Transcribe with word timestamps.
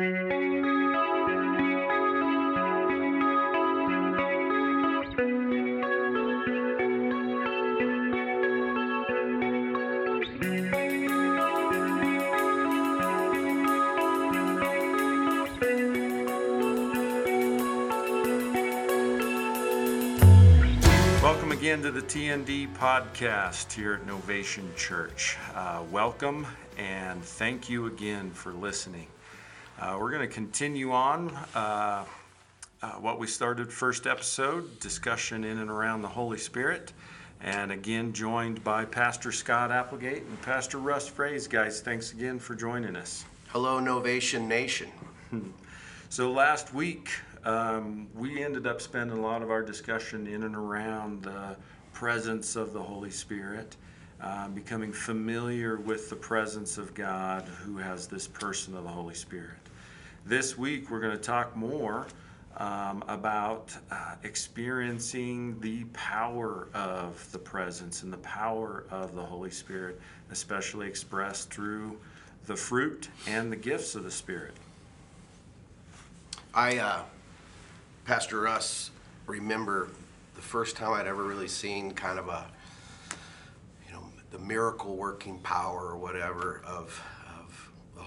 Welcome 0.00 0.32
again 21.52 21.82
to 21.82 21.90
the 21.90 22.00
TND 22.00 22.74
podcast 22.74 23.70
here 23.70 23.92
at 23.92 24.06
Novation 24.06 24.74
Church. 24.76 25.36
Uh, 25.54 25.82
welcome 25.90 26.46
and 26.78 27.22
thank 27.22 27.68
you 27.68 27.84
again 27.84 28.30
for 28.30 28.54
listening. 28.54 29.08
Uh, 29.80 29.96
we're 29.98 30.10
going 30.10 30.20
to 30.20 30.34
continue 30.34 30.92
on 30.92 31.30
uh, 31.54 32.04
uh, 32.82 32.90
what 32.96 33.18
we 33.18 33.26
started 33.26 33.72
first 33.72 34.06
episode 34.06 34.78
discussion 34.78 35.42
in 35.42 35.56
and 35.56 35.70
around 35.70 36.02
the 36.02 36.08
Holy 36.08 36.36
Spirit. 36.36 36.92
And 37.40 37.72
again, 37.72 38.12
joined 38.12 38.62
by 38.62 38.84
Pastor 38.84 39.32
Scott 39.32 39.72
Applegate 39.72 40.24
and 40.24 40.42
Pastor 40.42 40.76
Russ 40.76 41.08
Frase. 41.08 41.48
Guys, 41.48 41.80
thanks 41.80 42.12
again 42.12 42.38
for 42.38 42.54
joining 42.54 42.94
us. 42.94 43.24
Hello, 43.48 43.80
Novation 43.80 44.46
Nation. 44.46 44.90
So 46.10 46.32
last 46.32 46.74
week, 46.74 47.08
um, 47.44 48.08
we 48.16 48.42
ended 48.42 48.66
up 48.66 48.80
spending 48.80 49.16
a 49.16 49.20
lot 49.20 49.42
of 49.42 49.50
our 49.52 49.62
discussion 49.62 50.26
in 50.26 50.42
and 50.42 50.56
around 50.56 51.22
the 51.22 51.56
presence 51.92 52.56
of 52.56 52.72
the 52.72 52.82
Holy 52.82 53.12
Spirit, 53.12 53.76
uh, 54.20 54.48
becoming 54.48 54.92
familiar 54.92 55.76
with 55.76 56.10
the 56.10 56.16
presence 56.16 56.78
of 56.78 56.94
God 56.94 57.42
who 57.64 57.76
has 57.76 58.08
this 58.08 58.26
person 58.26 58.76
of 58.76 58.82
the 58.82 58.90
Holy 58.90 59.14
Spirit. 59.14 59.59
This 60.26 60.56
week, 60.56 60.90
we're 60.90 61.00
going 61.00 61.16
to 61.16 61.22
talk 61.22 61.56
more 61.56 62.06
um, 62.58 63.02
about 63.08 63.74
uh, 63.90 64.16
experiencing 64.22 65.58
the 65.60 65.84
power 65.94 66.68
of 66.74 67.26
the 67.32 67.38
presence 67.38 68.02
and 68.02 68.12
the 68.12 68.18
power 68.18 68.84
of 68.90 69.14
the 69.14 69.22
Holy 69.22 69.50
Spirit, 69.50 69.98
especially 70.30 70.86
expressed 70.86 71.50
through 71.50 71.98
the 72.46 72.54
fruit 72.54 73.08
and 73.26 73.50
the 73.50 73.56
gifts 73.56 73.94
of 73.94 74.04
the 74.04 74.10
Spirit. 74.10 74.52
I, 76.52 76.76
uh, 76.76 77.02
Pastor 78.04 78.40
Russ, 78.40 78.90
remember 79.26 79.88
the 80.34 80.42
first 80.42 80.76
time 80.76 80.92
I'd 80.92 81.06
ever 81.06 81.24
really 81.24 81.48
seen 81.48 81.92
kind 81.92 82.18
of 82.18 82.28
a, 82.28 82.46
you 83.86 83.94
know, 83.94 84.02
the 84.30 84.38
miracle 84.38 84.96
working 84.96 85.38
power 85.38 85.80
or 85.80 85.96
whatever 85.96 86.60
of, 86.66 87.02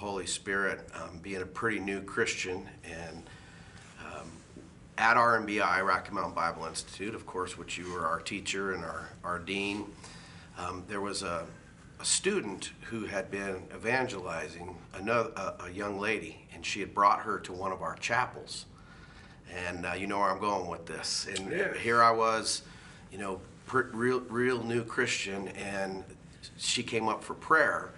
Holy 0.04 0.26
Spirit, 0.26 0.82
um, 1.02 1.18
being 1.24 1.42
a 1.42 1.46
pretty 1.46 1.80
new 1.80 2.02
Christian 2.02 2.68
and 2.84 3.24
um, 4.06 4.30
at 4.98 5.16
RMBI, 5.16 5.82
Rocky 5.88 6.12
Mountain 6.12 6.34
Bible 6.34 6.66
Institute, 6.66 7.16
of 7.16 7.26
course, 7.26 7.58
which 7.58 7.78
you 7.78 7.90
were 7.94 8.06
our 8.06 8.20
teacher 8.20 8.74
and 8.74 8.84
our, 8.84 9.10
our 9.24 9.40
dean, 9.40 9.86
um, 10.58 10.84
there 10.90 11.00
was 11.00 11.24
a, 11.24 11.46
a 12.02 12.06
student 12.06 12.72
who 12.82 13.06
had 13.06 13.32
been 13.32 13.64
evangelizing 13.74 14.76
another, 14.94 15.32
a, 15.38 15.68
a 15.68 15.70
young 15.72 15.98
lady, 15.98 16.46
and 16.54 16.66
she 16.66 16.82
had 16.82 16.94
brought 16.94 17.20
her 17.22 17.40
to 17.40 17.54
one 17.54 17.72
of 17.72 17.82
our 17.82 17.96
chapels. 17.96 18.66
And 19.56 19.86
uh, 19.86 19.94
you 19.94 20.08
know 20.08 20.20
where 20.20 20.30
I'm 20.32 20.40
going 20.42 20.68
with 20.70 20.86
this. 20.86 21.28
And 21.30 21.50
Yeah. 21.50 21.74
here 21.78 22.04
I 22.04 22.12
was, 22.12 22.64
you 23.10 23.20
know, 23.20 23.40
pr- 23.68 23.84
real, 23.94 24.20
real 24.20 24.62
new 24.64 24.84
Christian, 24.84 25.48
and 25.48 26.04
she 26.58 26.84
came 26.84 27.08
up 27.08 27.24
for 27.24 27.36
prayer. 27.36 27.94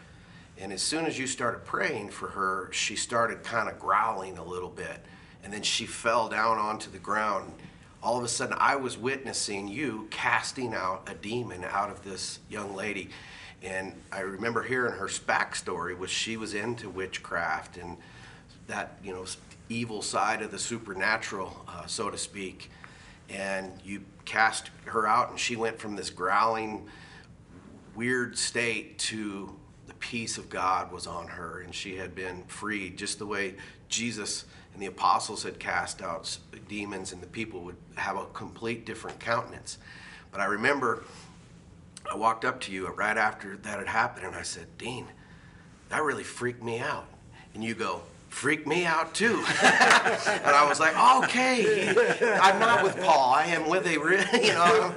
And 0.58 0.72
as 0.72 0.81
soon 0.81 1.06
as 1.06 1.20
you 1.20 1.28
started 1.28 1.66
praying 1.66 2.09
for 2.09 2.28
her, 2.30 2.70
she 2.72 2.95
started 2.95 3.44
kind 3.44 3.70
of 3.70 3.78
growling 3.78 4.38
a 4.38 4.44
little 4.44 4.70
bit. 4.70 5.06
And 5.44 5.52
then 5.52 5.62
she 5.62 5.86
fell 5.86 6.30
down 6.30 6.58
onto 6.58 6.89
the 6.89 6.97
ground. 6.97 7.53
All 8.02 8.17
of 8.17 8.23
a 8.23 8.28
sudden, 8.28 8.56
I 8.59 8.75
was 8.75 8.97
witnessing 8.97 9.68
you 9.68 10.07
casting 10.12 10.74
out 10.74 11.07
a 11.09 11.13
demon 11.13 11.63
out 11.66 11.90
of 11.90 12.03
this 12.03 12.40
young 12.50 12.75
lady. 12.75 13.09
And 13.62 13.94
I 14.12 14.22
remember 14.22 14.63
hearing 14.63 14.94
her 14.94 15.07
backstory 15.07 15.97
was 15.97 16.09
she 16.09 16.38
was 16.38 16.53
into 16.53 16.90
witchcraft 16.90 17.78
and 17.78 17.97
that, 18.68 18.97
you 19.03 19.13
know, 19.13 19.25
evil 19.69 20.01
side 20.01 20.41
of 20.41 20.51
the 20.51 20.59
supernatural, 20.59 21.66
uh, 21.68 21.85
so 21.85 22.09
to 22.09 22.18
speak. 22.18 22.69
And 23.30 23.72
you 23.84 24.03
cast 24.24 24.69
her 24.85 25.07
out, 25.07 25.31
and 25.31 25.40
she 25.40 25.56
went 25.56 25.80
from 25.80 25.96
this 25.96 26.09
growling, 26.09 26.88
weird 27.96 28.38
state 28.38 29.00
to 29.00 29.56
peace 30.12 30.38
of 30.38 30.50
God 30.50 30.92
was 30.92 31.08
on 31.08 31.28
her, 31.30 31.62
and 31.62 31.74
she 31.74 31.96
had 31.96 32.14
been 32.14 32.44
freed, 32.44 32.96
just 32.96 33.18
the 33.18 33.26
way 33.26 33.56
Jesus 33.90 34.46
and 34.72 34.82
the 34.82 34.86
apostles 34.86 35.42
had 35.42 35.58
cast 35.58 36.00
out 36.04 36.38
demons, 36.68 37.12
and 37.12 37.24
the 37.24 37.28
people 37.28 37.62
would 37.62 37.78
have 37.96 38.16
a 38.16 38.26
complete 38.26 38.86
different 38.86 39.20
countenance. 39.20 39.80
But 40.32 40.42
I 40.42 40.46
remember 40.46 41.04
I 42.12 42.16
walked 42.16 42.46
up 42.46 42.62
to 42.62 42.72
you 42.72 42.88
right 42.90 43.18
after 43.18 43.58
that 43.58 43.80
had 43.80 43.88
happened, 43.88 44.28
and 44.28 44.36
I 44.36 44.44
said, 44.44 44.68
Dean, 44.78 45.08
that 45.90 46.04
really 46.04 46.24
freaked 46.24 46.62
me 46.62 46.78
out. 46.78 47.08
And 47.56 47.64
you 47.64 47.74
go, 47.74 48.04
freak 48.35 48.68
me 48.68 48.85
out 48.85 49.13
too. 49.16 49.35
and 49.63 50.46
I 50.46 50.66
was 50.68 50.78
like, 50.78 50.94
okay, 51.23 51.88
I'm 52.41 52.59
not 52.59 52.84
with 52.84 53.00
Paul. 53.00 53.34
I 53.34 53.46
am 53.46 53.69
with 53.69 53.88
a 53.88 53.97
real, 53.97 54.25
you 54.44 54.51
know, 54.51 54.94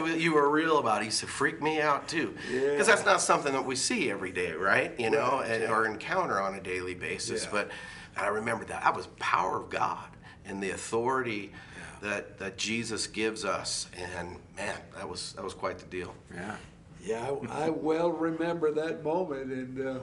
was- 0.00 0.14
you 0.16 0.32
were 0.32 0.48
real 0.48 0.78
about 0.78 1.02
it. 1.02 1.06
He 1.06 1.10
said, 1.10 1.28
freak 1.28 1.60
me 1.60 1.80
out 1.80 2.06
too. 2.06 2.36
Because 2.48 2.86
that's 2.86 3.04
not 3.04 3.20
something 3.20 3.52
that 3.52 3.64
we 3.66 3.74
see 3.74 4.12
every 4.12 4.30
day, 4.30 4.52
right? 4.52 4.94
You 4.98 5.10
know, 5.10 5.38
Right, 5.40 5.50
and, 5.50 5.62
yeah. 5.64 5.72
or 5.72 5.86
encounter 5.86 6.40
on 6.40 6.54
a 6.54 6.60
daily 6.60 6.94
basis. 6.94 7.44
Yeah. 7.44 7.50
But 7.50 7.70
I 8.16 8.28
remember 8.28 8.64
that. 8.66 8.84
That 8.84 8.94
was 8.94 9.08
power 9.18 9.60
of 9.60 9.70
God 9.70 10.08
and 10.46 10.62
the 10.62 10.70
authority 10.70 11.50
that, 12.00 12.38
that 12.38 12.56
Jesus 12.56 13.08
gives 13.08 13.44
us. 13.44 13.88
And 14.16 14.36
man, 14.56 14.76
that 14.94 15.08
was, 15.08 15.32
that 15.32 15.42
was 15.42 15.52
quite 15.52 15.78
the 15.78 15.86
deal. 15.86 16.14
Yeah. 16.32 16.54
Yeah, 17.04 17.30
I, 17.50 17.66
I 17.66 17.70
well 17.70 18.10
remember 18.10 18.70
that 18.72 19.04
moment, 19.04 19.52
and 19.52 19.80
uh, 19.86 19.98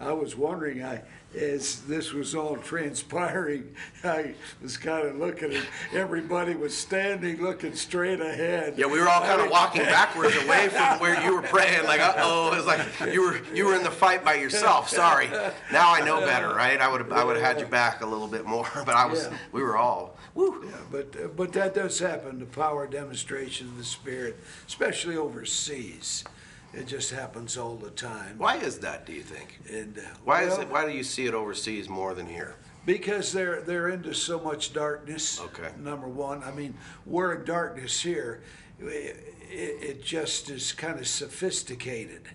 I 0.00 0.12
was 0.12 0.34
wondering, 0.34 0.82
I, 0.82 1.02
as 1.38 1.82
this 1.82 2.12
was 2.14 2.34
all 2.34 2.56
transpiring, 2.56 3.74
I 4.02 4.34
was 4.62 4.78
kind 4.78 5.06
of 5.06 5.16
looking 5.16 5.52
at 5.52 5.62
everybody 5.92 6.54
was 6.54 6.74
standing, 6.74 7.42
looking 7.42 7.74
straight 7.74 8.18
ahead. 8.20 8.74
Yeah, 8.78 8.86
we 8.86 8.98
were 8.98 9.08
all 9.10 9.20
kind 9.20 9.42
of 9.42 9.50
walking 9.50 9.82
backwards 9.82 10.34
away 10.42 10.68
from 10.70 10.98
where 11.00 11.22
you 11.22 11.34
were 11.34 11.42
praying. 11.42 11.84
Like, 11.84 12.00
uh 12.00 12.14
oh, 12.16 12.52
it 12.52 12.56
was 12.56 12.66
like 12.66 12.80
you 13.12 13.20
were 13.22 13.40
you 13.54 13.66
were 13.66 13.74
in 13.74 13.82
the 13.82 13.90
fight 13.90 14.24
by 14.24 14.34
yourself. 14.34 14.88
Sorry. 14.88 15.28
Now 15.70 15.92
I 15.92 16.00
know 16.00 16.20
better, 16.20 16.48
right? 16.54 16.80
I 16.80 16.90
would 16.90 17.02
have 17.02 17.12
I 17.12 17.22
would 17.22 17.36
have 17.36 17.44
had 17.44 17.60
you 17.60 17.66
back 17.66 18.00
a 18.00 18.06
little 18.06 18.26
bit 18.28 18.46
more, 18.46 18.66
but 18.86 18.94
I 18.94 19.04
was 19.04 19.24
Yeah. 19.30 19.36
we 19.52 19.62
were 19.62 19.76
all 19.76 20.16
woo. 20.34 20.64
Yeah, 20.64 20.76
but 20.90 21.36
but 21.36 21.52
that 21.52 21.74
does 21.74 21.98
happen. 21.98 22.38
The 22.38 22.46
power 22.46 22.86
demonstration 22.86 23.68
of 23.68 23.76
the 23.76 23.84
Spirit, 23.84 24.38
especially 24.66 25.16
overseas, 25.16 26.24
it 26.72 26.86
just 26.86 27.10
happens 27.10 27.56
all 27.56 27.76
the 27.76 27.90
time. 27.90 28.38
Why 28.38 28.56
is 28.56 28.78
that? 28.78 29.06
Do 29.06 29.12
you 29.12 29.22
think? 29.22 29.60
And 29.70 29.98
uh, 29.98 30.02
Why 30.24 30.42
is 30.42 30.50
well, 30.50 30.60
it? 30.60 30.68
Why 30.70 30.86
do 30.86 30.92
you 30.92 31.02
see 31.02 31.26
it 31.26 31.34
overseas 31.34 31.88
more 31.88 32.14
than 32.14 32.26
here? 32.26 32.56
Because 32.86 33.32
they're 33.32 33.60
they're 33.62 33.88
into 33.88 34.14
so 34.14 34.38
much 34.40 34.72
darkness. 34.72 35.40
Okay. 35.40 35.70
Number 35.78 36.08
one, 36.08 36.42
I 36.44 36.52
mean, 36.52 36.74
we're 37.06 37.34
in 37.34 37.44
darkness 37.44 38.00
here. 38.00 38.42
It, 38.80 39.16
it 39.50 40.04
just 40.04 40.48
is 40.48 40.72
kind 40.72 40.98
of 40.98 41.06
sophisticated, 41.06 42.28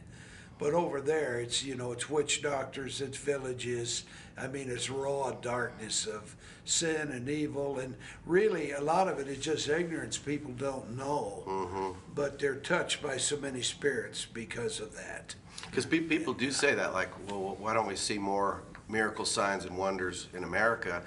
but 0.58 0.74
over 0.74 1.02
there, 1.02 1.40
it's 1.40 1.64
you 1.64 1.76
know, 1.76 1.92
it's 1.92 2.10
witch 2.10 2.42
doctors, 2.42 3.02
it's 3.02 3.18
villages. 3.18 4.04
I 4.38 4.48
mean, 4.48 4.70
it's 4.70 4.90
raw 4.90 5.32
darkness 5.32 6.06
of 6.06 6.36
sin 6.66 7.10
and 7.12 7.30
evil, 7.30 7.80
and 7.80 7.96
really, 8.26 8.72
a 8.72 8.82
lot 8.82 9.08
of 9.08 9.20
it 9.20 9.28
is 9.28 9.38
just 9.44 9.70
ignorance. 9.70 10.18
People 10.18 10.52
don't 10.58 10.98
know, 10.98 11.44
Mm-hmm. 11.48 12.00
but 12.14 12.40
they're 12.40 12.56
touched 12.56 13.02
by 13.02 13.18
so 13.18 13.38
many 13.38 13.62
spirits 13.62 14.26
because 14.26 14.80
of 14.80 14.94
that. 14.96 15.36
Because 15.70 15.86
pe- 15.86 16.00
people 16.02 16.34
do 16.34 16.52
say 16.52 16.74
that, 16.76 16.94
like, 16.94 17.10
well, 17.30 17.56
why 17.60 17.74
don't 17.74 17.88
we 17.88 17.96
see 17.96 18.18
more 18.18 18.62
miracle 18.90 19.26
signs 19.26 19.64
and 19.66 19.78
wonders 19.78 20.28
in 20.34 20.44
America? 20.44 21.02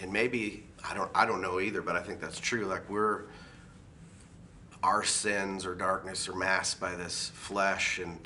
And 0.00 0.12
maybe 0.12 0.64
I 0.88 0.92
don't, 0.94 1.10
I 1.14 1.24
don't 1.24 1.40
know 1.40 1.60
either, 1.60 1.82
but 1.82 1.94
I 1.96 2.02
think 2.02 2.20
that's 2.20 2.40
true. 2.40 2.64
Like 2.66 2.88
we're, 2.90 3.22
our 4.82 5.02
sins 5.04 5.64
or 5.64 5.74
darkness 5.74 6.28
are 6.28 6.34
masked 6.34 6.80
by 6.80 6.94
this 6.96 7.30
flesh 7.34 7.98
and 7.98 8.18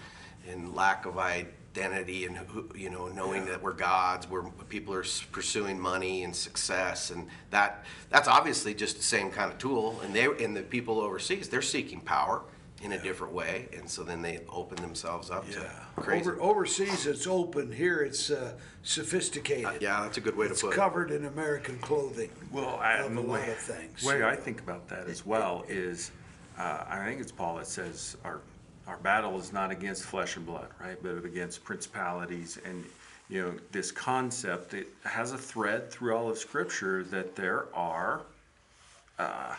and 0.51 0.75
lack 0.75 1.07
of 1.07 1.19
identity 1.19 2.27
and 2.27 2.39
you 2.75 2.91
know 2.91 3.09
knowing 3.09 3.47
that 3.47 3.63
we're 3.63 3.73
gods. 3.73 4.29
Where 4.29 4.43
people 4.69 4.95
are 4.95 5.05
pursuing 5.33 5.79
money 5.79 6.25
and 6.25 6.35
success, 6.35 7.11
and 7.11 7.29
that 7.51 7.85
that's 8.11 8.29
obviously 8.29 8.75
just 8.75 8.97
the 8.97 9.03
same 9.03 9.31
kind 9.31 9.51
of 9.53 9.59
tool. 9.59 10.01
And 10.03 10.15
they 10.15 10.25
and 10.25 10.57
the 10.57 10.63
people 10.63 11.01
overseas, 11.01 11.49
they're 11.49 11.63
seeking 11.63 12.01
power 12.01 12.43
in 12.83 12.93
a 12.93 12.99
different 13.03 13.35
way, 13.35 13.69
and 13.77 13.89
so 13.89 14.03
then 14.03 14.23
they 14.23 14.41
open 14.49 14.77
themselves 14.81 15.31
up 15.31 15.49
to 15.51 15.71
crazy. 15.97 16.31
Over, 16.31 16.41
overseas, 16.41 17.07
it's 17.07 17.27
open. 17.27 17.71
Here, 17.71 17.99
it's 18.01 18.31
uh, 18.31 18.55
sophisticated. 18.83 19.83
yeah, 19.83 20.01
that's 20.03 20.17
a 20.17 20.21
good 20.23 20.35
way 20.37 20.47
to 20.47 20.53
It's 20.53 20.63
put 20.63 20.69
it. 20.69 20.71
It's 20.71 20.77
covered 20.79 21.11
in 21.11 21.27
American 21.27 21.77
clothing. 21.79 22.31
Well, 22.51 22.79
I, 22.81 22.95
of 22.95 23.07
and 23.07 23.19
a 23.19 23.23
the 23.23 23.29
lot 23.29 23.41
way, 23.41 23.51
of 23.51 23.59
things. 23.59 24.03
way 24.03 24.23
I 24.25 24.35
think 24.35 24.61
about 24.61 24.89
that 24.89 25.09
as 25.09 25.27
well 25.27 25.65
is, 25.69 26.11
uh, 26.59 26.85
I 26.89 27.05
think 27.05 27.21
it's 27.21 27.33
Paul 27.33 27.57
that 27.57 27.67
says 27.67 28.17
our 28.25 28.41
our 28.91 28.99
battle 28.99 29.39
is 29.39 29.53
not 29.53 29.71
against 29.71 30.03
flesh 30.03 30.37
and 30.37 30.45
blood, 30.45 30.67
right, 30.81 30.99
but 31.01 31.25
against 31.25 31.63
principalities 31.63 32.59
and 32.65 32.85
you 33.29 33.41
know, 33.41 33.55
this 33.71 33.93
concept 33.93 34.75
it 34.75 34.89
has 35.05 35.31
a 35.31 35.39
thread 35.39 35.89
through 35.89 36.17
all 36.17 36.29
of 36.29 36.37
Scripture 36.37 37.05
that 37.05 37.37
there 37.37 37.69
are, 37.73 38.23
uh, 39.21 39.55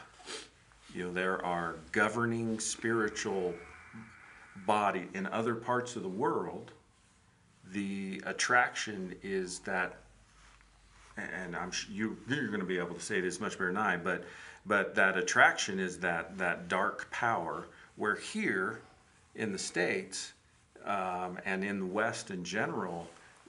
you 0.93 1.05
know, 1.05 1.13
there 1.13 1.43
are 1.45 1.75
governing 1.93 2.59
spiritual 2.59 3.53
body 4.67 5.07
in 5.13 5.25
other 5.27 5.55
parts 5.55 5.95
of 5.95 6.03
the 6.03 6.09
world. 6.09 6.73
The 7.71 8.21
attraction 8.25 9.15
is 9.23 9.59
that 9.59 9.99
and 11.15 11.55
I'm 11.55 11.71
you 11.89 12.17
you're 12.27 12.47
going 12.47 12.59
to 12.59 12.65
be 12.65 12.77
able 12.77 12.95
to 12.95 13.01
say 13.01 13.21
this 13.21 13.39
much 13.39 13.53
better 13.53 13.67
than 13.67 13.77
I, 13.77 13.95
but 13.95 14.25
but 14.65 14.95
that 14.95 15.17
attraction 15.17 15.79
is 15.79 15.97
that 15.99 16.37
that 16.37 16.67
dark 16.67 17.09
power. 17.09 17.67
Where 17.95 18.15
here 18.15 18.81
in 19.35 19.51
the 19.51 19.57
states 19.57 20.33
um, 20.85 21.37
and 21.45 21.63
in 21.63 21.79
the 21.79 21.85
West 21.85 22.31
in 22.31 22.43
general, 22.43 23.07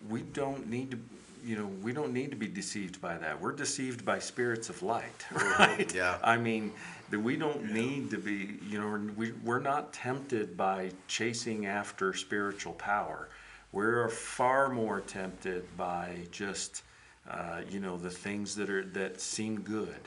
we 0.09 0.23
don't 0.23 0.69
need 0.69 0.91
to. 0.93 0.99
You 1.45 1.57
know, 1.57 1.67
we 1.83 1.93
don't 1.93 2.13
need 2.13 2.31
to 2.31 2.37
be 2.37 2.47
deceived 2.47 3.01
by 3.01 3.19
that. 3.19 3.41
We're 3.41 3.51
deceived 3.51 4.05
by 4.05 4.21
spirits 4.21 4.69
of 4.69 4.81
light, 4.81 5.27
right? 5.33 5.93
Yeah. 5.93 6.19
I 6.23 6.37
mean, 6.37 6.73
that 7.11 7.19
we 7.19 7.37
don't 7.37 7.73
need 7.73 8.11
to 8.11 8.19
be. 8.19 8.59
You 8.69 8.81
know, 8.81 9.13
we 9.17 9.33
we're 9.45 9.59
not 9.59 9.93
tempted 9.93 10.57
by 10.57 10.93
chasing 11.09 11.67
after 11.67 12.15
spiritual 12.15 12.75
power. 12.75 13.29
We're 13.73 14.09
far 14.09 14.69
more 14.69 15.01
tempted 15.01 15.65
by 15.77 16.19
just 16.31 16.83
uh, 17.29 17.63
you 17.71 17.81
know 17.81 17.97
the 17.97 18.11
things 18.11 18.55
that 18.57 18.71
are 18.71 18.85
that 18.85 19.21
seem 19.21 19.61
good 19.63 20.01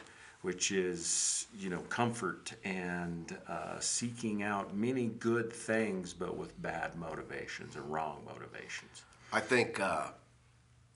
which 0.46 0.72
is 0.72 1.48
you 1.58 1.70
know 1.70 1.82
comfort 1.90 2.54
and 2.64 3.38
uh, 3.48 3.80
seeking 3.80 4.44
out 4.44 4.76
many 4.76 5.08
good 5.08 5.52
things 5.52 6.14
but 6.14 6.38
with 6.38 6.52
bad 6.62 6.96
motivations 6.96 7.76
or 7.76 7.82
wrong 7.82 8.18
motivations 8.26 9.04
I 9.36 9.42
think, 9.42 9.82
uh, 9.82 10.08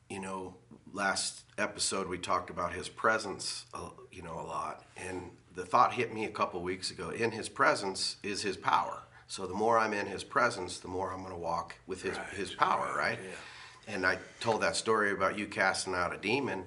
you 0.10 0.22
know, 0.22 0.56
last 0.94 1.42
episode 1.58 2.08
we 2.08 2.18
talked 2.18 2.50
about 2.50 2.72
his 2.72 2.88
presence, 2.88 3.66
uh, 3.74 3.90
you 4.14 4.22
know, 4.22 4.40
a 4.40 4.48
lot. 4.48 4.86
And 4.96 5.32
the 5.56 5.66
thought 5.66 5.94
hit 5.94 6.14
me 6.14 6.24
a 6.24 6.30
couple 6.30 6.62
weeks 6.62 6.90
ago 6.90 7.10
in 7.10 7.32
his 7.32 7.50
presence 7.50 8.16
is 8.24 8.42
his 8.42 8.56
power. 8.56 9.04
So 9.28 9.46
the 9.46 9.54
more 9.54 9.78
I'm 9.78 9.94
in 9.94 10.06
his 10.06 10.24
presence, 10.24 10.80
the 10.80 10.88
more 10.88 11.12
I'm 11.12 11.20
going 11.20 11.34
to 11.34 11.38
walk 11.38 11.76
with 11.86 12.02
his, 12.02 12.18
his 12.34 12.52
power, 12.56 12.96
right? 12.98 13.20
Yeah. 13.22 13.94
And 13.94 14.06
I 14.06 14.18
told 14.40 14.62
that 14.62 14.78
story 14.78 15.12
about 15.12 15.38
you 15.38 15.46
casting 15.46 15.94
out 15.94 16.14
a 16.14 16.18
demon. 16.18 16.66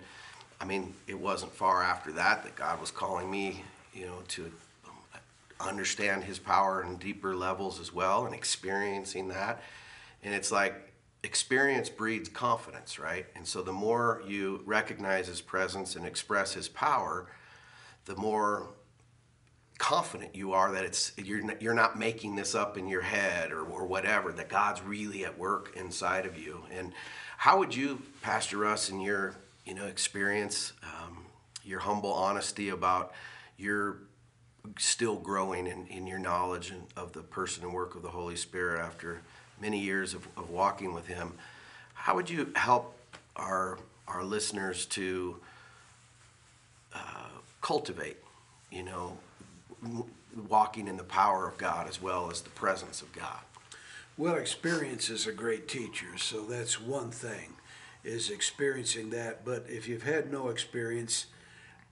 I 0.62 0.64
mean, 0.64 0.94
it 1.09 1.19
wasn't 1.19 1.53
far 1.53 1.82
after 1.82 2.12
that 2.12 2.44
that 2.44 2.55
God 2.55 2.81
was 2.81 2.93
calling 2.93 3.29
me, 3.29 3.64
you 3.93 4.06
know, 4.06 4.19
to 4.29 4.44
um, 4.87 4.93
understand 5.59 6.23
his 6.23 6.38
power 6.38 6.85
in 6.85 6.99
deeper 6.99 7.35
levels 7.35 7.81
as 7.81 7.93
well 7.93 8.26
and 8.26 8.35
experiencing 8.35 9.26
that. 9.29 9.61
And 10.23 10.32
it's 10.32 10.53
like 10.53 10.93
experience 11.25 11.88
breeds 11.88 12.29
confidence, 12.29 13.00
right? 13.00 13.26
And 13.35 13.44
so 13.44 13.61
the 13.61 13.73
more 13.73 14.23
you 14.25 14.62
recognize 14.64 15.26
his 15.26 15.41
presence 15.41 15.97
and 15.97 16.06
express 16.06 16.55
his 16.55 16.69
power, 16.69 17.26
the 18.05 18.14
more 18.14 18.69
confident 19.79 20.37
you 20.37 20.53
are 20.53 20.70
that 20.70 20.85
it's 20.85 21.11
you're 21.17 21.43
you're 21.59 21.75
not 21.75 21.99
making 21.99 22.37
this 22.37 22.55
up 22.55 22.79
in 22.79 22.87
your 22.87 23.00
head 23.00 23.50
or, 23.50 23.64
or 23.64 23.85
whatever 23.85 24.31
that 24.31 24.49
God's 24.49 24.81
really 24.81 25.25
at 25.25 25.37
work 25.37 25.73
inside 25.75 26.25
of 26.25 26.38
you. 26.38 26.62
And 26.73 26.93
how 27.37 27.59
would 27.59 27.75
you, 27.75 28.00
Pastor 28.20 28.59
Russ, 28.59 28.91
in 28.91 29.00
your 29.00 29.35
you 29.64 29.75
know 29.75 29.87
experience, 29.87 30.73
um, 30.82 31.25
your 31.64 31.81
humble 31.81 32.12
honesty 32.12 32.69
about 32.69 33.12
your 33.56 33.99
still 34.79 35.17
growing 35.17 35.67
in, 35.67 35.87
in 35.87 36.06
your 36.06 36.19
knowledge 36.19 36.70
and 36.70 36.82
of 36.97 37.12
the 37.12 37.20
person 37.23 37.64
and 37.64 37.73
work 37.73 37.94
of 37.94 38.03
the 38.03 38.09
Holy 38.11 38.37
Spirit 38.37 38.81
after 38.81 39.20
many 39.61 39.79
years 39.79 40.14
of, 40.14 40.26
of 40.37 40.50
walking 40.50 40.93
with 40.93 41.06
Him, 41.06 41.32
how 41.94 42.14
would 42.14 42.29
you 42.29 42.53
help 42.55 42.97
our 43.37 43.79
our 44.09 44.25
listeners 44.25 44.85
to 44.87 45.37
uh, 46.94 47.29
cultivate, 47.61 48.17
you 48.70 48.82
know, 48.82 49.17
walking 50.49 50.88
in 50.88 50.97
the 50.97 51.05
power 51.05 51.47
of 51.47 51.56
God 51.56 51.88
as 51.88 52.03
well 52.03 52.31
as 52.31 52.43
the 52.43 52.50
presence 52.50 53.00
of 53.00 53.12
God? 53.12 53.38
Well, 54.19 54.35
experience 54.35 55.09
is 55.09 55.26
a 55.26 55.32
great 55.32 55.69
teacher, 55.69 56.19
so 56.19 56.43
that's 56.43 56.81
one 56.81 57.11
thing, 57.11 57.55
is 58.04 58.31
experiencing 58.31 59.10
that. 59.10 59.44
But 59.44 59.66
if 59.69 59.88
you've 59.88 60.02
had 60.02 60.31
no 60.31 60.49
experience, 60.49 61.26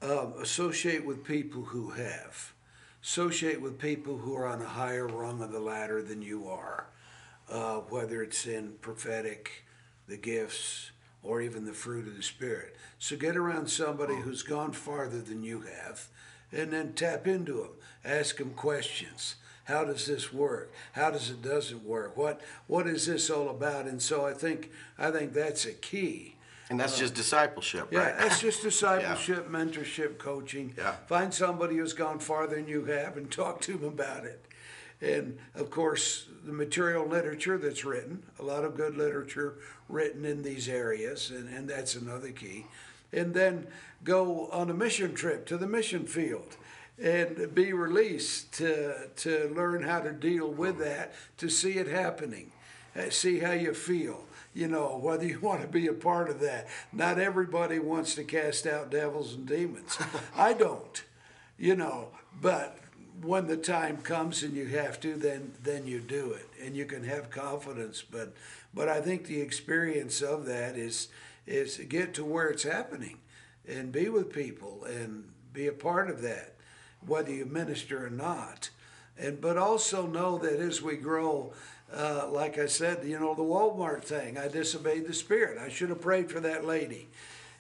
um, 0.03 0.35
associate 0.41 1.05
with 1.05 1.25
people 1.25 1.63
who 1.63 1.91
have. 1.91 2.53
Associate 3.03 3.61
with 3.61 3.79
people 3.79 4.19
who 4.19 4.35
are 4.35 4.47
on 4.47 4.61
a 4.61 4.67
higher 4.69 5.07
rung 5.07 5.43
of 5.43 5.53
the 5.53 5.61
ladder 5.61 6.03
than 6.03 6.21
you 6.21 6.49
are, 6.49 6.87
uh, 7.51 7.77
whether 7.77 8.23
it's 8.23 8.47
in 8.47 8.73
prophetic, 8.81 9.65
the 10.07 10.17
gifts, 10.17 10.91
or 11.23 11.41
even 11.41 11.65
the 11.65 11.73
fruit 11.73 12.07
of 12.07 12.17
the 12.17 12.23
Spirit. 12.23 12.77
So 12.99 13.17
get 13.17 13.37
around 13.37 13.69
somebody 13.69 14.17
who's 14.17 14.43
gone 14.43 14.73
farther 14.73 15.21
than 15.21 15.43
you 15.43 15.61
have, 15.61 16.09
and 16.53 16.73
then 16.73 16.93
tap 16.93 17.27
into 17.27 17.55
them. 17.55 17.71
Ask 18.05 18.37
them 18.37 18.51
questions. 18.51 19.37
How 19.71 19.85
does 19.85 20.05
this 20.05 20.33
work? 20.33 20.73
How 20.93 21.13
does 21.13 21.31
it 21.31 21.43
doesn't 21.43 21.85
work? 21.85 22.17
What 22.17 22.41
what 22.67 22.89
is 22.89 23.07
this 23.07 23.31
all 23.31 23.49
about? 23.49 23.87
And 23.87 24.03
so 24.03 24.27
I 24.27 24.33
think 24.33 24.71
I 24.99 25.13
think 25.13 25.33
that's 25.33 25.65
a 25.65 25.73
key. 25.73 26.35
And 26.69 26.79
that's 26.79 26.97
uh, 26.97 27.01
just 27.01 27.15
discipleship, 27.15 27.89
Yeah, 27.91 28.01
right? 28.01 28.19
that's 28.19 28.41
just 28.41 28.63
discipleship, 28.71 29.49
mentorship, 29.49 30.19
coaching. 30.19 30.75
Yeah. 30.77 30.93
Find 31.07 31.33
somebody 31.33 31.77
who's 31.77 31.93
gone 31.93 32.19
farther 32.19 32.57
than 32.57 32.69
you 32.69 32.85
have 32.85 33.17
and 33.17 33.31
talk 33.43 33.61
to 33.63 33.73
them 33.75 33.85
about 33.85 34.25
it. 34.25 34.45
And 35.01 35.39
of 35.55 35.71
course, 35.71 36.27
the 36.45 36.53
material 36.53 37.07
literature 37.07 37.57
that's 37.57 37.85
written, 37.85 38.23
a 38.39 38.43
lot 38.43 38.65
of 38.65 38.77
good 38.77 38.97
literature 38.97 39.55
written 39.89 40.25
in 40.25 40.43
these 40.43 40.69
areas, 40.69 41.31
and, 41.31 41.49
and 41.49 41.69
that's 41.69 41.95
another 41.95 42.31
key. 42.31 42.67
And 43.13 43.35
then 43.35 43.67
go 44.05 44.49
on 44.51 44.69
a 44.69 44.75
mission 44.75 45.15
trip 45.15 45.47
to 45.47 45.57
the 45.57 45.67
mission 45.67 46.07
field 46.07 46.57
and 47.03 47.55
be 47.55 47.73
released 47.73 48.53
to, 48.55 49.09
to 49.17 49.53
learn 49.55 49.83
how 49.83 50.01
to 50.01 50.13
deal 50.13 50.49
with 50.49 50.79
that, 50.79 51.15
to 51.39 51.49
see 51.49 51.73
it 51.73 51.87
happening, 51.87 52.53
uh, 52.97 53.11
see 53.11 53.39
how 53.39 53.53
you 53.53 53.73
feel 53.73 54.25
you 54.55 54.69
know, 54.69 54.99
whether 55.01 55.25
you 55.25 55.39
want 55.43 55.63
to 55.63 55.69
be 55.69 55.87
a 55.87 55.93
part 55.93 56.29
of 56.29 56.41
that. 56.41 56.69
Not 56.93 57.19
everybody 57.19 57.79
wants 57.79 58.15
to 58.17 58.25
cast 58.25 58.67
out 58.67 58.91
devils 58.91 59.35
and 59.35 59.47
demons. 59.47 59.99
I 60.37 60.53
don't, 60.53 61.03
you 61.59 61.77
know, 61.77 62.09
but 62.41 62.79
when 63.23 63.47
the 63.47 63.57
time 63.57 63.99
comes 63.99 64.43
and 64.43 64.55
you 64.55 64.67
have 64.67 64.99
to, 65.01 65.15
then 65.15 65.53
then 65.63 65.87
you 65.87 66.01
do 66.01 66.33
it, 66.33 66.49
and 66.65 66.75
you 66.75 66.87
can 66.87 67.05
have 67.05 67.31
confidence. 67.31 68.03
But 68.03 68.35
but 68.73 68.89
I 68.89 69.01
think 69.01 69.25
the 69.25 69.41
experience 69.41 70.23
of 70.23 70.47
that 70.47 70.77
is 70.77 71.09
is 71.47 71.77
get 71.77 72.15
to 72.15 72.25
where 72.25 72.49
it's 72.49 72.63
happening, 72.63 73.19
and 73.69 73.93
be 73.93 74.09
with 74.09 74.33
people 74.33 74.85
and 74.85 75.29
be 75.53 75.67
a 75.67 75.73
part 75.73 76.09
of 76.09 76.23
that, 76.23 76.55
whether 77.07 77.33
you 77.33 77.47
minister 77.47 78.05
or 78.07 78.11
not. 78.11 78.71
And 79.19 79.41
but 79.41 79.59
also 79.59 80.07
know 80.07 80.39
that 80.39 80.61
as 80.61 80.81
we 80.81 80.97
grow, 80.97 81.53
uh, 81.95 82.29
like 82.31 82.59
I 82.59 82.67
said, 82.67 83.05
you 83.05 83.19
know, 83.19 83.35
the 83.35 83.43
Walmart 83.43 84.05
thing, 84.05 84.39
I 84.39 84.49
disobeyed 84.49 85.07
the 85.07 85.15
Spirit. 85.15 85.59
I 85.59 85.69
should 85.69 85.91
have 85.91 86.01
prayed 86.01 86.31
for 86.31 86.41
that 86.41 86.65
lady. 86.65 87.09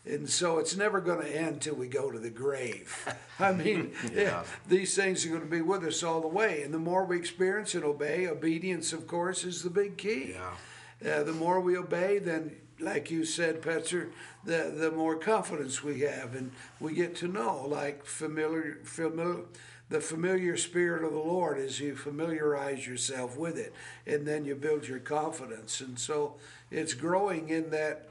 And 0.07 0.31
so 0.31 0.59
it's 0.59 0.77
never 0.77 1.01
going 1.01 1.21
to 1.21 1.37
end 1.37 1.61
till 1.61 1.75
we 1.75 1.87
go 1.87 2.11
to 2.11 2.19
the 2.19 2.31
grave. 2.31 3.07
I 3.39 3.53
mean, 3.53 3.93
yeah. 4.15 4.45
these 4.67 4.95
things 4.95 5.27
are 5.27 5.29
going 5.29 5.43
to 5.43 5.47
be 5.47 5.61
with 5.61 5.85
us 5.85 6.03
all 6.03 6.21
the 6.21 6.29
way. 6.29 6.63
And 6.63 6.73
the 6.73 6.79
more 6.79 7.05
we 7.05 7.19
experience 7.19 7.75
and 7.75 7.85
obey, 7.85 8.27
obedience, 8.27 8.93
of 8.93 9.07
course, 9.07 9.45
is 9.45 9.63
the 9.63 9.71
big 9.71 9.99
key. 9.99 10.35
Yeah. 10.35 11.13
Uh, 11.13 11.23
the 11.23 11.33
more 11.33 11.61
we 11.61 11.77
obey, 11.77 12.19
then, 12.19 12.57
like 12.81 13.11
you 13.11 13.25
said, 13.25 13.63
Petzer, 13.63 14.11
the, 14.45 14.73
the 14.77 14.91
more 14.91 15.17
confidence 15.17 15.83
we 15.83 16.01
have. 16.01 16.35
And 16.35 16.53
we 16.81 16.95
get 16.95 17.15
to 17.17 17.29
know, 17.29 17.67
like 17.67 18.05
familiar, 18.05 18.79
familiar, 18.85 19.45
the 19.91 20.01
familiar 20.01 20.57
spirit 20.57 21.05
of 21.05 21.13
the 21.13 21.19
Lord 21.19 21.59
as 21.59 21.81
you 21.81 21.97
familiarize 21.97 22.87
yourself 22.87 23.37
with 23.37 23.59
it, 23.59 23.75
and 24.07 24.27
then 24.27 24.45
you 24.45 24.55
build 24.55 24.87
your 24.87 25.01
confidence. 25.01 25.81
And 25.81 25.99
so 25.99 26.37
it's 26.71 26.95
growing 26.95 27.49
in 27.49 27.71
that 27.71 28.09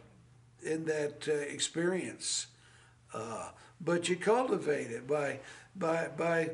in 0.62 0.86
that 0.86 1.26
uh, 1.28 1.32
experience. 1.32 2.48
Uh, 3.14 3.50
but 3.80 4.10
you 4.10 4.18
cultivate 4.18 4.92
it 4.92 5.08
by 5.08 5.40
by 5.76 6.10
by 6.18 6.52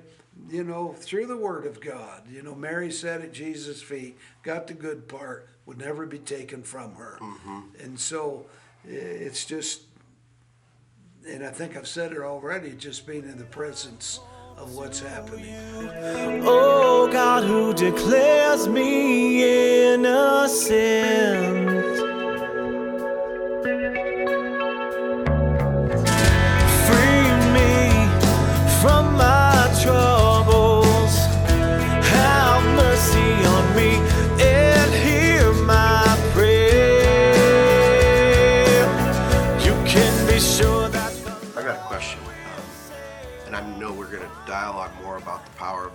you 0.50 0.64
know 0.64 0.94
through 0.94 1.26
the 1.26 1.38
Word 1.38 1.66
of 1.66 1.82
God. 1.82 2.24
You 2.30 2.44
know, 2.44 2.54
Mary 2.54 2.92
sat 2.92 3.22
at 3.22 3.34
Jesus' 3.34 3.82
feet, 3.82 4.18
got 4.44 4.68
the 4.68 4.76
good 4.76 5.08
part, 5.08 5.50
would 5.66 5.78
never 5.78 6.06
be 6.06 6.20
taken 6.20 6.64
from 6.64 6.96
her, 6.96 7.18
mm-hmm. 7.22 7.62
and 7.80 8.00
so 8.00 8.46
it's 8.88 9.46
just. 9.46 9.82
And 11.28 11.44
I 11.44 11.50
think 11.50 11.76
I've 11.76 11.88
said 11.88 12.12
it 12.12 12.20
already, 12.20 12.74
just 12.74 13.08
being 13.08 13.24
in 13.24 13.40
the 13.40 13.46
presence 13.46 14.20
of 14.58 14.76
what's 14.76 15.00
happening. 15.00 15.56
Oh 16.46 17.10
God, 17.12 17.44
who 17.44 17.74
declares 17.74 18.68
me 18.68 19.94
innocent? 19.94 20.70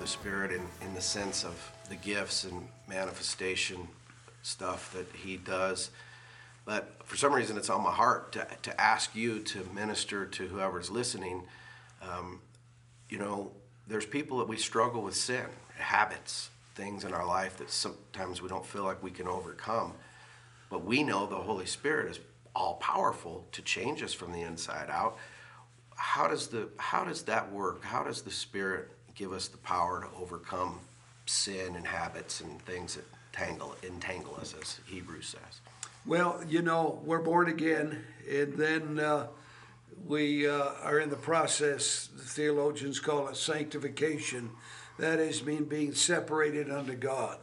The 0.00 0.06
Spirit 0.06 0.50
in, 0.50 0.62
in 0.80 0.94
the 0.94 1.00
sense 1.00 1.44
of 1.44 1.72
the 1.88 1.96
gifts 1.96 2.44
and 2.44 2.66
manifestation 2.88 3.86
stuff 4.42 4.92
that 4.94 5.06
He 5.14 5.36
does. 5.36 5.90
But 6.64 6.90
for 7.04 7.16
some 7.16 7.32
reason, 7.32 7.56
it's 7.56 7.70
on 7.70 7.82
my 7.82 7.90
heart 7.92 8.32
to, 8.32 8.46
to 8.62 8.80
ask 8.80 9.14
you 9.14 9.40
to 9.40 9.64
minister 9.74 10.24
to 10.24 10.46
whoever's 10.46 10.90
listening. 10.90 11.42
Um, 12.02 12.40
you 13.08 13.18
know, 13.18 13.50
there's 13.88 14.06
people 14.06 14.38
that 14.38 14.48
we 14.48 14.56
struggle 14.56 15.02
with 15.02 15.16
sin, 15.16 15.44
habits, 15.76 16.50
things 16.74 17.04
in 17.04 17.12
our 17.12 17.26
life 17.26 17.58
that 17.58 17.70
sometimes 17.70 18.40
we 18.40 18.48
don't 18.48 18.64
feel 18.64 18.84
like 18.84 19.02
we 19.02 19.10
can 19.10 19.28
overcome. 19.28 19.92
But 20.70 20.84
we 20.84 21.02
know 21.02 21.26
the 21.26 21.36
Holy 21.36 21.66
Spirit 21.66 22.12
is 22.12 22.20
all 22.54 22.74
powerful 22.74 23.46
to 23.52 23.62
change 23.62 24.02
us 24.02 24.12
from 24.12 24.32
the 24.32 24.40
inside 24.42 24.88
out. 24.88 25.18
How 25.96 26.26
does 26.28 26.46
the 26.48 26.68
how 26.78 27.04
does 27.04 27.24
that 27.24 27.52
work? 27.52 27.84
How 27.84 28.02
does 28.02 28.22
the 28.22 28.30
Spirit 28.30 28.88
give 29.20 29.32
us 29.34 29.48
the 29.48 29.58
power 29.58 30.00
to 30.00 30.22
overcome 30.22 30.80
sin 31.26 31.76
and 31.76 31.86
habits 31.86 32.40
and 32.40 32.58
things 32.62 32.94
that 32.94 33.04
tangle 33.32 33.76
entangle 33.82 34.34
us, 34.40 34.54
as 34.58 34.80
Hebrews 34.86 35.26
says? 35.26 35.60
Well, 36.06 36.42
you 36.48 36.62
know, 36.62 37.02
we're 37.04 37.20
born 37.20 37.50
again, 37.50 38.02
and 38.28 38.54
then 38.54 38.98
uh, 38.98 39.26
we 40.06 40.48
uh, 40.48 40.70
are 40.82 40.98
in 40.98 41.10
the 41.10 41.16
process, 41.16 42.08
the 42.16 42.22
theologians 42.24 42.98
call 42.98 43.28
it 43.28 43.36
sanctification. 43.36 44.52
That 44.98 45.18
is, 45.18 45.44
mean 45.44 45.64
being 45.64 45.92
separated 45.92 46.70
unto 46.70 46.94
God. 46.94 47.40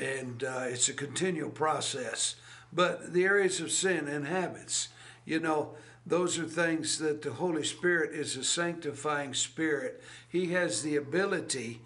And 0.00 0.42
uh, 0.42 0.64
it's 0.68 0.88
a 0.88 0.94
continual 0.94 1.50
process. 1.50 2.36
But 2.72 3.12
the 3.12 3.24
areas 3.24 3.60
of 3.60 3.70
sin 3.70 4.08
and 4.08 4.26
habits, 4.26 4.88
you 5.26 5.40
know, 5.40 5.74
those 6.04 6.38
are 6.38 6.44
things 6.44 6.98
that 6.98 7.22
the 7.22 7.32
Holy 7.32 7.64
Spirit 7.64 8.12
is 8.12 8.36
a 8.36 8.44
sanctifying 8.44 9.34
spirit. 9.34 10.02
He 10.28 10.52
has 10.52 10.82
the 10.82 10.96
ability 10.96 11.80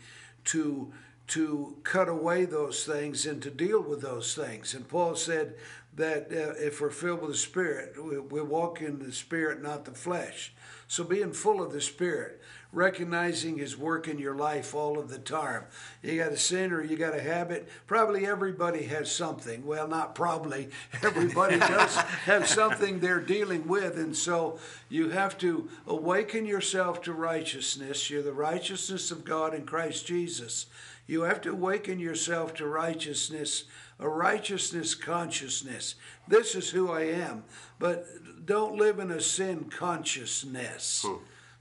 to 0.46 0.92
to 1.28 1.76
cut 1.82 2.08
away 2.08 2.44
those 2.44 2.84
things 2.84 3.26
and 3.26 3.42
to 3.42 3.50
deal 3.50 3.82
with 3.82 4.00
those 4.00 4.34
things. 4.34 4.74
And 4.74 4.88
Paul 4.88 5.16
said 5.16 5.56
that 5.96 6.28
uh, 6.30 6.54
if 6.64 6.80
we're 6.80 6.90
filled 6.90 7.22
with 7.22 7.32
the 7.32 7.36
Spirit, 7.36 7.94
we, 8.02 8.18
we 8.18 8.40
walk 8.42 8.80
in 8.80 9.00
the 9.00 9.12
Spirit, 9.12 9.60
not 9.62 9.84
the 9.84 9.90
flesh. 9.90 10.52
So 10.86 11.02
being 11.02 11.32
full 11.32 11.60
of 11.60 11.72
the 11.72 11.80
Spirit, 11.80 12.40
recognizing 12.72 13.58
His 13.58 13.76
work 13.76 14.08
in 14.08 14.18
your 14.18 14.34
life 14.34 14.74
all 14.74 14.98
of 14.98 15.08
the 15.08 15.18
time. 15.18 15.64
You 16.02 16.22
got 16.22 16.32
a 16.32 16.36
sin 16.36 16.72
or 16.72 16.82
you 16.82 16.96
got 16.96 17.16
a 17.16 17.20
habit. 17.20 17.68
Probably 17.86 18.26
everybody 18.26 18.84
has 18.84 19.10
something. 19.10 19.64
Well, 19.66 19.88
not 19.88 20.14
probably. 20.14 20.68
Everybody 21.02 21.58
does 21.58 21.96
have 21.96 22.48
something 22.48 23.00
they're 23.00 23.20
dealing 23.20 23.66
with. 23.66 23.96
And 23.96 24.16
so 24.16 24.58
you 24.88 25.10
have 25.10 25.38
to 25.38 25.68
awaken 25.86 26.46
yourself 26.46 27.02
to 27.02 27.12
righteousness. 27.12 28.10
You're 28.10 28.22
the 28.22 28.32
righteousness 28.32 29.10
of 29.10 29.24
God 29.24 29.54
in 29.54 29.64
Christ 29.64 30.06
Jesus. 30.06 30.66
You 31.06 31.22
have 31.22 31.40
to 31.42 31.52
awaken 31.52 32.00
yourself 32.00 32.54
to 32.54 32.66
righteousness, 32.66 33.64
a 33.98 34.08
righteousness 34.08 34.94
consciousness. 34.94 35.94
This 36.26 36.54
is 36.54 36.70
who 36.70 36.90
I 36.90 37.02
am. 37.02 37.44
But 37.78 38.06
don't 38.44 38.76
live 38.76 38.98
in 38.98 39.10
a 39.10 39.20
sin 39.20 39.64
consciousness. 39.70 41.04
Hmm. 41.06 41.16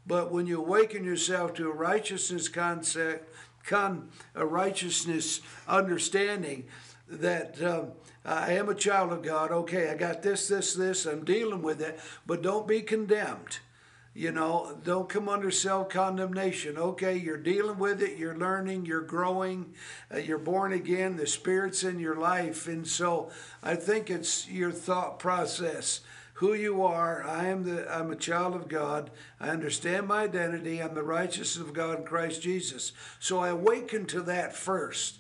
But 0.08 0.32
when 0.32 0.46
you 0.46 0.60
awaken 0.60 1.04
yourself 1.04 1.54
to 1.56 1.70
a 1.70 1.74
righteousness 1.74 2.48
concept, 2.48 3.34
con, 3.64 4.10
a 4.36 4.46
righteousness 4.46 5.42
understanding 5.68 6.66
that 7.10 7.62
um, 7.62 7.92
I 8.24 8.54
am 8.54 8.70
a 8.70 8.76
child 8.76 9.12
of 9.12 9.22
God. 9.22 9.52
Okay, 9.52 9.90
I 9.90 9.96
got 9.96 10.22
this, 10.22 10.48
this, 10.48 10.74
this. 10.74 11.06
I'm 11.06 11.24
dealing 11.24 11.62
with 11.62 11.82
it, 11.82 12.00
but 12.26 12.42
don't 12.42 12.68
be 12.68 12.82
condemned. 12.82 13.60
You 14.18 14.32
know, 14.32 14.78
don't 14.84 15.10
come 15.10 15.28
under 15.28 15.52
self 15.52 15.90
condemnation. 15.90 16.78
Okay, 16.78 17.18
you're 17.18 17.38
dealing 17.38 17.78
with 17.78 18.02
it, 18.02 18.18
you're 18.18 18.38
learning, 18.38 18.86
you're 18.86 19.02
growing, 19.02 19.74
uh, 20.14 20.20
you're 20.20 20.38
born 20.38 20.72
again, 20.72 21.18
the 21.18 21.28
Spirit's 21.28 21.84
in 21.84 22.00
your 22.00 22.16
life. 22.16 22.68
And 22.70 22.88
so 22.88 23.30
I 23.62 23.76
think 23.76 24.10
it's 24.10 24.50
your 24.50 24.72
thought 24.72 25.20
process 25.20 26.00
who 26.36 26.54
you 26.54 26.84
are. 26.84 27.24
I 27.24 27.48
am 27.48 27.63
the 27.63 27.94
I'm 27.94 28.12
a 28.12 28.15
child 28.15 28.56
of 28.56 28.68
God. 28.68 29.10
I 29.39 29.50
understand 29.50 30.08
my 30.08 30.24
identity. 30.24 30.82
I'm 30.82 30.94
the 30.94 31.04
righteousness 31.04 31.58
of 31.58 31.74
God 31.74 32.00
in 32.00 32.06
Christ 32.06 32.42
Jesus. 32.42 32.92
So 33.20 33.39
I 33.39 33.50
awaken 33.50 34.06
to 34.08 34.22
that 34.22 34.56
first. 34.56 35.20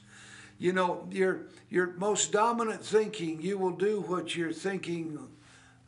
You 0.57 0.73
know, 0.73 1.07
your 1.11 1.41
your 1.69 1.93
most 1.93 2.31
dominant 2.31 2.83
thinking, 2.83 3.41
you 3.41 3.57
will 3.57 3.71
do 3.71 4.01
what 4.01 4.35
you're 4.35 4.51
thinking 4.51 5.27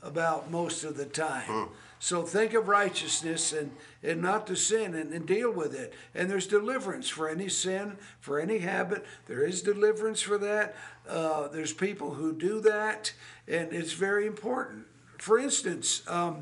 about 0.02 0.50
most 0.50 0.84
of 0.84 0.96
the 0.96 1.06
time. 1.06 1.70
So 2.00 2.22
think 2.22 2.54
of 2.54 2.68
righteousness 2.68 3.54
and, 3.54 3.72
and 4.04 4.22
not 4.22 4.46
to 4.48 4.56
sin 4.56 4.94
and, 4.94 5.12
and 5.12 5.26
deal 5.26 5.52
with 5.52 5.74
it. 5.74 5.94
And 6.14 6.30
there's 6.30 6.46
deliverance 6.46 7.10
for 7.10 7.28
any 7.28 7.50
sin, 7.50 7.98
for 8.20 8.40
any 8.40 8.60
habit. 8.60 9.04
There 9.26 9.44
is 9.44 9.62
deliverance 9.62 10.22
for 10.22 10.38
that. 10.38 10.76
Uh, 11.10 11.48
there's 11.48 11.74
people 11.74 12.14
who 12.14 12.34
do 12.34 12.62
that, 12.62 13.14
and 13.48 13.74
it's 13.74 13.94
very 13.94 14.28
important. 14.28 14.86
For 15.18 15.40
instance, 15.40 16.04
um, 16.08 16.40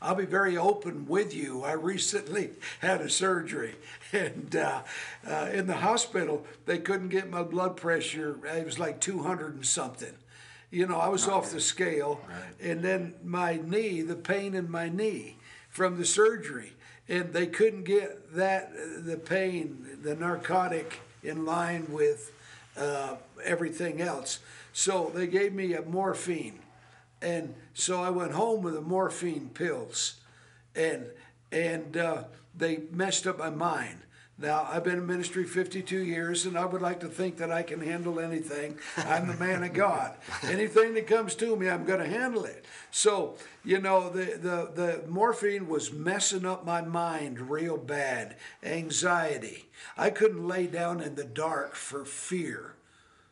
I'll 0.00 0.14
be 0.14 0.26
very 0.26 0.56
open 0.56 1.06
with 1.06 1.34
you. 1.34 1.64
I 1.64 1.72
recently 1.72 2.50
had 2.80 3.00
a 3.00 3.08
surgery, 3.08 3.74
and 4.12 4.54
uh, 4.54 4.82
uh, 5.26 5.48
in 5.52 5.66
the 5.66 5.76
hospital, 5.76 6.46
they 6.66 6.78
couldn't 6.78 7.08
get 7.08 7.30
my 7.30 7.42
blood 7.42 7.76
pressure. 7.76 8.38
It 8.44 8.66
was 8.66 8.78
like 8.78 9.00
200 9.00 9.54
and 9.54 9.66
something. 9.66 10.12
You 10.70 10.86
know, 10.86 10.98
I 10.98 11.08
was 11.08 11.28
off 11.28 11.52
the 11.52 11.60
scale, 11.60 12.20
and 12.60 12.82
then 12.82 13.14
my 13.24 13.60
knee, 13.64 14.02
the 14.02 14.16
pain 14.16 14.54
in 14.54 14.70
my 14.70 14.88
knee 14.88 15.36
from 15.70 15.96
the 15.96 16.04
surgery, 16.04 16.72
and 17.08 17.32
they 17.32 17.46
couldn't 17.46 17.84
get 17.84 18.34
that, 18.34 18.72
the 19.04 19.16
pain, 19.16 19.86
the 20.02 20.16
narcotic 20.16 21.00
in 21.22 21.44
line 21.44 21.86
with 21.88 22.32
uh, 22.76 23.14
everything 23.44 24.00
else. 24.00 24.40
So 24.72 25.10
they 25.14 25.28
gave 25.28 25.54
me 25.54 25.74
a 25.74 25.82
morphine 25.82 26.58
and 27.26 27.54
so 27.74 28.02
I 28.02 28.10
went 28.10 28.32
home 28.32 28.62
with 28.62 28.74
the 28.74 28.80
morphine 28.80 29.50
pills, 29.52 30.20
and 30.76 31.06
and 31.50 31.96
uh, 31.96 32.24
they 32.56 32.82
messed 32.92 33.26
up 33.26 33.38
my 33.38 33.50
mind. 33.50 33.98
Now 34.38 34.68
I've 34.70 34.84
been 34.84 34.98
in 34.98 35.06
ministry 35.06 35.42
52 35.42 35.98
years, 35.98 36.46
and 36.46 36.56
I 36.56 36.64
would 36.66 36.82
like 36.82 37.00
to 37.00 37.08
think 37.08 37.38
that 37.38 37.50
I 37.50 37.64
can 37.64 37.80
handle 37.80 38.20
anything. 38.20 38.78
I'm 38.96 39.26
the 39.26 39.34
man 39.34 39.64
of 39.64 39.72
God. 39.72 40.14
Anything 40.44 40.94
that 40.94 41.06
comes 41.06 41.34
to 41.36 41.56
me, 41.56 41.68
I'm 41.68 41.84
going 41.84 42.00
to 42.00 42.08
handle 42.08 42.44
it. 42.44 42.64
So 42.92 43.34
you 43.64 43.80
know, 43.80 44.08
the 44.08 44.36
the 44.36 44.70
the 44.72 45.08
morphine 45.08 45.66
was 45.66 45.92
messing 45.92 46.46
up 46.46 46.64
my 46.64 46.80
mind 46.80 47.50
real 47.50 47.76
bad. 47.76 48.36
Anxiety. 48.62 49.64
I 49.98 50.10
couldn't 50.10 50.46
lay 50.46 50.68
down 50.68 51.00
in 51.00 51.16
the 51.16 51.24
dark 51.24 51.74
for 51.74 52.04
fear. 52.04 52.76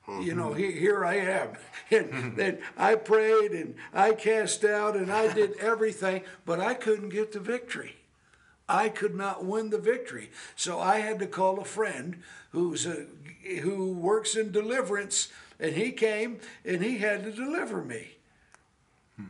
You 0.06 0.34
know, 0.34 0.50
mm-hmm. 0.50 0.58
he, 0.58 0.72
here 0.72 1.04
I 1.04 1.16
am. 1.16 1.48
And, 1.90 2.10
mm-hmm. 2.10 2.40
and 2.40 2.58
I 2.78 2.94
prayed 2.94 3.52
and 3.52 3.74
I 3.92 4.14
cast 4.14 4.64
out 4.64 4.96
and 4.96 5.12
I 5.12 5.32
did 5.32 5.54
everything, 5.58 6.22
but 6.46 6.58
I 6.58 6.72
couldn't 6.72 7.10
get 7.10 7.30
the 7.32 7.40
victory. 7.40 7.96
I 8.68 8.88
could 8.88 9.14
not 9.14 9.44
win 9.44 9.68
the 9.68 9.78
victory. 9.78 10.30
So 10.56 10.80
I 10.80 11.00
had 11.00 11.18
to 11.18 11.26
call 11.26 11.60
a 11.60 11.64
friend 11.64 12.22
who's 12.52 12.86
a, 12.86 13.04
who 13.60 13.92
works 13.92 14.34
in 14.34 14.50
deliverance, 14.50 15.28
and 15.60 15.74
he 15.74 15.92
came 15.92 16.40
and 16.64 16.82
he 16.82 16.98
had 16.98 17.22
to 17.24 17.30
deliver 17.30 17.84
me. 17.84 18.16
Hmm. 19.16 19.26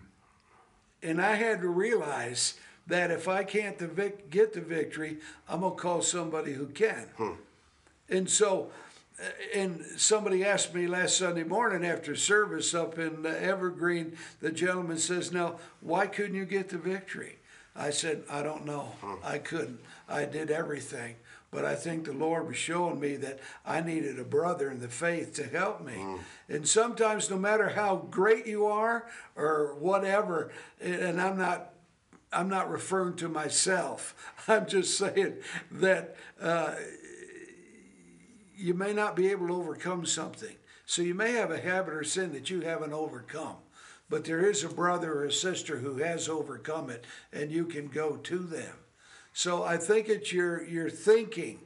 And 1.02 1.21
I 1.21 1.35
had 1.35 1.61
to 1.62 1.69
realize 1.69 2.54
that 2.87 3.11
if 3.11 3.26
I 3.26 3.43
can't 3.43 3.78
the 3.78 3.88
vic- 3.88 4.31
get 4.31 4.52
the 4.52 4.61
victory, 4.61 5.19
I'm 5.49 5.61
going 5.61 5.75
to 5.75 5.83
call 5.83 6.02
somebody 6.02 6.52
who 6.52 6.66
can. 6.66 7.09
Hmm. 7.16 7.33
And 8.09 8.31
so 8.31 8.71
and 9.54 9.85
somebody 9.97 10.44
asked 10.44 10.75
me 10.75 10.87
last 10.87 11.18
Sunday 11.18 11.44
morning 11.44 11.85
after 11.88 12.16
service 12.16 12.75
up 12.75 12.99
in 12.99 13.25
Evergreen, 13.25 14.16
the 14.40 14.50
gentleman 14.50 14.99
says, 14.99 15.33
Now, 15.33 15.56
why 15.80 16.06
couldn't 16.06 16.35
you 16.35 16.44
get 16.44 16.68
the 16.68 16.78
victory? 16.78 17.38
I 17.76 17.90
said, 17.90 18.25
I 18.30 18.42
don't 18.42 18.64
know. 18.64 18.92
I 19.25 19.38
couldn't. 19.38 19.80
I 20.09 20.25
did 20.25 20.50
everything. 20.50 21.16
But 21.50 21.64
I 21.64 21.76
think 21.76 22.04
the 22.04 22.12
Lord 22.12 22.49
was 22.49 22.56
showing 22.56 22.99
me 22.99 23.14
that 23.16 23.38
I 23.64 23.80
needed 23.80 24.18
a 24.18 24.25
brother 24.25 24.71
in 24.71 24.80
the 24.80 24.88
faith 24.88 25.35
to 25.35 25.44
help 25.47 25.85
me. 25.85 25.94
And 26.49 26.66
sometimes, 26.66 27.30
no 27.30 27.38
matter 27.38 27.68
how 27.68 28.09
great 28.11 28.47
you 28.47 28.66
are 28.66 29.06
or 29.37 29.76
whatever, 29.76 30.50
and 30.80 31.21
I'm 31.21 31.38
not 31.38 31.71
I'm 32.33 32.49
not 32.49 32.68
referring 32.68 33.14
to 33.16 33.28
myself. 33.28 34.33
I'm 34.49 34.66
just 34.66 34.99
saying 34.99 35.37
that 35.71 36.16
uh, 36.40 36.75
you 38.56 38.75
may 38.75 38.92
not 38.92 39.16
be 39.16 39.30
able 39.30 39.49
to 39.49 39.54
overcome 39.54 40.06
something. 40.06 40.56
So 40.87 41.02
you 41.02 41.14
may 41.14 41.32
have 41.32 41.50
a 41.50 41.61
habit 41.61 41.94
or 41.94 42.04
sin 42.04 42.32
that 42.32 42.50
you 42.50 42.61
haven't 42.61 42.92
overcome. 42.92 43.56
But 44.11 44.25
there 44.25 44.49
is 44.49 44.62
a 44.62 44.68
brother 44.68 45.14
or 45.14 45.25
a 45.25 45.32
sister 45.32 45.78
who 45.78 45.96
has 45.96 46.28
overcome 46.28 46.90
it, 46.90 47.06
and 47.32 47.50
you 47.50 47.64
can 47.64 47.88
go 47.88 48.16
to 48.16 48.38
them. 48.38 48.76
So 49.32 49.64
I 49.64 49.78
think 49.78 50.08
it's 50.08 50.32
your 50.32 50.62
your 50.64 50.90
thinking 50.90 51.61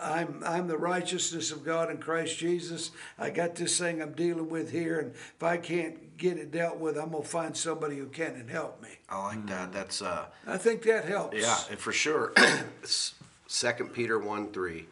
I'm 0.00 0.42
I'm 0.44 0.66
the 0.66 0.76
righteousness 0.76 1.50
of 1.50 1.64
God 1.64 1.90
in 1.90 1.98
Christ 1.98 2.38
Jesus. 2.38 2.90
I 3.18 3.30
got 3.30 3.54
this 3.54 3.78
thing 3.78 4.02
I'm 4.02 4.12
dealing 4.12 4.48
with 4.48 4.72
here, 4.72 4.98
and 4.98 5.12
if 5.12 5.42
I 5.42 5.56
can't 5.56 6.16
get 6.16 6.36
it 6.36 6.50
dealt 6.50 6.78
with, 6.78 6.98
I'm 6.98 7.10
gonna 7.12 7.24
find 7.24 7.56
somebody 7.56 7.96
who 7.96 8.06
can 8.06 8.34
and 8.34 8.50
help 8.50 8.82
me. 8.82 8.88
I 9.08 9.22
like 9.22 9.46
that. 9.46 9.72
That's 9.72 10.02
uh, 10.02 10.26
I 10.46 10.56
think 10.58 10.82
that 10.82 11.04
helps. 11.04 11.40
yeah, 11.40 11.58
and 11.70 11.78
for 11.78 11.92
sure. 11.92 12.32
Second 13.46 13.94
Peter 13.94 14.18
one 14.18 14.48
three, 14.52 14.86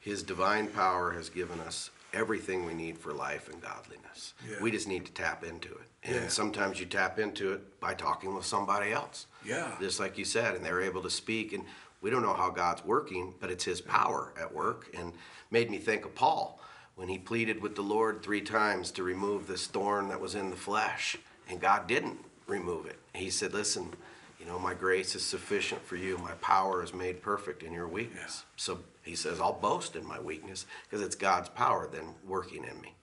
His 0.00 0.22
divine 0.22 0.68
power 0.68 1.12
has 1.12 1.28
given 1.28 1.60
us 1.60 1.90
everything 2.12 2.64
we 2.64 2.74
need 2.74 2.96
for 2.98 3.12
life 3.12 3.48
and 3.48 3.60
godliness. 3.60 4.32
Yeah. 4.48 4.56
We 4.62 4.70
just 4.70 4.88
need 4.88 5.04
to 5.06 5.12
tap 5.12 5.44
into 5.44 5.68
it, 5.70 5.88
and 6.02 6.14
Yeah. 6.16 6.28
sometimes 6.28 6.80
you 6.80 6.86
tap 6.86 7.18
into 7.18 7.52
it 7.52 7.80
by 7.80 7.94
talking 7.94 8.34
with 8.34 8.46
somebody 8.46 8.92
else. 8.92 9.26
Yeah. 9.44 9.76
just 9.80 10.00
like 10.00 10.18
you 10.18 10.24
said, 10.24 10.54
and 10.56 10.64
they're 10.64 10.80
able 10.82 11.02
to 11.02 11.10
speak. 11.10 11.52
And 11.52 11.64
we 12.00 12.10
don't 12.10 12.22
know 12.22 12.34
how 12.34 12.50
God's 12.50 12.84
working, 12.84 13.34
but 13.40 13.50
it's 13.50 13.64
His 13.64 13.80
power 13.80 14.32
at 14.38 14.52
work. 14.54 14.88
And 14.94 15.12
made 15.50 15.70
me 15.70 15.78
think 15.78 16.04
of 16.04 16.14
Paul 16.14 16.60
when 16.96 17.08
he 17.08 17.18
pleaded 17.18 17.62
with 17.62 17.74
the 17.76 17.82
Lord 17.82 18.22
three 18.22 18.40
times 18.40 18.90
to 18.92 19.02
remove 19.02 19.46
this 19.46 19.66
thorn 19.66 20.08
that 20.08 20.20
was 20.20 20.34
in 20.34 20.50
the 20.50 20.56
flesh, 20.56 21.16
and 21.48 21.60
God 21.60 21.86
didn't 21.86 22.18
remove 22.46 22.86
it. 22.86 22.98
He 23.14 23.30
said, 23.30 23.52
"Listen, 23.54 23.94
you 24.38 24.44
know, 24.46 24.58
my 24.58 24.74
grace 24.74 25.14
is 25.14 25.24
sufficient 25.24 25.84
for 25.86 25.96
you. 25.96 26.18
My 26.18 26.32
power 26.34 26.82
is 26.82 26.92
made 26.92 27.22
perfect 27.22 27.62
in 27.62 27.72
your 27.72 27.86
weakness." 27.88 28.44
So 28.56 28.80
he 29.08 29.16
says, 29.16 29.40
"I'll 29.40 29.54
boast 29.54 29.96
in 29.96 30.06
my 30.06 30.20
weakness 30.20 30.66
because 30.84 31.04
it's 31.04 31.16
God's 31.16 31.48
power 31.48 31.88
then 31.90 32.14
working 32.24 32.64
in 32.64 32.80
me." 32.80 32.94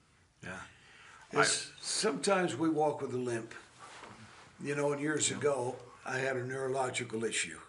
Yeah. 0.44 0.60
It's- 1.32 1.72
sometimes 1.82 2.56
we 2.56 2.70
walk 2.70 3.02
with 3.02 3.14
a 3.14 3.18
limp. 3.18 3.54
You 4.62 4.76
know, 4.76 4.94
and 4.94 5.02
years 5.02 5.32
ago, 5.32 5.76
I 6.06 6.20
had 6.20 6.38
a 6.38 6.44
neurological 6.44 7.26
issue. 7.26 7.60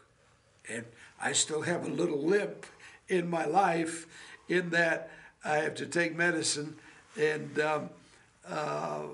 And 0.69 0.85
I 1.21 1.33
still 1.33 1.63
have 1.63 1.85
a 1.85 1.89
little 1.91 2.23
limp 2.23 2.67
in 3.09 3.29
my 3.31 3.45
life 3.45 4.07
in 4.49 4.71
that 4.71 5.11
I 5.45 5.57
have 5.57 5.75
to 5.77 5.87
take 5.87 6.15
medicine. 6.15 6.77
And 7.17 7.59
um, 7.59 7.91
uh, 8.47 9.05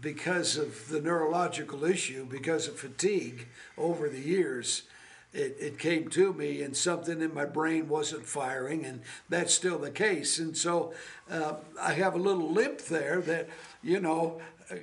because 0.00 0.56
of 0.56 0.88
the 0.88 1.00
neurological 1.00 1.84
issue, 1.84 2.26
because 2.26 2.66
of 2.66 2.78
fatigue 2.78 3.46
over 3.78 4.08
the 4.08 4.20
years, 4.20 4.82
it, 5.34 5.56
it 5.58 5.78
came 5.78 6.08
to 6.10 6.32
me 6.32 6.62
and 6.62 6.76
something 6.76 7.20
in 7.20 7.34
my 7.34 7.44
brain 7.44 7.88
wasn't 7.88 8.24
firing, 8.24 8.84
and 8.84 9.02
that's 9.28 9.52
still 9.52 9.78
the 9.78 9.90
case. 9.90 10.38
And 10.38 10.56
so 10.56 10.94
uh, 11.30 11.54
I 11.80 11.94
have 11.94 12.14
a 12.14 12.18
little 12.18 12.50
limp 12.50 12.82
there 12.82 13.20
that, 13.22 13.48
you 13.82 14.00
know, 14.00 14.40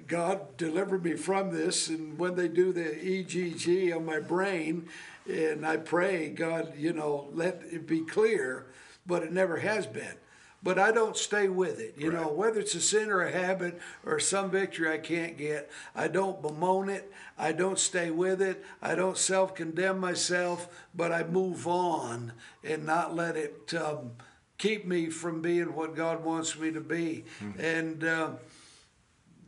God 0.08 0.58
delivered 0.58 1.04
me 1.04 1.16
from 1.16 1.52
this. 1.52 1.88
And 1.88 2.18
when 2.20 2.36
they 2.36 2.48
do 2.48 2.72
the 2.72 2.82
EEG 2.84 3.96
on 3.96 4.06
my 4.06 4.20
brain, 4.20 4.88
and 5.28 5.66
I 5.66 5.78
pray, 5.78 6.30
God, 6.30 6.74
you 6.78 6.94
know, 6.94 7.30
let 7.34 7.62
it 7.72 7.88
be 7.88 8.02
clear, 8.02 8.68
but 9.08 9.24
it 9.24 9.32
never 9.32 9.58
has 9.58 9.88
been 9.88 10.16
but 10.64 10.78
I 10.78 10.92
don't 10.92 11.18
stay 11.18 11.48
with 11.48 11.80
it. 11.80 11.96
You 11.98 12.12
know, 12.12 12.28
whether 12.28 12.60
it's 12.60 12.76
a 12.76 12.82
sin 12.82 13.10
or 13.10 13.22
a 13.22 13.32
habit 13.32 13.80
or 14.06 14.20
some 14.20 14.52
victory 14.52 14.92
I 14.92 14.98
can't 14.98 15.38
get, 15.38 15.70
I 15.96 16.08
don't 16.08 16.42
bemoan 16.42 16.90
it. 16.90 17.12
I 17.38 17.52
don't 17.52 17.80
stay 17.80 18.12
with 18.12 18.42
it. 18.42 18.64
I 18.82 18.94
don't 18.96 19.18
self 19.18 19.56
condemn 19.56 20.00
myself, 20.00 20.68
but 20.94 21.12
I 21.12 21.24
move 21.24 21.68
on 21.68 22.34
and 22.64 22.86
not 22.86 23.16
let 23.16 23.36
it 23.36 23.74
um, 23.74 24.12
keep 24.58 24.86
me 24.86 25.10
from 25.10 25.42
being 25.42 25.74
what 25.74 25.96
God 25.96 26.24
wants 26.24 26.58
me 26.58 26.72
to 26.72 26.82
be. 26.82 27.26
And, 27.60 28.04
uh, 28.04 28.30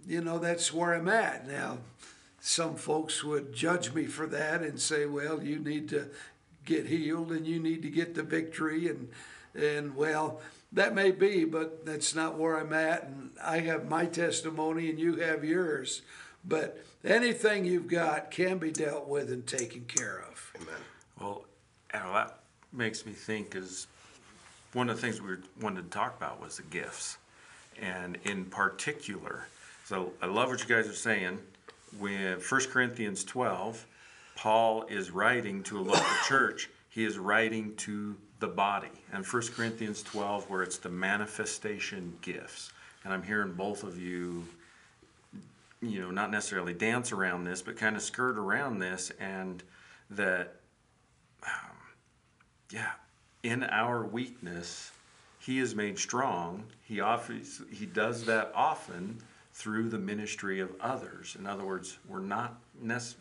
you 0.08 0.22
know, 0.22 0.40
that's 0.40 0.74
where 0.74 0.96
I'm 0.96 1.08
at 1.08 1.48
now. 1.48 1.78
Some 2.40 2.76
folks 2.76 3.24
would 3.24 3.54
judge 3.54 3.94
me 3.94 4.06
for 4.06 4.26
that 4.28 4.62
and 4.62 4.80
say, 4.80 5.06
well, 5.06 5.42
you 5.42 5.60
need 5.60 5.88
to 5.90 6.10
get 6.66 6.88
healed 6.88 7.32
and 7.32 7.46
you 7.46 7.60
need 7.60 7.84
to 7.84 7.90
get 7.90 8.16
the 8.16 8.24
victory 8.24 8.88
and 8.88 9.10
and 9.56 9.96
well 9.96 10.42
that 10.74 10.94
may 10.94 11.12
be 11.12 11.46
but 11.46 11.86
that's 11.86 12.14
not 12.14 12.38
where 12.38 12.60
i'm 12.60 12.74
at 12.74 13.04
and 13.04 13.30
i 13.44 13.60
have 13.60 13.90
my 13.90 14.06
testimony 14.06 14.90
and 14.90 15.00
you 15.00 15.16
have 15.16 15.44
yours 15.44 16.02
but 16.46 16.84
anything 17.06 17.64
you've 17.64 17.88
got 17.88 18.30
can 18.32 18.58
be 18.58 18.72
dealt 18.72 19.08
with 19.08 19.32
and 19.32 19.48
taken 19.48 19.86
care 19.86 20.26
of 20.30 20.34
Amen. 20.56 20.76
Well, 21.20 21.46
and 21.92 22.04
that 22.14 22.40
makes 22.72 23.06
me 23.06 23.12
think 23.14 23.56
is 23.56 23.88
one 24.74 24.90
of 24.90 24.96
the 24.96 25.02
things 25.02 25.22
we 25.22 25.36
wanted 25.62 25.84
to 25.84 25.90
talk 25.90 26.18
about 26.18 26.42
was 26.42 26.58
the 26.58 26.64
gifts. 26.64 27.18
And 27.82 28.18
in 28.24 28.46
particular, 28.46 29.48
so 29.86 30.14
I 30.22 30.28
love 30.28 30.50
what 30.50 30.60
you 30.62 30.68
guys 30.68 30.88
are 30.88 30.94
saying. 30.94 31.40
When 32.00 32.40
1 32.40 32.62
Corinthians 32.72 33.24
12, 33.24 33.86
Paul 34.36 34.84
is 34.90 35.12
writing 35.12 35.64
to 35.64 35.80
a 35.80 35.82
local 35.82 36.04
church, 36.28 36.70
he 36.94 37.06
is 37.06 37.18
writing 37.18 37.76
to 37.78 38.16
the 38.40 38.48
body. 38.48 38.92
And 39.12 39.26
1 39.26 39.42
Corinthians 39.56 40.04
12, 40.04 40.48
where 40.50 40.62
it's 40.62 40.78
the 40.78 40.90
manifestation 40.90 42.14
gifts. 42.22 42.72
And 43.04 43.12
I'm 43.12 43.24
hearing 43.24 43.54
both 43.54 43.84
of 43.84 43.98
you 43.98 44.46
you 45.84 46.00
know, 46.00 46.12
not 46.12 46.32
necessarily 46.32 46.74
dance 46.74 47.12
around 47.12 47.44
this, 47.44 47.62
but 47.62 47.76
kind 47.76 47.96
of 47.96 48.02
skirt 48.02 48.38
around 48.38 48.80
this, 48.80 49.12
and 49.20 49.62
that, 50.12 50.56
um, 51.46 51.78
yeah, 52.72 52.92
in 53.44 53.64
our 53.64 54.06
weakness, 54.06 54.92
He 55.40 55.60
is 55.60 55.76
made 55.76 56.00
strong. 56.00 56.64
He 56.84 57.02
offers, 57.02 57.62
He 57.70 57.86
does 57.86 58.24
that 58.26 58.52
often 58.56 59.22
through 59.54 59.90
the 59.90 60.00
ministry 60.00 60.60
of 60.62 60.72
others. 60.80 61.36
In 61.38 61.46
other 61.46 61.66
words, 61.66 61.98
we're 62.08 62.20
not 62.20 62.56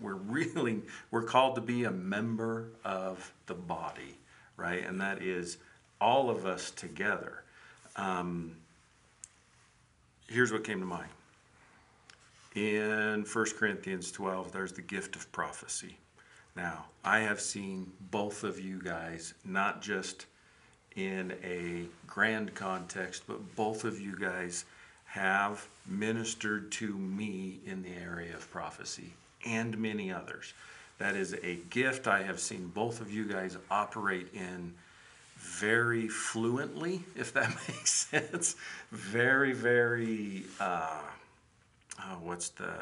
we're 0.01 0.15
really 0.15 0.83
we're 1.11 1.23
called 1.23 1.55
to 1.57 1.61
be 1.61 1.85
a 1.85 1.91
member 1.91 2.69
of 2.85 3.33
the 3.47 3.55
body, 3.55 4.19
right? 4.57 4.87
And 4.87 5.01
that 5.01 5.23
is 5.23 5.59
all 6.01 6.31
of 6.31 6.47
us 6.47 6.71
together. 6.71 7.43
Um, 7.97 8.57
here's 10.29 10.53
what 10.53 10.65
came 10.65 10.81
to 10.81 10.87
mind 10.87 11.11
in 12.55 13.25
1 13.25 13.45
Corinthians 13.57 14.12
12, 14.12 14.53
there's 14.53 14.73
the 14.73 14.83
gift 14.83 15.17
of 15.17 15.31
prophecy. 15.33 15.97
Now, 16.55 16.87
I 17.05 17.21
have 17.21 17.41
seen 17.41 17.91
both 18.11 18.45
of 18.45 18.61
you 18.61 18.81
guys, 18.83 19.33
not 19.45 19.81
just 19.81 20.27
in 20.97 21.35
a 21.43 21.87
grand 22.07 22.55
context, 22.55 23.23
but 23.27 23.57
both 23.57 23.85
of 23.85 23.99
you 23.99 24.19
guys 24.19 24.67
have 25.07 25.67
ministered 25.87 26.71
to 26.73 26.97
me 26.99 27.61
in 27.65 27.83
the 27.83 27.95
area 27.95 28.35
of 28.35 28.51
prophecy 28.51 29.15
and 29.46 29.76
many 29.78 30.12
others. 30.12 30.55
That 30.98 31.16
is 31.16 31.35
a 31.42 31.57
gift 31.70 32.07
I 32.07 32.22
have 32.22 32.38
seen 32.38 32.68
both 32.68 33.00
of 33.00 33.11
you 33.11 33.24
guys 33.24 33.57
operate 33.70 34.28
in 34.35 34.74
very 35.37 36.09
fluently, 36.09 37.02
if 37.16 37.33
that 37.33 37.48
makes 37.68 37.92
sense. 37.92 38.57
Very, 38.90 39.52
very. 39.52 40.44
Uh, 40.61 41.00
oh, 42.00 42.18
what's 42.22 42.50
the 42.50 42.72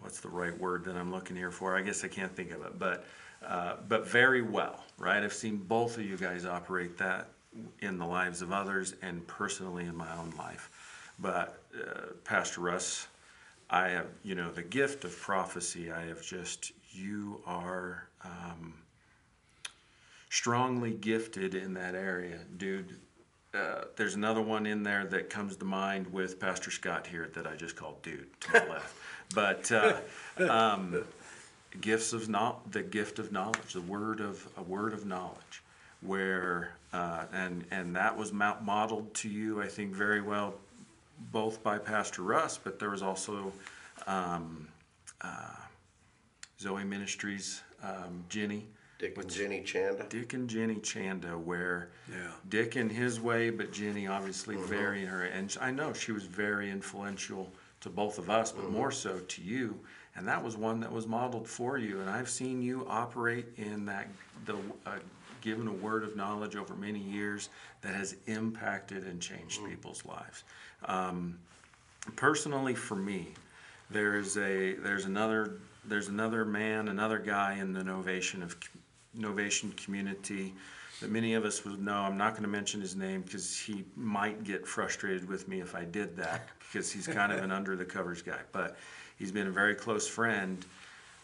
what's 0.00 0.20
the 0.20 0.28
right 0.28 0.58
word 0.58 0.84
that 0.84 0.96
I'm 0.96 1.12
looking 1.12 1.36
here 1.36 1.50
for? 1.50 1.76
I 1.76 1.82
guess 1.82 2.04
I 2.04 2.08
can't 2.08 2.34
think 2.34 2.50
of 2.52 2.64
it, 2.64 2.78
but 2.78 3.04
uh, 3.46 3.76
but 3.88 4.06
very 4.06 4.42
well, 4.42 4.84
right? 4.98 5.22
I've 5.22 5.32
seen 5.32 5.56
both 5.56 5.96
of 5.96 6.04
you 6.04 6.16
guys 6.16 6.44
operate 6.44 6.98
that 6.98 7.28
in 7.80 7.98
the 7.98 8.06
lives 8.06 8.42
of 8.42 8.52
others 8.52 8.94
and 9.02 9.26
personally 9.26 9.84
in 9.84 9.96
my 9.96 10.10
own 10.16 10.32
life. 10.38 10.70
But 11.18 11.60
uh, 11.74 12.12
Pastor 12.24 12.60
Russ, 12.60 13.06
I 13.70 13.88
have 13.88 14.06
you 14.22 14.34
know 14.34 14.50
the 14.50 14.62
gift 14.62 15.04
of 15.04 15.16
prophecy. 15.16 15.92
I 15.92 16.06
have 16.06 16.22
just 16.22 16.72
you 16.90 17.40
are 17.46 18.08
um, 18.24 18.74
strongly 20.28 20.92
gifted 20.92 21.54
in 21.54 21.74
that 21.74 21.94
area, 21.94 22.40
dude 22.56 22.96
uh, 23.52 23.84
there's 23.96 24.14
another 24.14 24.40
one 24.40 24.66
in 24.66 24.82
there 24.82 25.04
that 25.06 25.28
comes 25.28 25.56
to 25.56 25.64
mind 25.64 26.12
with 26.12 26.38
Pastor 26.38 26.70
Scott 26.70 27.06
here 27.06 27.30
that 27.34 27.46
I 27.46 27.56
just 27.56 27.76
called 27.76 28.00
dude 28.02 28.28
to 28.40 28.52
the 28.52 28.58
left. 28.68 28.94
But 29.32 29.70
uh, 29.70 30.00
um, 30.40 31.04
gifts 31.80 32.12
of 32.12 32.28
no- 32.28 32.58
the 32.72 32.82
gift 32.82 33.20
of 33.20 33.30
knowledge, 33.30 33.74
the 33.74 33.80
word 33.80 34.18
of 34.18 34.44
a 34.56 34.62
word 34.62 34.92
of 34.92 35.06
knowledge, 35.06 35.62
where 36.00 36.72
uh, 36.92 37.26
and 37.32 37.64
and 37.70 37.94
that 37.94 38.18
was 38.18 38.32
modeled 38.32 39.14
to 39.14 39.28
you, 39.28 39.62
I 39.62 39.68
think, 39.68 39.94
very 39.94 40.20
well, 40.20 40.54
both 41.32 41.62
by 41.62 41.78
Pastor 41.78 42.22
Russ, 42.22 42.58
but 42.58 42.78
there 42.78 42.90
was 42.90 43.02
also 43.02 43.52
um, 44.06 44.68
uh, 45.20 45.54
Zoe 46.58 46.84
Ministries, 46.84 47.62
um, 47.82 48.24
Jenny. 48.28 48.66
Dick 48.98 49.16
and 49.16 49.30
Jenny 49.30 49.62
Chanda. 49.62 50.04
Dick 50.10 50.34
and 50.34 50.48
Jenny 50.48 50.76
Chanda, 50.76 51.38
where 51.38 51.88
Yeah. 52.10 52.32
Dick 52.50 52.76
in 52.76 52.90
his 52.90 53.18
way, 53.18 53.48
but 53.48 53.72
Jenny 53.72 54.06
obviously 54.06 54.56
very 54.56 55.02
in 55.02 55.08
her. 55.08 55.24
And 55.24 55.56
I 55.60 55.70
know 55.70 55.94
she 55.94 56.12
was 56.12 56.24
very 56.24 56.70
influential 56.70 57.50
to 57.80 57.88
both 57.88 58.18
of 58.18 58.28
us, 58.28 58.52
but 58.52 58.70
more 58.70 58.90
so 58.90 59.18
to 59.20 59.42
you. 59.42 59.80
And 60.16 60.28
that 60.28 60.42
was 60.42 60.56
one 60.56 60.80
that 60.80 60.92
was 60.92 61.06
modeled 61.06 61.48
for 61.48 61.78
you. 61.78 62.00
And 62.00 62.10
I've 62.10 62.28
seen 62.28 62.60
you 62.60 62.86
operate 62.88 63.46
in 63.56 63.86
that 63.86 64.08
the 64.44 64.56
uh, 64.84 64.98
given 65.40 65.66
a 65.66 65.72
word 65.72 66.04
of 66.04 66.16
knowledge 66.16 66.56
over 66.56 66.74
many 66.74 66.98
years 66.98 67.48
that 67.80 67.94
has 67.94 68.16
impacted 68.26 69.06
and 69.06 69.20
changed 69.20 69.64
people's 69.66 70.04
lives. 70.04 70.44
Um, 70.86 71.38
personally, 72.16 72.74
for 72.74 72.96
me, 72.96 73.34
there 73.90 74.16
is 74.16 74.36
a 74.36 74.74
there's 74.74 75.04
another 75.04 75.58
there's 75.84 76.08
another 76.08 76.44
man, 76.44 76.88
another 76.88 77.18
guy 77.18 77.54
in 77.54 77.72
the 77.72 77.80
Novation 77.80 78.42
of 78.42 78.56
Novation 79.18 79.76
community 79.76 80.54
that 81.00 81.10
many 81.10 81.34
of 81.34 81.44
us 81.44 81.64
would 81.64 81.82
know. 81.82 81.94
I'm 81.94 82.16
not 82.16 82.32
going 82.32 82.42
to 82.42 82.48
mention 82.48 82.80
his 82.80 82.94
name 82.94 83.22
because 83.22 83.58
he 83.58 83.84
might 83.96 84.44
get 84.44 84.66
frustrated 84.66 85.26
with 85.28 85.48
me 85.48 85.60
if 85.60 85.74
I 85.74 85.84
did 85.84 86.16
that 86.18 86.48
because 86.60 86.92
he's 86.92 87.06
kind 87.06 87.32
of 87.32 87.42
an 87.42 87.50
under 87.52 87.74
the 87.76 87.84
covers 87.84 88.22
guy. 88.22 88.38
But 88.52 88.76
he's 89.18 89.32
been 89.32 89.46
a 89.46 89.52
very 89.52 89.74
close 89.74 90.06
friend. 90.06 90.64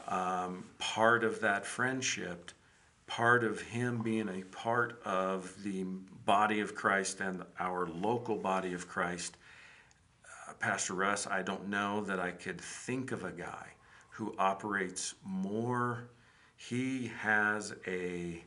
Um, 0.09 0.65
part 0.79 1.25
of 1.25 1.41
that 1.41 1.67
friendship, 1.67 2.53
part 3.07 3.45
of 3.45 3.61
him 3.61 4.03
being 4.03 4.29
a 4.29 4.43
part 4.57 5.01
of 5.05 5.53
the 5.63 5.85
body 6.25 6.61
of 6.61 6.75
Christ 6.75 7.21
and 7.21 7.43
our 7.59 7.87
local 7.87 8.37
body 8.37 8.73
of 8.73 8.89
Christ, 8.89 9.37
Pastor 10.61 10.95
Russ, 10.95 11.27
I 11.27 11.43
don't 11.43 11.69
know 11.69 12.03
that 12.05 12.19
I 12.19 12.31
could 12.31 12.61
think 12.61 13.13
of 13.13 13.25
a 13.25 13.31
guy 13.31 13.67
who 14.11 14.35
operates 14.39 15.15
more. 15.25 16.09
He 16.57 17.11
has 17.21 17.75
a 17.87 18.43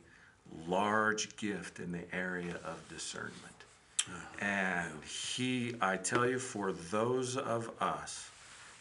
large 0.66 1.36
gift 1.36 1.78
in 1.78 1.92
the 1.92 2.12
area 2.14 2.56
of 2.64 2.88
discernment. 2.88 3.34
Uh-huh. 4.08 4.44
And 4.44 5.04
he, 5.04 5.74
I 5.80 5.96
tell 5.96 6.28
you, 6.28 6.38
for 6.38 6.72
those 6.72 7.36
of 7.36 7.70
us 7.80 8.30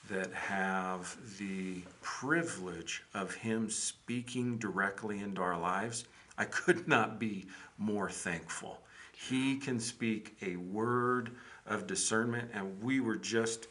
that 0.10 0.34
have 0.34 1.16
the 1.38 1.82
privilege 2.02 3.04
of 3.14 3.36
him 3.36 3.70
speaking 3.70 4.58
directly 4.58 5.20
into 5.20 5.42
our 5.42 5.60
lives, 5.60 6.06
I 6.38 6.46
could 6.46 6.88
not 6.88 7.20
be 7.20 7.46
more 7.78 8.10
thankful. 8.10 8.80
He 9.14 9.58
can 9.58 9.80
speak 9.80 10.38
a 10.42 10.56
word 10.56 11.32
of 11.70 11.88
discernment, 11.88 12.50
and 12.54 12.82
we 12.84 13.00
were 13.00 13.16
just 13.16 13.68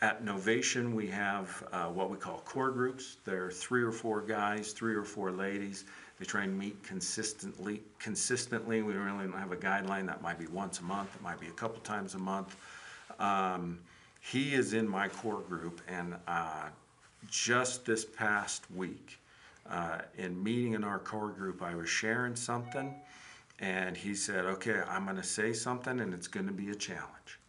at 0.00 0.24
Novation. 0.24 0.92
We 0.92 1.06
have 1.08 1.66
uh, 1.72 1.86
what 1.86 2.10
we 2.10 2.16
call 2.16 2.38
core 2.44 2.70
groups. 2.70 3.16
There 3.24 3.44
are 3.44 3.50
three 3.50 3.82
or 3.82 3.92
four 3.92 4.20
guys, 4.20 4.72
three 4.72 4.94
or 4.94 5.04
four 5.04 5.30
ladies. 5.30 5.84
They 6.18 6.24
try 6.24 6.42
and 6.42 6.58
meet 6.58 6.82
consistently. 6.82 7.80
Consistently, 7.98 8.82
we 8.82 8.94
really 8.94 9.26
don't 9.26 9.38
have 9.38 9.52
a 9.52 9.56
guideline. 9.56 10.06
That 10.06 10.20
might 10.20 10.38
be 10.38 10.46
once 10.48 10.80
a 10.80 10.82
month. 10.82 11.14
It 11.14 11.22
might 11.22 11.40
be 11.40 11.46
a 11.46 11.52
couple 11.52 11.80
times 11.80 12.14
a 12.14 12.18
month. 12.18 12.56
Um, 13.20 13.78
he 14.20 14.54
is 14.54 14.72
in 14.74 14.88
my 14.88 15.08
core 15.08 15.40
group, 15.40 15.80
and 15.88 16.16
uh, 16.26 16.66
just 17.30 17.86
this 17.86 18.04
past 18.04 18.64
week, 18.74 19.18
uh, 19.70 19.98
in 20.16 20.42
meeting 20.42 20.72
in 20.72 20.82
our 20.82 20.98
core 20.98 21.28
group, 21.28 21.62
I 21.62 21.74
was 21.74 21.88
sharing 21.88 22.34
something, 22.34 22.94
and 23.58 23.96
he 23.96 24.14
said, 24.14 24.44
"Okay, 24.44 24.80
I'm 24.86 25.04
going 25.04 25.16
to 25.16 25.22
say 25.22 25.52
something, 25.52 26.00
and 26.00 26.14
it's 26.14 26.28
going 26.28 26.46
to 26.46 26.52
be 26.52 26.70
a 26.70 26.74
challenge." 26.74 27.40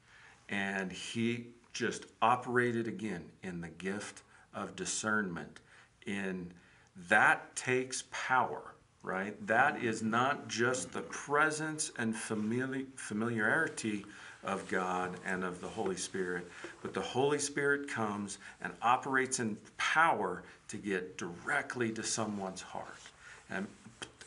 And 0.50 0.92
he 0.92 1.48
just 1.74 2.06
operated 2.22 2.88
again 2.88 3.24
in 3.44 3.62
the 3.62 3.70
gift 3.70 4.24
of 4.54 4.76
discernment. 4.76 5.60
In 6.06 6.52
that 7.08 7.56
takes 7.56 8.04
power, 8.12 8.74
right? 9.04 9.36
That 9.48 9.82
is 9.84 10.02
not 10.02 10.48
just 10.48 10.92
the 10.92 11.02
presence 11.02 11.92
and 11.98 12.14
famili- 12.14 12.88
familiarity 12.96 14.06
of 14.44 14.68
God 14.70 15.20
and 15.26 15.44
of 15.44 15.62
the 15.62 15.68
Holy 15.68 15.98
Spirit, 15.98 16.50
but 16.82 16.94
the 16.94 17.02
Holy 17.02 17.40
Spirit 17.40 17.90
comes 17.90 18.38
and 18.62 18.74
operates 18.82 19.40
in 19.40 19.58
power 19.78 20.44
to 20.70 20.78
get 20.78 21.18
directly 21.18 21.92
to 21.92 22.04
someone's 22.04 22.62
heart. 22.62 22.88
And 23.50 23.68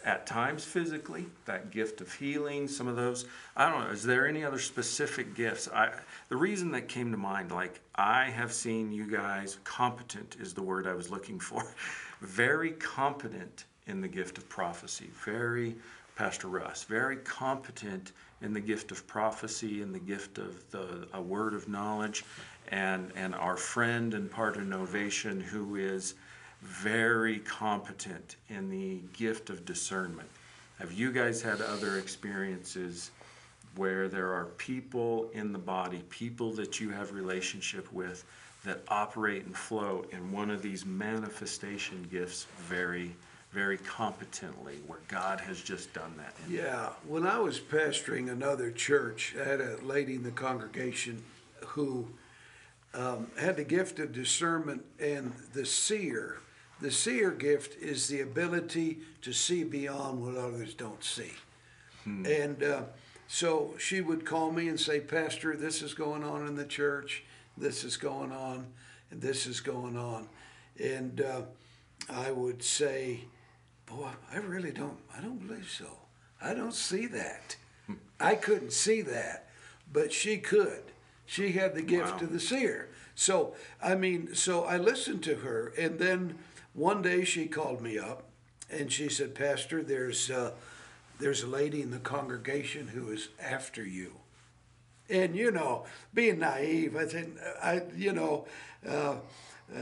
at 0.05 0.27
times 0.27 0.65
physically, 0.65 1.27
that 1.45 1.71
gift 1.71 2.01
of 2.01 2.13
healing, 2.13 2.69
some 2.69 2.89
of 2.89 2.97
those. 2.97 3.27
I 3.57 3.71
don't 3.71 3.85
know, 3.85 3.91
is 3.91 4.03
there 4.03 4.27
any 4.27 4.45
other 4.45 4.59
specific 4.59 5.35
gifts? 5.35 5.69
I 5.73 5.93
the 6.29 6.37
reason 6.37 6.71
that 6.73 6.89
came 6.89 7.11
to 7.13 7.19
mind, 7.19 7.51
like 7.51 7.81
I 7.95 8.25
have 8.25 8.53
seen 8.53 8.93
you 8.93 9.11
guys 9.11 9.59
competent 9.65 10.37
is 10.41 10.55
the 10.55 10.63
word 10.63 10.87
I 10.87 10.95
was 10.95 11.11
looking 11.11 11.39
for. 11.39 11.65
Very 12.21 12.73
competent 12.73 13.65
in 13.87 14.01
the 14.01 14.09
gift 14.09 14.39
of 14.39 14.49
prophecy. 14.49 15.11
Very 15.25 15.77
Pastor 16.15 16.49
Russ, 16.49 16.85
very 16.85 17.17
competent 17.17 18.13
in 18.43 18.53
the 18.53 18.61
gift 18.61 18.93
of 18.93 19.07
prophecy 19.07 19.83
and 19.83 19.95
the 19.95 19.99
gift 19.99 20.39
of 20.39 20.71
the 20.71 21.09
a 21.15 21.23
word 21.23 21.55
of 21.55 21.69
knowledge, 21.69 22.25
and 22.69 23.11
and 23.17 23.35
our 23.35 23.57
friend 23.57 24.15
and 24.15 24.31
part 24.31 24.57
of 24.57 24.65
Novation 24.65 25.41
who 25.41 25.77
is 25.77 26.15
very 26.63 27.41
competent 27.41 28.37
in 28.49 28.71
the 28.71 29.01
gift 29.13 29.51
of 29.51 29.65
discernment. 29.65 30.29
Have 30.79 30.93
you 30.93 31.13
guys 31.13 31.43
had 31.43 31.61
other 31.61 31.99
experiences 31.99 33.11
where 33.77 34.09
there 34.09 34.33
are 34.33 34.47
people 34.57 35.31
in 35.33 35.53
the 35.53 35.59
body, 35.59 36.03
people 36.09 36.53
that 36.53 36.81
you 36.81 36.91
have 36.91 37.13
relationship 37.13 37.93
with 37.93 38.25
that 38.65 38.81
operate 38.89 39.45
and 39.45 39.57
flow 39.57 40.05
in 40.13 40.31
one 40.31 40.51
of 40.51 40.63
these 40.63 40.87
manifestation 40.87 42.07
gifts 42.11 42.47
very 42.59 43.13
very 43.53 43.77
competently 43.77 44.79
where 44.87 45.01
God 45.09 45.39
has 45.41 45.61
just 45.61 45.93
done 45.93 46.15
that. 46.17 46.35
Yeah, 46.49 46.89
when 47.07 47.27
I 47.27 47.39
was 47.39 47.61
pastoring 47.61 48.31
another 48.31 48.71
church, 48.71 49.35
I 49.39 49.47
had 49.47 49.61
a 49.61 49.77
lady 49.83 50.15
in 50.15 50.23
the 50.23 50.31
congregation 50.31 51.23
who 51.61 52.09
um, 52.95 53.31
had 53.39 53.57
the 53.57 53.65
gift 53.65 53.99
of 53.99 54.13
discernment 54.13 54.85
and 54.99 55.33
the 55.53 55.67
seer. 55.67 56.39
The 56.83 56.91
seer 56.91 57.31
gift 57.31 57.81
is 57.81 58.09
the 58.09 58.23
ability 58.23 58.99
to 59.21 59.33
see 59.33 59.63
beyond 59.63 60.21
what 60.21 60.37
others 60.37 60.75
don't 60.75 61.03
see. 61.05 61.31
And 62.05 62.61
uh, 62.65 62.83
so 63.29 63.75
she 63.79 64.01
would 64.01 64.27
call 64.27 64.51
me 64.51 64.67
and 64.67 64.81
say, 64.81 64.99
Pastor, 64.99 65.57
this 65.57 65.81
is 65.81 65.95
going 65.95 66.25
on 66.25 66.49
in 66.49 66.57
the 66.57 66.65
church, 66.65 67.23
this 67.57 67.85
is 67.85 67.97
going 67.97 68.33
on, 68.33 68.67
and 69.13 69.21
this 69.23 69.47
is 69.47 69.61
going 69.61 69.97
on. 69.97 70.29
And 70.83 71.21
uh, 71.21 71.43
I 72.11 72.33
would 72.33 72.65
say, 72.65 73.21
Boy, 73.87 74.09
I 74.33 74.39
really 74.39 74.73
don't, 74.73 74.99
I 75.17 75.21
don't 75.21 75.47
believe 75.47 75.71
so. 75.71 75.87
I 76.43 76.53
don't 76.53 76.75
see 76.75 77.07
that. 77.07 77.55
I 78.19 78.35
couldn't 78.35 78.73
see 78.73 79.03
that, 79.03 79.49
but 79.93 80.13
she 80.13 80.39
could. 80.39 80.83
She 81.27 81.53
had 81.53 81.77
the 81.77 81.83
gift 81.83 82.17
Wow. 82.17 82.23
of 82.23 82.33
the 82.33 82.41
seer. 82.41 82.89
So, 83.15 83.55
I 83.81 83.95
mean, 83.95 84.35
so 84.35 84.65
I 84.65 84.79
listened 84.79 85.23
to 85.25 85.37
her, 85.37 85.73
and 85.79 86.01
then 86.01 86.39
one 86.75 87.03
day 87.03 87.25
she 87.25 87.47
called 87.47 87.81
me 87.81 87.99
up 87.99 88.25
and 88.71 88.91
she 88.93 89.09
said, 89.09 89.35
Pastor, 89.35 89.83
there's, 89.83 90.31
uh, 90.31 90.53
there's 91.21 91.43
a 91.43 91.47
lady 91.47 91.83
in 91.83 91.91
the 91.91 91.99
congregation 91.99 92.89
who 92.89 93.11
is 93.11 93.29
after 93.41 93.85
you. 93.85 94.13
And 95.11 95.37
you 95.37 95.51
know, 95.51 95.85
being 96.15 96.39
naive, 96.39 96.97
I 96.97 97.05
think 97.05 97.37
I, 97.63 97.83
you 97.95 98.13
know, 98.13 98.47
uh, 98.89 99.17
uh, 99.75 99.79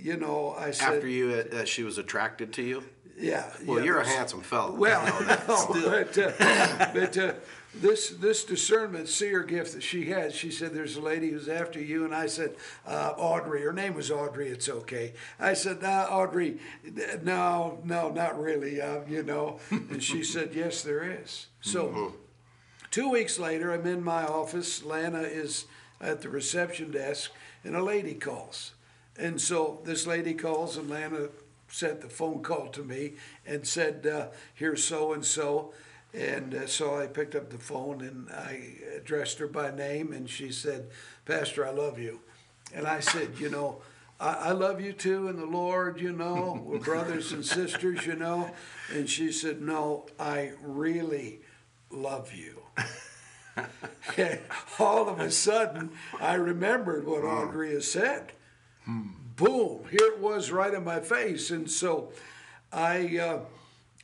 you 0.00 0.16
know, 0.16 0.54
I 0.56 0.70
said, 0.70 0.94
After 0.94 1.08
you, 1.08 1.30
uh, 1.52 1.56
uh, 1.56 1.64
she 1.64 1.82
was 1.82 1.98
attracted 1.98 2.52
to 2.54 2.62
you. 2.62 2.84
yeah. 3.18 3.50
Well, 3.66 3.78
yeah, 3.78 3.84
you're 3.84 4.00
a 4.00 4.06
handsome 4.06 4.42
fellow. 4.42 4.72
Well, 4.72 5.02
no, 5.48 5.66
but 5.72 6.18
uh, 6.18 6.90
but 6.92 7.18
uh, 7.18 7.34
this 7.74 8.10
this 8.10 8.44
discernment 8.44 9.08
seer 9.08 9.42
gift 9.42 9.74
that 9.74 9.82
she 9.82 10.06
had, 10.06 10.34
she 10.34 10.50
said, 10.50 10.74
"There's 10.74 10.96
a 10.96 11.00
lady 11.00 11.30
who's 11.30 11.48
after 11.48 11.80
you," 11.80 12.04
and 12.04 12.14
I 12.14 12.26
said, 12.26 12.56
uh, 12.86 13.14
"Audrey." 13.16 13.62
Her 13.62 13.72
name 13.72 13.94
was 13.94 14.10
Audrey. 14.10 14.48
It's 14.48 14.68
okay. 14.68 15.14
I 15.38 15.54
said, 15.54 15.82
"No, 15.82 16.06
Audrey, 16.10 16.58
no, 17.22 17.78
no, 17.84 18.10
not 18.10 18.40
really. 18.40 18.80
Uh, 18.80 19.00
you 19.08 19.22
know." 19.22 19.60
And 19.70 20.02
she 20.02 20.24
said, 20.24 20.50
"Yes, 20.54 20.82
there 20.82 21.04
is." 21.04 21.46
So. 21.60 22.14
Two 22.90 23.08
weeks 23.08 23.38
later, 23.38 23.72
I'm 23.72 23.86
in 23.86 24.02
my 24.02 24.24
office. 24.24 24.82
Lana 24.82 25.20
is 25.20 25.66
at 26.00 26.22
the 26.22 26.28
reception 26.28 26.90
desk, 26.90 27.30
and 27.62 27.76
a 27.76 27.82
lady 27.82 28.14
calls. 28.14 28.72
And 29.16 29.40
so 29.40 29.80
this 29.84 30.08
lady 30.08 30.34
calls, 30.34 30.76
and 30.76 30.90
Lana 30.90 31.28
sent 31.68 32.00
the 32.00 32.08
phone 32.08 32.42
call 32.42 32.66
to 32.68 32.82
me 32.82 33.12
and 33.46 33.64
said, 33.66 34.06
uh, 34.06 34.28
Here's 34.54 34.82
so 34.82 35.12
and 35.12 35.24
so. 35.24 35.72
And 36.12 36.54
uh, 36.54 36.66
so 36.66 37.00
I 37.00 37.06
picked 37.06 37.34
up 37.34 37.50
the 37.50 37.58
phone 37.58 38.00
and 38.00 38.28
I 38.30 38.74
addressed 38.96 39.38
her 39.38 39.46
by 39.46 39.70
name, 39.70 40.12
and 40.12 40.28
she 40.28 40.50
said, 40.50 40.90
Pastor, 41.24 41.66
I 41.66 41.70
love 41.70 41.98
you. 41.98 42.20
And 42.74 42.86
I 42.86 43.00
said, 43.00 43.38
You 43.38 43.48
know, 43.50 43.82
I, 44.18 44.32
I 44.32 44.50
love 44.52 44.80
you 44.80 44.92
too 44.92 45.28
in 45.28 45.36
the 45.36 45.46
Lord, 45.46 46.00
you 46.00 46.12
know, 46.12 46.60
we're 46.64 46.78
brothers 46.78 47.32
and 47.32 47.44
sisters, 47.44 48.06
you 48.06 48.16
know. 48.16 48.50
And 48.92 49.08
she 49.08 49.30
said, 49.32 49.60
No, 49.62 50.06
I 50.18 50.52
really 50.62 51.40
love 51.90 52.32
you. 52.34 52.62
And 54.16 54.40
all 54.78 55.08
of 55.08 55.20
a 55.20 55.30
sudden, 55.30 55.90
I 56.20 56.34
remembered 56.34 57.06
what 57.06 57.24
Audrey 57.24 57.72
has 57.74 57.90
said. 57.90 58.32
Boom! 58.86 59.84
Here 59.90 60.06
it 60.06 60.18
was, 60.18 60.50
right 60.50 60.74
in 60.74 60.84
my 60.84 61.00
face, 61.00 61.50
and 61.50 61.70
so 61.70 62.12
I, 62.72 63.18
uh, 63.18 63.38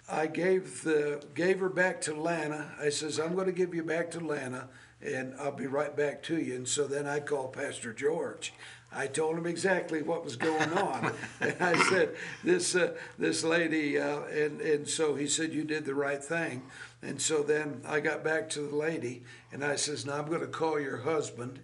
I 0.09 0.27
gave 0.27 0.83
the 0.83 1.25
gave 1.35 1.59
her 1.61 1.69
back 1.69 2.01
to 2.03 2.15
Lana. 2.15 2.73
I 2.81 2.91
says, 2.91 3.19
"I'm 3.19 3.35
going 3.35 3.47
to 3.47 3.53
give 3.53 3.75
you 3.75 3.83
back 3.83 4.11
to 4.13 4.21
Lana, 4.21 4.69
and 5.03 5.35
I'll 5.39 5.53
be 5.53 5.67
right 5.67 5.97
back 5.97 6.23
to 6.25 6.39
you." 6.39 6.55
And 6.55 6.69
so 6.69 6.87
then 6.87 7.07
I 7.07 7.21
called 7.21 7.53
Pastor 7.53 7.93
George. 7.93 8.53
I 8.93 9.09
told 9.09 9.37
him 9.37 9.47
exactly 9.47 10.03
what 10.03 10.25
was 10.25 10.37
going 10.37 10.73
on, 10.73 11.13
and 11.41 11.57
I 11.61 11.77
said, 11.89 12.15
"This 12.45 12.77
uh, 12.77 12.95
this 13.19 13.43
lady," 13.43 13.99
uh, 13.99 14.23
and 14.25 14.61
and 14.61 14.89
so 14.89 15.17
he 15.17 15.27
said, 15.27 15.53
"You 15.53 15.65
did 15.65 15.85
the 15.85 15.95
right 15.95 16.23
thing." 16.23 16.63
And 17.03 17.21
so 17.21 17.43
then 17.43 17.83
I 17.87 18.01
got 18.01 18.23
back 18.23 18.49
to 18.51 18.61
the 18.61 18.77
lady, 18.77 19.25
and 19.53 19.65
I 19.65 19.75
says, 19.75 20.07
"Now 20.07 20.19
I'm 20.19 20.29
going 20.29 20.41
to 20.41 20.47
call 20.47 20.79
your 20.79 20.99
husband, 20.99 21.59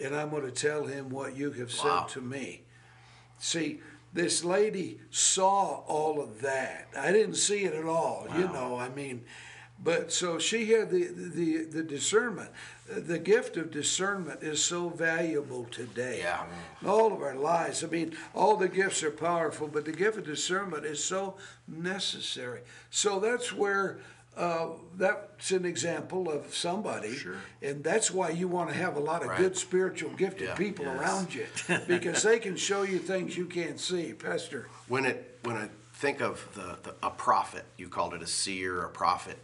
and 0.00 0.14
I'm 0.14 0.30
going 0.30 0.42
to 0.42 0.50
tell 0.50 0.86
him 0.86 1.08
what 1.08 1.36
you 1.36 1.52
have 1.52 1.70
said 1.70 2.08
to 2.08 2.20
me." 2.20 2.62
See, 3.38 3.80
this 4.16 4.42
lady 4.44 4.98
saw 5.10 5.84
all 5.86 6.20
of 6.20 6.40
that. 6.42 6.88
I 6.98 7.12
didn't 7.12 7.36
see 7.36 7.64
it 7.64 7.74
at 7.74 7.84
all, 7.84 8.26
you 8.36 8.48
know. 8.48 8.76
I 8.76 8.88
mean, 8.88 9.24
But 9.82 10.10
so 10.10 10.38
she 10.38 10.72
had 10.72 10.90
the, 10.90 11.04
the, 11.04 11.64
the 11.64 11.82
discernment. 11.82 12.50
The 12.88 13.18
gift 13.18 13.56
of 13.56 13.70
discernment 13.70 14.42
is 14.42 14.62
so 14.62 14.88
valuable 14.88 15.64
today. 15.70 16.20
Yeah. 16.20 16.46
All 16.86 17.12
of 17.12 17.20
our 17.20 17.34
lives. 17.34 17.84
I 17.84 17.88
mean, 17.88 18.16
all 18.34 18.56
the 18.56 18.68
gifts 18.68 19.02
are 19.02 19.10
powerful, 19.10 19.68
but 19.68 19.84
the 19.84 19.92
gift 19.92 20.16
of 20.18 20.24
discernment 20.24 20.86
is 20.86 21.04
so 21.04 21.36
necessary. 21.68 22.60
So 22.90 23.20
that's 23.20 23.52
where 23.52 23.98
uh, 24.36 24.68
that's 24.96 25.50
an 25.50 25.64
example 25.64 26.30
of 26.30 26.54
somebody. 26.54 27.14
Sure. 27.14 27.36
And 27.62 27.82
that's 27.82 28.10
why 28.10 28.30
you 28.30 28.48
want 28.48 28.68
to 28.70 28.76
have 28.76 28.96
a 28.96 29.00
lot 29.00 29.22
of 29.22 29.28
Right. 29.28 29.38
good 29.38 29.56
spiritual 29.56 30.10
gifted 30.10 30.48
Yeah. 30.48 30.54
people 30.54 30.84
Yes. 30.84 30.98
around 31.00 31.34
you 31.34 31.46
because 31.86 32.22
they 32.22 32.38
can 32.38 32.56
show 32.56 32.82
you 32.82 32.98
things 32.98 33.36
you 33.36 33.46
can't 33.46 33.80
see. 33.80 34.12
Pastor. 34.12 34.68
When 34.88 35.06
it 35.06 35.38
when 35.42 35.56
I 35.56 35.68
think 35.94 36.20
of 36.20 36.46
the, 36.54 36.76
the 36.82 36.94
a 37.02 37.10
prophet, 37.10 37.64
you 37.78 37.88
called 37.88 38.12
it 38.14 38.22
a 38.22 38.26
seer, 38.26 38.82
a 38.84 38.88
prophet. 38.90 39.42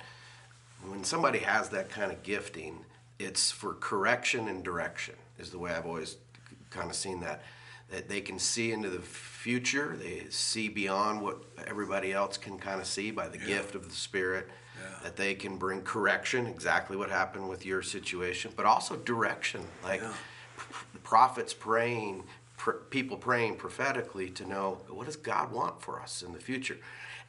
When 0.87 1.05
somebody 1.05 1.39
has 1.39 1.69
that 1.71 1.89
kind 1.91 2.11
of 2.13 2.23
gifting, 2.23 2.85
it's 3.19 3.51
for 3.51 3.75
correction 3.75 4.49
and 4.49 4.63
direction. 4.65 5.15
Is 5.39 5.51
the 5.51 5.59
way 5.59 5.73
I've 5.73 5.87
always 5.87 6.17
kind 6.71 6.91
of 6.91 6.97
seen 6.97 7.21
that. 7.21 7.43
That 7.91 8.09
they 8.09 8.21
can 8.21 8.39
see 8.39 8.73
into 8.73 8.89
the 8.91 9.01
future. 9.01 9.97
They 9.97 10.25
see 10.31 10.69
beyond 10.69 11.21
what 11.23 11.43
everybody 11.67 12.13
else 12.13 12.37
can 12.37 12.59
kind 12.59 12.81
of 12.81 12.87
see 12.87 13.11
by 13.11 13.29
the 13.29 13.39
gift 13.39 13.75
of 13.75 13.89
the 13.89 13.95
Spirit. 13.95 14.49
That 15.03 15.17
they 15.17 15.35
can 15.35 15.57
bring 15.57 15.83
correction, 15.83 16.47
exactly 16.47 16.97
what 16.97 17.11
happened 17.11 17.49
with 17.49 17.67
your 17.67 17.83
situation, 17.83 18.53
but 18.57 18.67
also 18.67 18.97
direction, 18.97 19.63
like 19.83 20.03
the 20.93 20.99
prophets 21.01 21.53
praying, 21.53 22.25
pr- 22.57 22.83
people 22.91 23.17
praying 23.17 23.57
prophetically 23.57 24.31
to 24.31 24.47
know 24.47 24.81
what 24.89 25.07
does 25.07 25.17
God 25.17 25.53
want 25.53 25.81
for 25.83 26.01
us 26.01 26.23
in 26.23 26.33
the 26.33 26.41
future. 26.41 26.79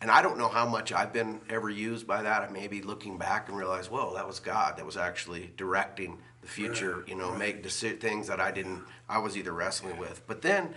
And 0.01 0.11
I 0.11 0.21
don't 0.21 0.37
know 0.37 0.49
how 0.49 0.67
much 0.67 0.91
I've 0.91 1.13
been 1.13 1.39
ever 1.49 1.69
used 1.69 2.05
by 2.05 2.23
that. 2.23 2.41
I 2.41 2.49
may 2.49 2.67
be 2.67 2.81
looking 2.81 3.17
back 3.17 3.47
and 3.47 3.57
realize, 3.57 3.89
whoa, 3.89 4.13
that 4.15 4.27
was 4.27 4.39
God. 4.39 4.77
That 4.77 4.85
was 4.85 4.97
actually 4.97 5.51
directing 5.55 6.17
the 6.41 6.47
future. 6.47 7.05
You 7.07 7.15
know, 7.15 7.33
make 7.33 7.63
deci- 7.63 8.01
things 8.01 8.27
that 8.27 8.41
I 8.41 8.51
didn't. 8.51 8.83
I 9.07 9.19
was 9.19 9.37
either 9.37 9.53
wrestling 9.53 9.97
with. 9.97 10.21
But 10.27 10.41
then 10.41 10.73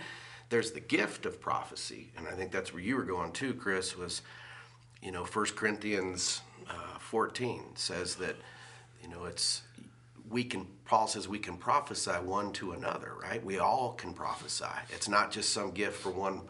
there's 0.49 0.71
the 0.71 0.79
gift 0.79 1.25
of 1.25 1.41
prophecy, 1.41 2.11
and 2.15 2.25
I 2.25 2.31
think 2.31 2.51
that's 2.53 2.73
where 2.73 2.81
you 2.81 2.95
were 2.95 3.03
going 3.03 3.33
too, 3.33 3.53
Chris. 3.53 3.97
Was 3.97 4.21
you 5.01 5.11
know, 5.11 5.25
1 5.25 5.45
Corinthians 5.55 6.41
uh, 6.69 6.99
14 6.99 7.63
says 7.75 8.15
that, 8.15 8.35
you 9.01 9.09
know, 9.09 9.25
it's, 9.25 9.61
we 10.29 10.43
can, 10.43 10.67
Paul 10.85 11.07
says 11.07 11.27
we 11.27 11.39
can 11.39 11.57
prophesy 11.57 12.11
one 12.11 12.51
to 12.53 12.73
another, 12.73 13.13
right? 13.21 13.43
We 13.43 13.59
all 13.59 13.93
can 13.93 14.13
prophesy. 14.13 14.65
It's 14.89 15.07
not 15.07 15.31
just 15.31 15.51
some 15.51 15.71
gift 15.71 15.97
for 16.01 16.11
one 16.11 16.41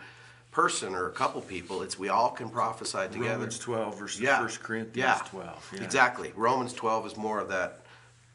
person 0.51 0.95
or 0.95 1.07
a 1.07 1.11
couple 1.11 1.39
people, 1.41 1.83
it's 1.83 1.99
we 1.99 2.09
all 2.09 2.31
can 2.31 2.49
prophesy 2.49 3.07
together. 3.11 3.33
Romans 3.33 3.59
12 3.59 3.99
versus 3.99 4.21
Yeah. 4.21 4.39
1 4.41 4.49
Corinthians 4.63 4.95
yeah. 4.97 5.21
12. 5.29 5.73
Yeah. 5.75 5.83
Exactly. 5.83 6.33
Romans 6.35 6.73
12 6.73 7.05
is 7.07 7.17
more 7.17 7.39
of 7.39 7.49
that 7.49 7.81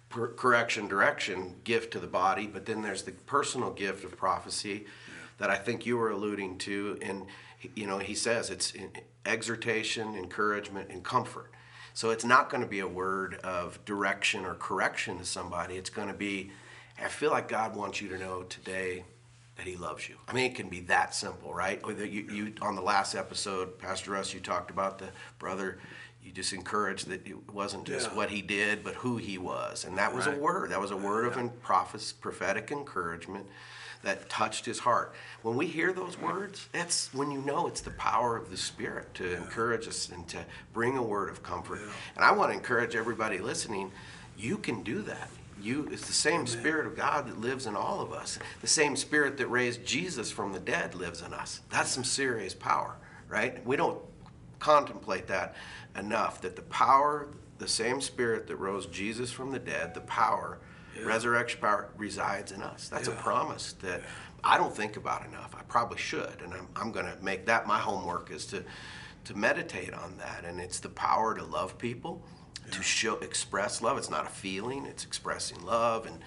per- 0.09 0.29
correction, 0.29 0.87
direction 0.87 1.57
gift 1.65 1.93
to 1.95 1.99
the 1.99 2.07
body, 2.07 2.47
but 2.47 2.65
then 2.67 2.83
there's 2.83 3.03
the 3.03 3.11
personal 3.13 3.71
gift 3.73 4.05
of 4.05 4.17
prophecy 4.17 4.87
that 5.39 5.51
I 5.51 5.57
think 5.57 5.85
you 5.85 5.97
were 5.97 6.11
alluding 6.11 6.59
to. 6.59 6.97
And, 7.03 7.27
you 7.75 7.89
know, 7.89 7.99
he 7.99 8.15
says 8.15 8.51
it's 8.51 8.71
in- 8.71 8.93
exhortation, 9.27 10.15
encouragement, 10.15 10.91
and 10.91 11.03
comfort. 11.03 11.51
So 11.95 12.11
it's 12.11 12.25
not 12.25 12.49
going 12.51 12.63
to 12.63 12.69
be 12.69 12.81
a 12.81 12.89
word 12.89 13.35
of 13.45 13.85
direction 13.85 14.45
or 14.45 14.55
correction 14.55 15.19
to 15.19 15.25
somebody. 15.25 15.77
It's 15.77 15.91
going 15.91 16.09
to 16.09 16.15
be, 16.15 16.51
I 17.03 17.09
feel 17.09 17.31
like 17.31 17.49
God 17.49 17.77
wants 17.77 18.01
you 18.01 18.09
to 18.09 18.19
know 18.19 18.43
today 18.45 19.05
that 19.57 19.67
he 19.67 19.77
loves 19.77 20.09
you. 20.09 20.17
I 20.27 20.33
mean, 20.33 20.51
it 20.51 20.55
can 20.55 20.69
be 20.69 20.81
that 20.81 21.15
simple, 21.15 21.53
right? 21.53 21.81
You, 21.87 22.05
you 22.07 22.53
on 22.63 22.75
the 22.75 22.83
last 22.83 23.15
episode, 23.15 23.79
Pastor 23.79 24.13
Russ, 24.13 24.33
you 24.33 24.41
talked 24.41 24.71
about 24.71 24.99
the 24.99 25.09
brother. 25.39 25.79
You 26.23 26.33
just 26.33 26.53
encouraged 26.53 27.09
that 27.09 27.27
it 27.27 27.51
wasn't 27.53 27.85
just 27.85 28.11
Yeah. 28.11 28.17
what 28.17 28.31
he 28.31 28.41
did, 28.43 28.83
but 28.85 28.95
who 28.95 29.17
he 29.19 29.37
was, 29.39 29.85
and 29.85 29.99
that 29.99 30.15
was 30.15 30.27
a 30.29 30.31
word. 30.31 30.71
That 30.71 30.81
was 30.81 30.93
a 30.93 30.97
word 30.97 31.27
of 31.27 31.37
en- 31.37 31.51
prophes- 31.51 32.13
prophetic 32.13 32.71
encouragement 32.71 33.47
that 34.03 34.29
touched 34.29 34.65
his 34.65 34.81
heart. 34.81 35.13
When 35.43 35.57
we 35.57 35.67
hear 35.67 35.93
those 35.93 36.19
words, 36.21 36.69
that's 36.73 37.13
when 37.15 37.31
you 37.31 37.41
know 37.41 37.67
it's 37.67 37.81
the 37.81 37.91
power 37.93 38.37
of 38.37 38.51
the 38.51 38.57
Spirit 38.57 39.15
to 39.15 39.37
encourage 39.37 39.87
us 39.87 40.09
and 40.09 40.27
to 40.29 40.45
bring 40.73 40.97
a 40.97 41.03
word 41.03 41.31
of 41.31 41.43
comfort. 41.43 41.81
And 42.17 42.25
I 42.25 42.33
want 42.33 42.51
to 42.51 42.57
encourage 42.57 42.95
everybody 42.95 43.39
listening. 43.39 43.93
You 44.37 44.59
can 44.59 44.83
do 44.83 45.03
that. 45.03 45.31
You, 45.61 45.89
it's 45.93 46.07
the 46.07 46.13
same 46.13 46.47
Spirit 46.49 46.87
of 46.87 46.97
God 46.97 47.29
that 47.29 47.41
lives 47.41 47.67
in 47.67 47.77
all 47.77 48.01
of 48.01 48.13
us. 48.13 48.39
The 48.61 48.67
same 48.67 48.97
Spirit 48.97 49.37
that 49.39 49.47
raised 49.47 49.85
Jesus 49.85 50.33
from 50.33 50.53
the 50.53 50.59
dead 50.59 50.97
lives 50.97 51.23
in 51.23 51.33
us. 51.33 51.61
That's 51.71 51.91
some 51.91 52.05
serious 52.05 52.55
power, 52.55 52.97
right? 53.29 53.65
We 53.65 53.77
don't 53.77 54.01
contemplate 54.59 55.29
that 55.29 55.55
enough 55.97 56.41
that 56.41 56.57
the 56.57 56.63
power, 56.63 57.29
the 57.59 57.69
same 57.69 58.01
Spirit 58.01 58.49
that 58.49 58.57
rose 58.57 58.87
Jesus 58.87 59.31
from 59.31 59.53
the 59.53 59.61
dead, 59.61 59.95
the 59.95 60.01
power, 60.01 60.59
resurrection 61.05 61.61
power, 61.61 61.89
resides 61.97 62.53
in 62.53 62.63
us. 62.63 62.89
That's 62.89 63.09
a 63.09 63.13
promise 63.13 63.73
that 63.83 64.03
I 64.45 64.57
don't 64.59 64.75
think 64.75 64.97
about 64.97 65.25
enough. 65.27 65.55
I 65.59 65.63
probably 65.63 65.99
should, 65.99 66.41
and 66.43 66.53
I'm, 66.53 66.69
I'm 66.77 66.93
going 66.93 67.07
to 67.07 67.17
make 67.23 67.47
that 67.47 67.67
my 67.67 67.79
homework 67.79 68.31
is 68.31 68.47
to 68.47 68.65
to 69.25 69.35
meditate 69.37 69.95
on 69.95 70.17
that. 70.19 70.45
And 70.45 70.61
it's 70.61 70.81
the 70.81 70.89
power 70.89 71.33
to 71.37 71.45
love 71.45 71.79
people, 71.79 72.23
to 72.73 72.83
show 72.83 73.19
express 73.19 73.81
love. 73.81 73.97
It's 73.99 74.11
not 74.11 74.27
a 74.27 74.31
feeling; 74.31 74.85
it's 74.87 75.05
expressing 75.05 75.65
love 75.65 76.07
and 76.07 76.19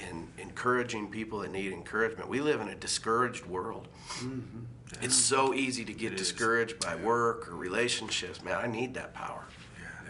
and 0.00 0.28
encouraging 0.38 1.08
people 1.08 1.38
that 1.40 1.52
need 1.52 1.72
encouragement. 1.72 2.28
We 2.28 2.40
live 2.40 2.60
in 2.60 2.68
a 2.68 2.74
discouraged 2.74 3.46
world. 3.46 3.88
Mm-hmm. 4.18 4.64
It's 5.02 5.14
so 5.14 5.54
easy 5.54 5.84
to 5.84 5.92
get 5.92 6.12
It 6.12 6.20
is. 6.20 6.28
discouraged 6.28 6.80
by 6.80 6.96
work 6.96 7.48
or 7.48 7.56
relationships. 7.56 8.42
Man, 8.42 8.56
I 8.56 8.66
need 8.66 8.94
that 8.94 9.14
power. 9.14 9.44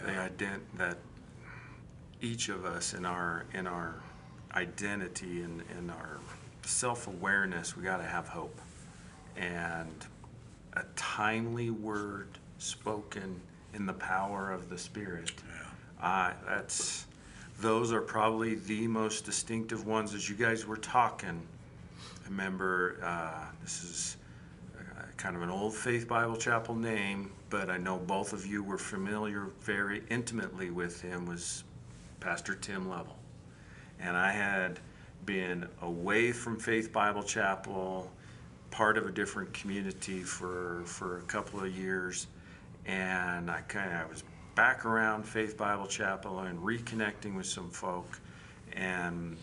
Yeah, 0.07 0.29
the 0.29 0.45
ident 0.45 0.61
that 0.79 0.99
each 2.21 2.49
of 2.49 2.65
us 2.65 2.95
in 2.95 3.05
our 3.05 3.45
in 3.55 3.67
our 3.67 3.95
identity 4.55 5.43
and 5.43 5.63
in 5.79 5.91
our 5.91 6.19
self-awareness 6.63 7.77
we 7.77 7.83
got 7.83 7.99
to 7.99 8.05
have 8.05 8.29
hope. 8.29 8.59
And 9.37 10.07
a 10.75 10.85
timely 10.97 11.71
word 11.71 12.29
spoken 12.59 13.41
in 13.75 13.87
the 13.87 13.93
power 13.93 14.53
of 14.53 14.69
the 14.69 14.79
spirit 14.79 15.33
uh, 16.01 16.33
that's 16.47 17.07
those 17.61 17.93
are 17.93 18.01
probably 18.01 18.57
the 18.57 18.89
most 18.89 19.25
distinctive 19.25 19.87
ones. 19.87 20.13
As 20.13 20.29
you 20.29 20.35
guys 20.35 20.67
were 20.67 20.77
talking 20.77 21.41
I 22.25 22.29
remember 22.31 22.97
uh, 23.03 23.45
this 23.63 23.85
is 23.85 24.17
uh, 24.79 25.03
kind 25.19 25.37
of 25.37 25.43
an 25.43 25.51
old 25.51 25.75
Faith 25.75 26.09
Bible 26.09 26.37
Chapel 26.37 26.75
name, 26.75 27.31
but 27.51 27.69
I 27.69 27.77
know 27.77 27.99
both 27.99 28.33
of 28.33 28.47
you 28.47 28.63
were 28.63 28.79
familiar 28.79 29.49
very 29.61 30.03
intimately 30.09 30.71
with 30.71 31.03
him, 31.03 31.27
was 31.27 31.65
Pastor 32.25 32.55
Tim 32.55 32.89
Lovell. 32.89 33.19
And 34.01 34.17
I 34.17 34.33
had 34.33 34.81
been 35.27 35.69
away 35.83 36.33
from 36.33 36.59
Faith 36.59 36.91
Bible 36.91 37.23
Chapel, 37.23 38.11
part 38.71 38.97
of 38.97 39.05
a 39.05 39.13
different 39.13 39.53
community 39.53 40.23
for, 40.23 40.85
for 40.87 41.19
a 41.19 41.23
couple 41.25 41.61
of 41.61 41.77
years. 41.77 42.29
And 42.87 43.51
I 43.51 43.61
kind 43.69 43.93
of 43.93 44.01
I 44.01 44.07
was 44.07 44.25
back 44.55 44.87
around 44.87 45.25
Faith 45.25 45.59
Bible 45.59 45.87
Chapel 45.87 46.39
and 46.39 46.59
reconnecting 46.59 47.37
with 47.37 47.45
some 47.45 47.69
folk. 47.69 48.19
And 48.73 49.37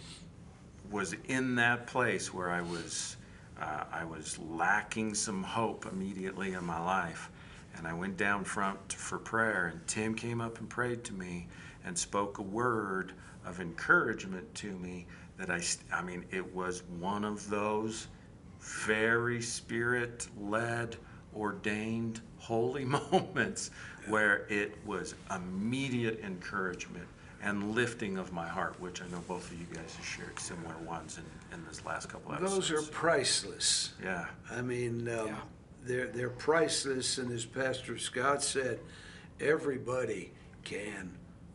was 0.89 1.15
in 1.27 1.53
that 1.57 1.85
place 1.85 2.33
where 2.33 2.49
I 2.49 2.61
was 2.61 3.15
uh, 3.61 3.83
I 3.93 4.05
was 4.05 4.39
lacking 4.39 5.13
some 5.13 5.43
hope 5.43 5.85
immediately 5.85 6.53
in 6.53 6.65
my 6.65 6.83
life, 6.83 7.29
and 7.77 7.85
I 7.85 7.93
went 7.93 8.17
down 8.17 8.43
front 8.43 8.93
for 8.93 9.19
prayer. 9.19 9.67
And 9.71 9.87
Tim 9.87 10.15
came 10.15 10.41
up 10.41 10.57
and 10.57 10.67
prayed 10.67 11.03
to 11.03 11.13
me 11.13 11.47
and 11.85 11.97
spoke 11.97 12.37
a 12.37 12.43
word 12.43 13.13
of 13.45 13.59
encouragement 13.59 14.53
to 14.55 14.71
me 14.77 15.05
that 15.37 15.49
I, 15.49 15.61
I 15.93 16.01
mean 16.01 16.25
it 16.31 16.53
was 16.53 16.83
one 16.99 17.23
of 17.25 17.49
those 17.49 18.07
very 18.59 19.41
spirit 19.41 20.27
led 20.39 20.95
ordained 21.35 22.21
holy 22.37 22.85
moments 23.11 23.71
where 24.07 24.45
it 24.49 24.75
was 24.85 25.15
immediate 25.33 26.19
encouragement 26.23 27.07
and 27.43 27.73
lifting 27.73 28.17
of 28.19 28.31
my 28.31 28.47
heart, 28.47 28.79
which 28.79 29.01
I 29.01 29.07
know 29.07 29.23
both 29.27 29.49
of 29.51 29.59
you 29.59 29.65
guys 29.73 29.95
have 29.95 30.05
shared 30.05 30.39
similar 30.39 30.77
ones 30.85 31.17
in, 31.17 31.57
in 31.57 31.65
this 31.65 31.83
last 31.85 32.07
couple 32.07 32.33
episodes. 32.33 32.69
Those 32.69 32.87
are 32.87 32.91
priceless. 32.91 33.93
yeah, 34.03 34.25
I 34.51 34.61
mean, 34.61 35.07
um, 35.09 35.27
Yeah. 35.27 35.35
they're 35.83 36.07
they're 36.07 36.29
priceless, 36.29 37.17
and 37.17 37.31
as 37.31 37.45
Pastor 37.45 37.97
Scott 37.97 38.43
said, 38.43 38.79
everybody 39.39 40.31
can 40.63 41.11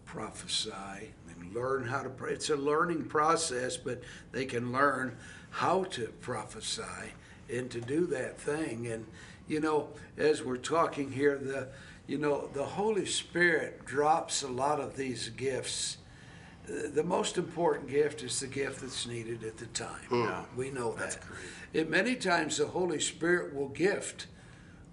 prophesy 0.06 1.12
and 1.28 1.54
learn 1.54 1.84
how 1.84 2.02
to 2.02 2.08
pray. 2.08 2.32
It's 2.32 2.50
a 2.50 2.56
learning 2.56 3.04
process, 3.04 3.76
but 3.76 4.00
they 4.32 4.46
can 4.46 4.72
learn 4.72 5.16
how 5.50 5.84
to 5.84 6.06
prophesy 6.20 7.12
and 7.52 7.70
to 7.70 7.80
do 7.80 8.06
that 8.06 8.38
thing. 8.38 8.86
And 8.86 9.06
you 9.48 9.60
know, 9.60 9.88
as 10.16 10.42
we're 10.42 10.56
talking 10.56 11.12
here, 11.12 11.36
the 11.36 11.68
you 12.06 12.18
know 12.18 12.48
the 12.54 12.64
Holy 12.64 13.06
Spirit 13.06 13.84
drops 13.84 14.42
a 14.42 14.48
lot 14.48 14.80
of 14.80 14.96
these 14.96 15.28
gifts. 15.30 15.98
The 16.66 17.04
most 17.04 17.38
important 17.38 17.88
gift 17.88 18.22
is 18.24 18.40
the 18.40 18.48
gift 18.48 18.80
that's 18.80 19.06
needed 19.06 19.44
at 19.44 19.56
the 19.56 19.66
time. 19.66 20.02
Hmm. 20.08 20.22
Yeah. 20.24 20.44
We 20.56 20.70
know 20.70 20.94
that. 20.96 21.18
And 21.74 21.88
many 21.90 22.16
times 22.16 22.56
the 22.58 22.66
Holy 22.66 22.98
Spirit 23.00 23.54
will 23.54 23.68
gift 23.68 24.26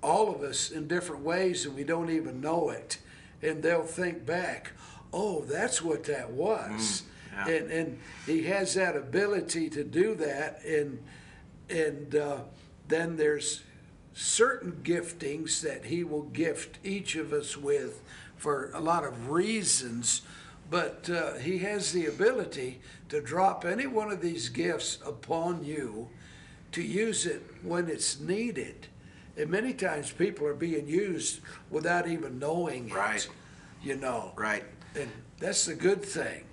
all 0.03 0.35
of 0.35 0.41
us 0.43 0.69
in 0.69 0.87
different 0.87 1.23
ways 1.23 1.65
and 1.65 1.75
we 1.75 1.83
don't 1.83 2.11
even 2.11 2.41
know 2.41 2.69
it. 2.69 2.97
and 3.41 3.61
they'll 3.63 3.83
think 3.83 4.25
back, 4.25 4.71
oh, 5.13 5.45
that's 5.45 5.81
what 5.81 6.03
that 6.05 6.31
was. 6.31 7.03
yeah. 7.31 7.47
And, 7.47 7.71
and 7.71 7.99
he 8.25 8.43
has 8.43 8.73
that 8.73 8.95
ability 8.97 9.69
to 9.69 9.83
do 9.83 10.15
that. 10.15 10.63
And, 10.65 10.99
and 11.69 12.15
uh, 12.15 12.37
then 12.87 13.15
there's 13.15 13.63
certain 14.13 14.79
giftings 14.83 15.61
that 15.61 15.85
he 15.85 16.03
will 16.03 16.23
gift 16.23 16.79
each 16.83 17.15
of 17.15 17.33
us 17.33 17.55
with 17.55 18.01
for 18.35 18.71
a 18.73 18.79
lot 18.79 19.03
of 19.03 19.29
reasons. 19.29 20.23
But 20.69 21.09
uh, 21.09 21.35
he 21.35 21.59
has 21.59 21.91
the 21.91 22.07
ability 22.07 22.81
to 23.09 23.21
drop 23.21 23.63
any 23.65 23.85
one 23.85 24.11
of 24.11 24.21
these 24.21 24.49
gifts 24.49 24.97
upon 25.05 25.63
you 25.63 26.09
to 26.71 26.81
use 26.81 27.25
it 27.25 27.43
when 27.61 27.87
it's 27.87 28.19
needed. 28.19 28.87
And 29.37 29.49
many 29.49 29.73
times 29.73 30.11
people 30.11 30.47
are 30.47 30.53
being 30.55 30.87
used 30.87 31.41
without 31.69 32.07
even 32.07 32.39
knowing 32.39 32.89
it. 32.89 32.95
Right. 32.95 33.27
You 33.83 33.95
know. 33.95 34.31
Right. 34.35 34.63
And 34.95 35.09
that's 35.39 35.65
the 35.65 35.75
good 35.75 36.03
thing. 36.03 36.43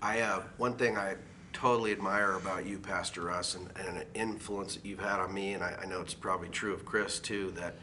I 0.00 0.20
uh, 0.20 0.42
one 0.56 0.74
thing 0.74 0.96
I 0.96 1.16
totally 1.52 1.92
admire 1.92 2.32
about 2.32 2.66
you, 2.66 2.78
Pastor 2.78 3.22
Russ, 3.22 3.54
and, 3.54 3.68
and 3.76 3.98
an 3.98 4.04
influence 4.14 4.74
that 4.74 4.84
you've 4.84 5.00
had 5.00 5.20
on 5.20 5.32
me, 5.32 5.52
and 5.54 5.62
I, 5.62 5.76
I 5.82 5.86
know 5.86 6.00
it's 6.00 6.14
probably 6.14 6.48
true 6.48 6.72
of 6.72 6.84
Chris 6.84 7.18
too, 7.18 7.52
that 7.56 7.74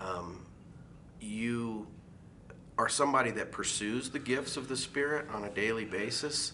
um, 0.00 0.44
you 1.20 1.86
are 2.78 2.88
somebody 2.88 3.30
that 3.32 3.52
pursues 3.52 4.10
the 4.10 4.18
gifts 4.18 4.56
of 4.56 4.68
the 4.68 4.76
Spirit 4.76 5.26
on 5.32 5.44
a 5.44 5.50
daily 5.50 5.84
basis 5.84 6.52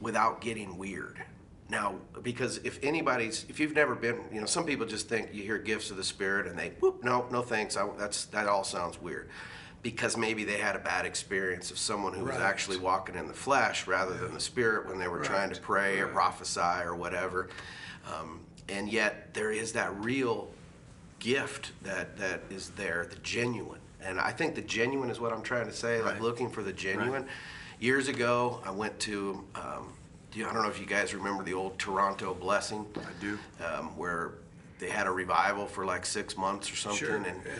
without 0.00 0.40
getting 0.40 0.78
weird. 0.78 1.22
Now, 1.68 1.96
because 2.22 2.58
if 2.58 2.78
anybody's, 2.82 3.46
if 3.48 3.58
you've 3.58 3.74
never 3.74 3.94
been, 3.94 4.20
you 4.32 4.40
know, 4.40 4.46
some 4.46 4.64
people 4.64 4.86
just 4.86 5.08
think 5.08 5.30
you 5.32 5.42
hear 5.42 5.58
gifts 5.58 5.90
of 5.90 5.96
the 5.96 6.04
Spirit 6.04 6.46
and 6.46 6.58
they, 6.58 6.70
whoop, 6.80 7.02
no, 7.02 7.26
no 7.30 7.42
thanks. 7.42 7.76
I, 7.76 7.88
that's 7.98 8.26
that 8.26 8.46
all 8.46 8.64
sounds 8.64 9.00
weird, 9.00 9.30
because 9.82 10.16
maybe 10.16 10.44
they 10.44 10.58
had 10.58 10.76
a 10.76 10.78
bad 10.78 11.04
experience 11.04 11.70
of 11.70 11.78
someone 11.78 12.12
who 12.14 12.24
was 12.24 12.36
actually 12.36 12.76
walking 12.78 13.16
in 13.16 13.26
the 13.26 13.34
flesh 13.34 13.86
rather 13.86 14.14
than 14.14 14.32
the 14.32 14.40
Spirit 14.40 14.86
when 14.88 14.98
they 14.98 15.08
were 15.08 15.20
trying 15.20 15.48
to 15.50 15.54
Right. 15.56 15.62
pray 15.62 16.00
or 16.00 16.06
prophesy 16.08 16.60
or 16.84 16.94
whatever. 16.94 17.48
Um, 18.12 18.40
and 18.68 18.88
yet 18.88 19.34
there 19.34 19.50
is 19.50 19.72
that 19.72 19.92
real 19.96 20.50
gift 21.18 21.72
that 21.82 22.16
that 22.18 22.42
is 22.50 22.70
there, 22.70 23.06
the 23.10 23.16
genuine. 23.16 23.80
And 24.00 24.20
I 24.20 24.30
think 24.32 24.54
the 24.54 24.62
genuine 24.62 25.10
is 25.10 25.20
what 25.20 25.32
I'm 25.32 25.42
trying 25.42 25.66
to 25.66 25.72
say. 25.72 26.00
Like 26.02 26.20
looking 26.20 26.50
for 26.50 26.62
the 26.62 26.72
genuine. 26.72 27.26
Years 27.80 28.08
ago, 28.08 28.60
I 28.64 28.70
went 28.70 28.98
to. 29.00 29.44
Um, 29.56 29.92
I 30.34 30.38
don't 30.38 30.54
know 30.62 30.68
if 30.68 30.80
you 30.80 30.86
guys 30.86 31.12
remember 31.14 31.42
the 31.44 31.52
old 31.54 31.78
Toronto 31.78 32.32
Blessing. 32.34 32.86
I 32.96 33.00
do. 33.20 33.38
Um, 33.64 33.96
where 33.98 34.32
they 34.78 34.88
had 34.88 35.06
a 35.06 35.10
revival 35.10 35.66
for 35.66 35.84
like 35.84 36.06
six 36.06 36.36
months 36.36 36.72
or 36.72 36.76
something, 36.76 36.98
Sure, 37.06 37.16
and 37.16 37.26
yeah. 37.26 37.52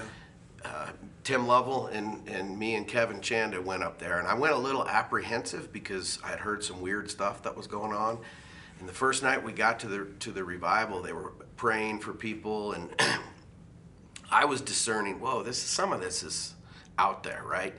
Uh, 0.65 0.89
Tim 1.25 1.47
Lovell 1.47 1.87
and, 1.87 2.29
and 2.29 2.59
me 2.59 2.75
and 2.75 2.87
Kevin 2.87 3.21
Chanda 3.21 3.61
went 3.61 3.83
up 3.83 3.99
there, 3.99 4.19
and 4.19 4.27
I 4.27 4.35
went 4.35 4.55
a 4.55 4.59
little 4.59 4.87
apprehensive 4.87 5.73
because 5.73 6.19
I 6.25 6.29
had 6.29 6.41
heard 6.41 6.65
some 6.65 6.81
weird 6.81 7.11
stuff 7.11 7.43
that 7.43 7.57
was 7.57 7.67
going 7.67 7.93
on. 7.93 8.19
And 8.81 8.89
the 8.89 8.93
first 8.93 9.23
night 9.23 9.43
we 9.43 9.53
got 9.53 9.79
to 9.81 9.89
the 9.89 10.07
to 10.21 10.33
the 10.33 10.43
revival, 10.43 11.03
they 11.03 11.13
were 11.13 11.33
praying 11.57 12.01
for 12.01 12.13
people, 12.13 12.73
and 12.73 12.91
I 14.31 14.45
was 14.45 14.61
discerning. 14.61 15.21
Whoa, 15.21 15.43
this 15.43 15.63
some 15.63 15.93
of 15.93 16.01
this 16.01 16.23
is 16.23 16.55
out 16.99 17.23
there, 17.23 17.43
right? 17.45 17.75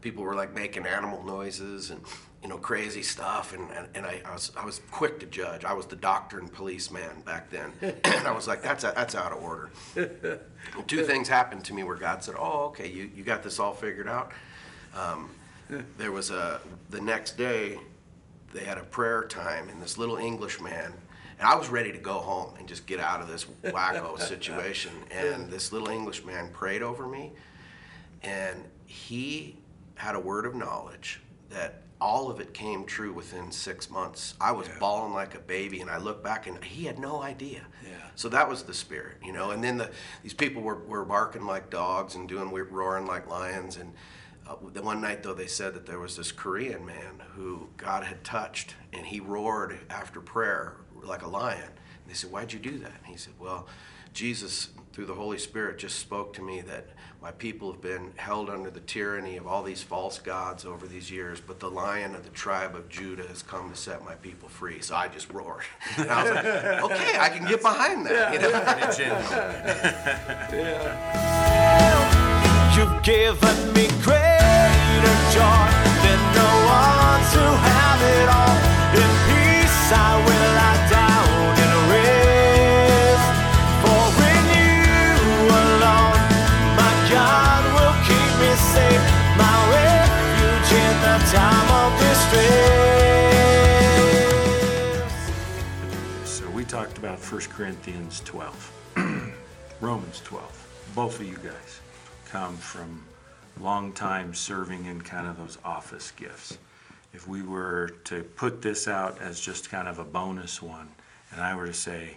People 0.00 0.24
were 0.24 0.34
like 0.34 0.54
making 0.54 0.86
animal 0.86 1.22
noises 1.24 1.90
and 1.90 2.00
you 2.42 2.48
know 2.48 2.58
crazy 2.58 3.02
stuff, 3.02 3.54
and 3.54 3.70
and, 3.70 3.88
and 3.94 4.06
I, 4.06 4.22
I 4.24 4.32
was 4.32 4.52
I 4.56 4.64
was 4.64 4.80
quick 4.90 5.20
to 5.20 5.26
judge. 5.26 5.64
I 5.64 5.72
was 5.72 5.86
the 5.86 5.96
doctor 5.96 6.38
and 6.38 6.52
policeman 6.52 7.22
back 7.24 7.50
then, 7.50 7.72
and 7.80 8.26
I 8.26 8.32
was 8.32 8.46
like, 8.46 8.62
that's 8.62 8.84
that's 8.84 9.14
out 9.14 9.32
of 9.32 9.42
order. 9.42 9.70
And 9.94 10.86
two 10.86 11.04
things 11.04 11.28
happened 11.28 11.64
to 11.64 11.74
me 11.74 11.82
where 11.82 11.96
God 11.96 12.22
said, 12.22 12.34
"Oh, 12.38 12.66
okay, 12.66 12.88
you, 12.90 13.10
you 13.14 13.24
got 13.24 13.42
this 13.42 13.58
all 13.58 13.74
figured 13.74 14.08
out." 14.08 14.32
Um, 14.94 15.30
there 15.98 16.12
was 16.12 16.30
a 16.30 16.60
the 16.90 17.00
next 17.00 17.36
day, 17.36 17.78
they 18.52 18.64
had 18.64 18.78
a 18.78 18.84
prayer 18.84 19.24
time, 19.24 19.68
and 19.68 19.82
this 19.82 19.98
little 19.98 20.16
English 20.16 20.60
man, 20.60 20.92
and 21.38 21.48
I 21.48 21.56
was 21.56 21.68
ready 21.68 21.92
to 21.92 21.98
go 21.98 22.14
home 22.14 22.54
and 22.58 22.68
just 22.68 22.86
get 22.86 23.00
out 23.00 23.20
of 23.20 23.28
this 23.28 23.46
wacko 23.64 24.18
situation. 24.34 24.92
And 25.10 25.50
this 25.50 25.72
little 25.72 25.88
English 25.88 26.24
man 26.24 26.50
prayed 26.52 26.82
over 26.82 27.06
me, 27.06 27.32
and 28.22 28.64
he 28.86 29.56
had 29.96 30.14
a 30.14 30.20
word 30.20 30.46
of 30.46 30.54
knowledge 30.54 31.20
that 31.50 31.82
all 32.00 32.30
of 32.30 32.40
it 32.40 32.52
came 32.52 32.84
true 32.84 33.12
within 33.12 33.50
six 33.50 33.90
months. 33.90 34.34
I 34.40 34.52
was 34.52 34.68
bawling 34.78 35.14
like 35.14 35.34
a 35.34 35.38
baby, 35.38 35.80
and 35.80 35.90
I 35.90 35.98
look 35.98 36.22
back, 36.22 36.46
and 36.46 36.62
he 36.62 36.84
had 36.84 36.98
no 36.98 37.22
idea. 37.22 37.62
Yeah. 37.82 37.90
So 38.14 38.28
that 38.28 38.48
was 38.48 38.64
the 38.64 38.74
spirit, 38.74 39.16
you 39.24 39.32
know. 39.32 39.50
And 39.50 39.64
then 39.64 39.78
the 39.78 39.90
these 40.22 40.34
people 40.34 40.62
were, 40.62 40.76
were 40.76 41.04
barking 41.04 41.46
like 41.46 41.70
dogs 41.70 42.14
and 42.14 42.28
doing 42.28 42.50
weird 42.50 42.70
roaring 42.72 43.06
like 43.06 43.28
lions. 43.28 43.76
And 43.76 43.94
uh, 44.46 44.56
the 44.72 44.82
one 44.82 45.00
night 45.00 45.22
though, 45.22 45.34
they 45.34 45.46
said 45.46 45.74
that 45.74 45.86
there 45.86 45.98
was 45.98 46.16
this 46.16 46.32
Korean 46.32 46.84
man 46.84 47.22
who 47.34 47.68
God 47.76 48.04
had 48.04 48.22
touched, 48.24 48.74
and 48.92 49.06
he 49.06 49.20
roared 49.20 49.78
after 49.88 50.20
prayer 50.20 50.76
like 51.02 51.22
a 51.22 51.28
lion. 51.28 51.62
And 51.62 52.08
they 52.08 52.14
said, 52.14 52.30
"Why'd 52.30 52.52
you 52.52 52.58
do 52.58 52.78
that?" 52.78 52.92
And 52.92 53.06
he 53.06 53.16
said, 53.16 53.34
"Well, 53.38 53.66
Jesus, 54.12 54.68
through 54.92 55.06
the 55.06 55.14
Holy 55.14 55.38
Spirit, 55.38 55.78
just 55.78 55.98
spoke 55.98 56.32
to 56.34 56.42
me 56.42 56.60
that 56.62 56.88
my 57.26 57.32
people 57.32 57.72
have 57.72 57.80
been 57.82 58.12
held 58.14 58.48
under 58.48 58.70
the 58.70 58.78
tyranny 58.78 59.36
of 59.36 59.48
all 59.48 59.64
these 59.64 59.82
false 59.82 60.20
gods 60.20 60.64
over 60.64 60.86
these 60.86 61.10
years, 61.10 61.40
but 61.44 61.58
the 61.58 61.68
lion 61.68 62.14
of 62.14 62.22
the 62.22 62.30
tribe 62.30 62.76
of 62.76 62.88
Judah 62.88 63.26
has 63.26 63.42
come 63.42 63.68
to 63.68 63.74
set 63.74 64.04
my 64.04 64.14
people 64.14 64.48
free. 64.48 64.80
So 64.80 64.94
I 64.94 65.08
just 65.08 65.32
roared. 65.32 65.64
And 65.98 66.08
I 66.08 66.22
was 66.22 66.32
like, 66.32 66.44
okay, 66.92 67.18
I 67.18 67.28
can 67.28 67.44
get 67.48 67.62
behind 67.62 68.06
that. 68.06 68.32
you 68.32 68.38
know? 68.38 68.46
You've 72.76 73.02
given 73.02 73.72
me 73.74 73.88
greater 74.06 75.16
joy 75.34 75.66
than 76.06 76.20
no 76.30 76.50
one 76.70 77.22
to 77.34 77.42
have 77.66 78.02
it 78.06 78.28
all. 78.38 78.56
In 79.02 79.10
peace 79.26 79.90
I 79.90 80.22
will 80.24 80.35
talked 96.96 97.20
about 97.20 97.32
1 97.32 97.40
Corinthians 97.50 98.20
12, 98.24 99.34
Romans 99.82 100.22
12. 100.24 100.92
Both 100.94 101.20
of 101.20 101.26
you 101.26 101.36
guys 101.36 101.80
come 102.30 102.56
from 102.56 103.04
long 103.60 103.92
time 103.92 104.32
serving 104.32 104.86
in 104.86 105.02
kind 105.02 105.26
of 105.26 105.36
those 105.36 105.58
office 105.62 106.10
gifts. 106.12 106.56
If 107.12 107.28
we 107.28 107.42
were 107.42 107.90
to 108.04 108.22
put 108.22 108.62
this 108.62 108.88
out 108.88 109.20
as 109.20 109.40
just 109.40 109.68
kind 109.68 109.88
of 109.88 109.98
a 109.98 110.04
bonus 110.04 110.62
one, 110.62 110.88
and 111.32 111.42
I 111.42 111.54
were 111.54 111.66
to 111.66 111.74
say, 111.74 112.16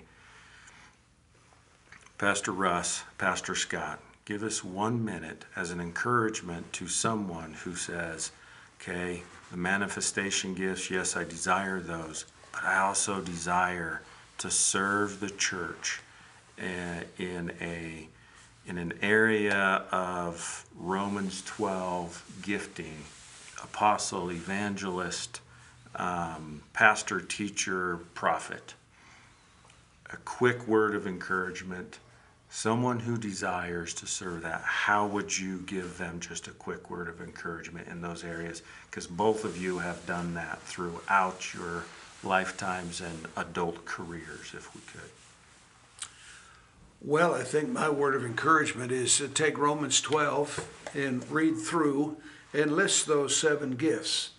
Pastor 2.18 2.54
Russ, 2.54 3.04
Pastor 3.18 3.56
Scott, 3.56 4.00
give 4.24 4.44
us 4.44 4.64
one 4.64 5.04
minute 5.04 5.44
as 5.58 5.72
an 5.72 5.82
encouragement 5.82 6.72
to 6.74 6.88
someone 6.88 7.54
who 7.66 7.76
says, 7.76 8.32
okay, 8.80 9.24
the 9.52 9.58
manifestation 9.58 10.54
gifts, 10.54 10.90
yes, 10.90 11.18
I 11.18 11.26
desire 11.26 11.82
those, 11.82 12.26
but 12.54 12.64
I 12.64 12.78
also 12.78 13.20
desire 13.20 14.02
to 14.40 14.50
serve 14.50 15.20
the 15.20 15.30
church 15.30 16.02
eh, 16.58 17.04
in 17.18 17.52
a 17.62 18.08
in 18.68 18.78
an 18.78 18.94
area 19.02 19.84
of 19.92 20.66
Romans 20.78 21.42
12 21.44 22.42
gifting, 22.44 22.98
apostle, 23.64 24.32
evangelist, 24.32 25.42
um, 25.96 26.62
pastor, 26.74 27.20
teacher, 27.20 27.98
prophet 28.14 28.76
a 30.10 30.18
quick 30.18 30.68
word 30.68 30.96
of 30.96 31.08
encouragement, 31.08 32.00
someone 32.50 33.00
who 33.00 33.18
desires 33.18 33.94
to 33.94 34.08
serve 34.08 34.42
that, 34.42 34.62
how 34.62 35.06
would 35.06 35.38
you 35.38 35.60
give 35.60 35.98
them 35.98 36.20
just 36.20 36.48
a 36.48 36.52
quick 36.52 36.90
word 36.90 37.08
of 37.08 37.22
encouragement 37.22 37.88
in 37.88 38.02
those 38.02 38.24
areas? 38.24 38.64
Because 38.90 39.06
both 39.06 39.46
of 39.46 39.58
you 39.58 39.78
have 39.80 40.04
done 40.08 40.34
that 40.34 40.60
throughout 40.62 41.54
your 41.54 41.84
lifetimes 42.24 43.02
and 43.02 43.28
adult 43.38 43.86
careers, 43.86 44.54
if 44.54 44.74
we 44.76 44.82
could. 44.82 45.10
Well, 47.02 47.34
I 47.34 47.44
think 47.44 47.70
my 47.70 47.90
word 47.90 48.14
of 48.16 48.26
encouragement 48.26 48.92
is 48.92 49.18
to 49.18 49.30
take 49.30 49.58
Romans 49.58 50.02
12 50.02 50.92
and 50.94 51.30
read 51.32 51.58
through 51.58 52.18
and 52.54 52.76
list 52.76 53.08
those 53.08 53.38
seven 53.38 53.76
gifts 53.76 54.32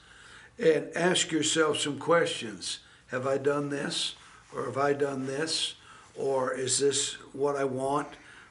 and 0.59 0.89
ask 0.95 1.33
yourself 1.33 1.78
some 1.78 1.99
questions. 1.99 2.81
Have 3.09 3.26
I 3.26 3.39
done 3.39 3.70
this? 3.70 4.14
Or 4.55 4.66
have 4.66 4.76
I 4.76 4.93
done 4.93 5.26
this? 5.26 5.74
Or 6.16 6.53
is 6.53 6.78
this 6.78 7.14
what 7.33 7.57
I 7.57 7.64
want? 7.64 8.09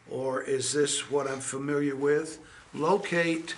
Or 0.10 0.42
is 0.42 0.74
this 0.74 1.12
what 1.12 1.30
I'm 1.30 1.40
familiar 1.40 1.96
with? 1.96 2.40
Locate 2.74 3.54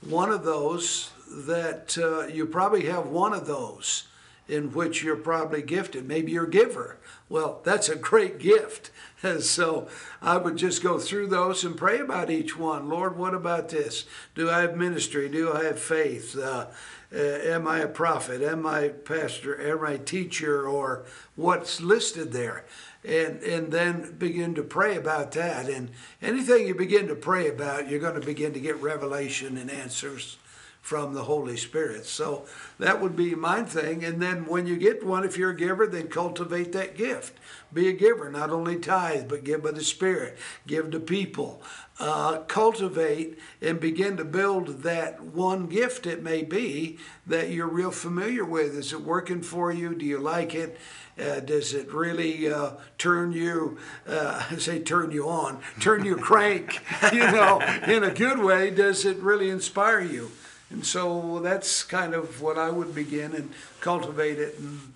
one 0.00 0.30
of 0.30 0.42
those 0.42 1.10
that 1.28 1.96
uh, 1.96 2.26
you 2.26 2.46
probably 2.46 2.86
have 2.86 3.06
one 3.06 3.32
of 3.32 3.46
those 3.46 4.08
in 4.48 4.72
which 4.72 5.02
you're 5.02 5.16
probably 5.16 5.62
gifted. 5.62 6.06
Maybe 6.06 6.32
you're 6.32 6.44
a 6.44 6.50
giver. 6.50 6.98
Well, 7.28 7.60
that's 7.64 7.88
a 7.88 7.96
great 7.96 8.38
gift. 8.38 8.90
And 9.22 9.42
so 9.42 9.88
I 10.22 10.36
would 10.36 10.56
just 10.56 10.82
go 10.82 10.98
through 10.98 11.28
those 11.28 11.64
and 11.64 11.76
pray 11.76 11.98
about 12.00 12.30
each 12.30 12.56
one. 12.56 12.88
Lord, 12.88 13.16
what 13.16 13.34
about 13.34 13.68
this? 13.68 14.04
Do 14.34 14.50
I 14.50 14.60
have 14.60 14.76
ministry? 14.76 15.28
Do 15.28 15.52
I 15.52 15.64
have 15.64 15.78
faith? 15.78 16.38
Uh, 16.38 16.66
uh, 17.14 17.18
am 17.18 17.68
I 17.68 17.80
a 17.80 17.88
prophet? 17.88 18.42
Am 18.42 18.66
I 18.66 18.88
pastor? 18.88 19.60
Am 19.60 19.84
I 19.84 19.96
teacher? 19.96 20.66
Or 20.66 21.04
what's 21.34 21.80
listed 21.80 22.32
there? 22.32 22.64
And 23.04 23.40
and 23.44 23.70
then 23.70 24.16
begin 24.18 24.56
to 24.56 24.64
pray 24.64 24.96
about 24.96 25.30
that. 25.32 25.68
And 25.68 25.90
anything 26.20 26.66
you 26.66 26.74
begin 26.74 27.06
to 27.06 27.14
pray 27.14 27.48
about, 27.48 27.88
you're 27.88 28.00
going 28.00 28.20
to 28.20 28.26
begin 28.26 28.52
to 28.54 28.60
get 28.60 28.80
revelation 28.82 29.56
and 29.56 29.70
answers 29.70 30.38
from 30.86 31.14
the 31.14 31.24
Holy 31.24 31.56
Spirit. 31.56 32.06
So 32.06 32.46
that 32.78 33.00
would 33.00 33.16
be 33.16 33.34
my 33.34 33.64
thing. 33.64 34.04
And 34.04 34.22
then 34.22 34.46
when 34.46 34.68
you 34.68 34.76
get 34.76 35.04
one, 35.04 35.24
if 35.24 35.36
you're 35.36 35.50
a 35.50 35.56
giver, 35.56 35.84
then 35.84 36.06
cultivate 36.06 36.70
that 36.74 36.96
gift. 36.96 37.36
Be 37.74 37.88
a 37.88 37.92
giver, 37.92 38.30
not 38.30 38.50
only 38.50 38.78
tithe, 38.78 39.28
but 39.28 39.42
give 39.42 39.64
by 39.64 39.72
the 39.72 39.82
Spirit, 39.82 40.38
give 40.64 40.92
to 40.92 41.00
people. 41.00 41.60
Uh, 41.98 42.38
cultivate 42.42 43.36
and 43.60 43.80
begin 43.80 44.16
to 44.18 44.24
build 44.24 44.84
that 44.84 45.20
one 45.20 45.66
gift 45.66 46.06
it 46.06 46.22
may 46.22 46.44
be 46.44 46.98
that 47.26 47.50
you're 47.50 47.66
real 47.66 47.90
familiar 47.90 48.44
with. 48.44 48.76
Is 48.76 48.92
it 48.92 49.00
working 49.00 49.42
for 49.42 49.72
you? 49.72 49.92
Do 49.92 50.06
you 50.06 50.18
like 50.18 50.54
it? 50.54 50.78
Uh, 51.18 51.40
does 51.40 51.74
it 51.74 51.92
really 51.92 52.48
uh, 52.48 52.74
turn 52.96 53.32
you, 53.32 53.76
uh, 54.06 54.46
I 54.52 54.56
say 54.58 54.78
turn 54.78 55.10
you 55.10 55.28
on, 55.28 55.60
turn 55.80 56.04
you 56.04 56.14
crank, 56.14 56.80
you 57.12 57.28
know, 57.28 57.58
in 57.88 58.04
a 58.04 58.14
good 58.14 58.38
way? 58.38 58.70
Does 58.70 59.04
it 59.04 59.16
really 59.16 59.50
inspire 59.50 60.00
you? 60.00 60.30
And 60.70 60.84
so 60.84 61.40
that's 61.40 61.82
kind 61.84 62.14
of 62.14 62.42
what 62.42 62.58
I 62.58 62.70
would 62.70 62.94
begin 62.94 63.34
and 63.34 63.50
cultivate 63.80 64.38
it 64.38 64.58
and, 64.58 64.92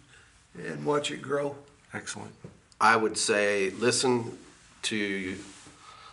and 0.66 0.84
watch 0.84 1.10
it 1.10 1.22
grow. 1.22 1.56
Excellent. 1.94 2.32
I 2.80 2.96
would 2.96 3.16
say 3.16 3.70
listen 3.70 4.38
to 4.82 5.36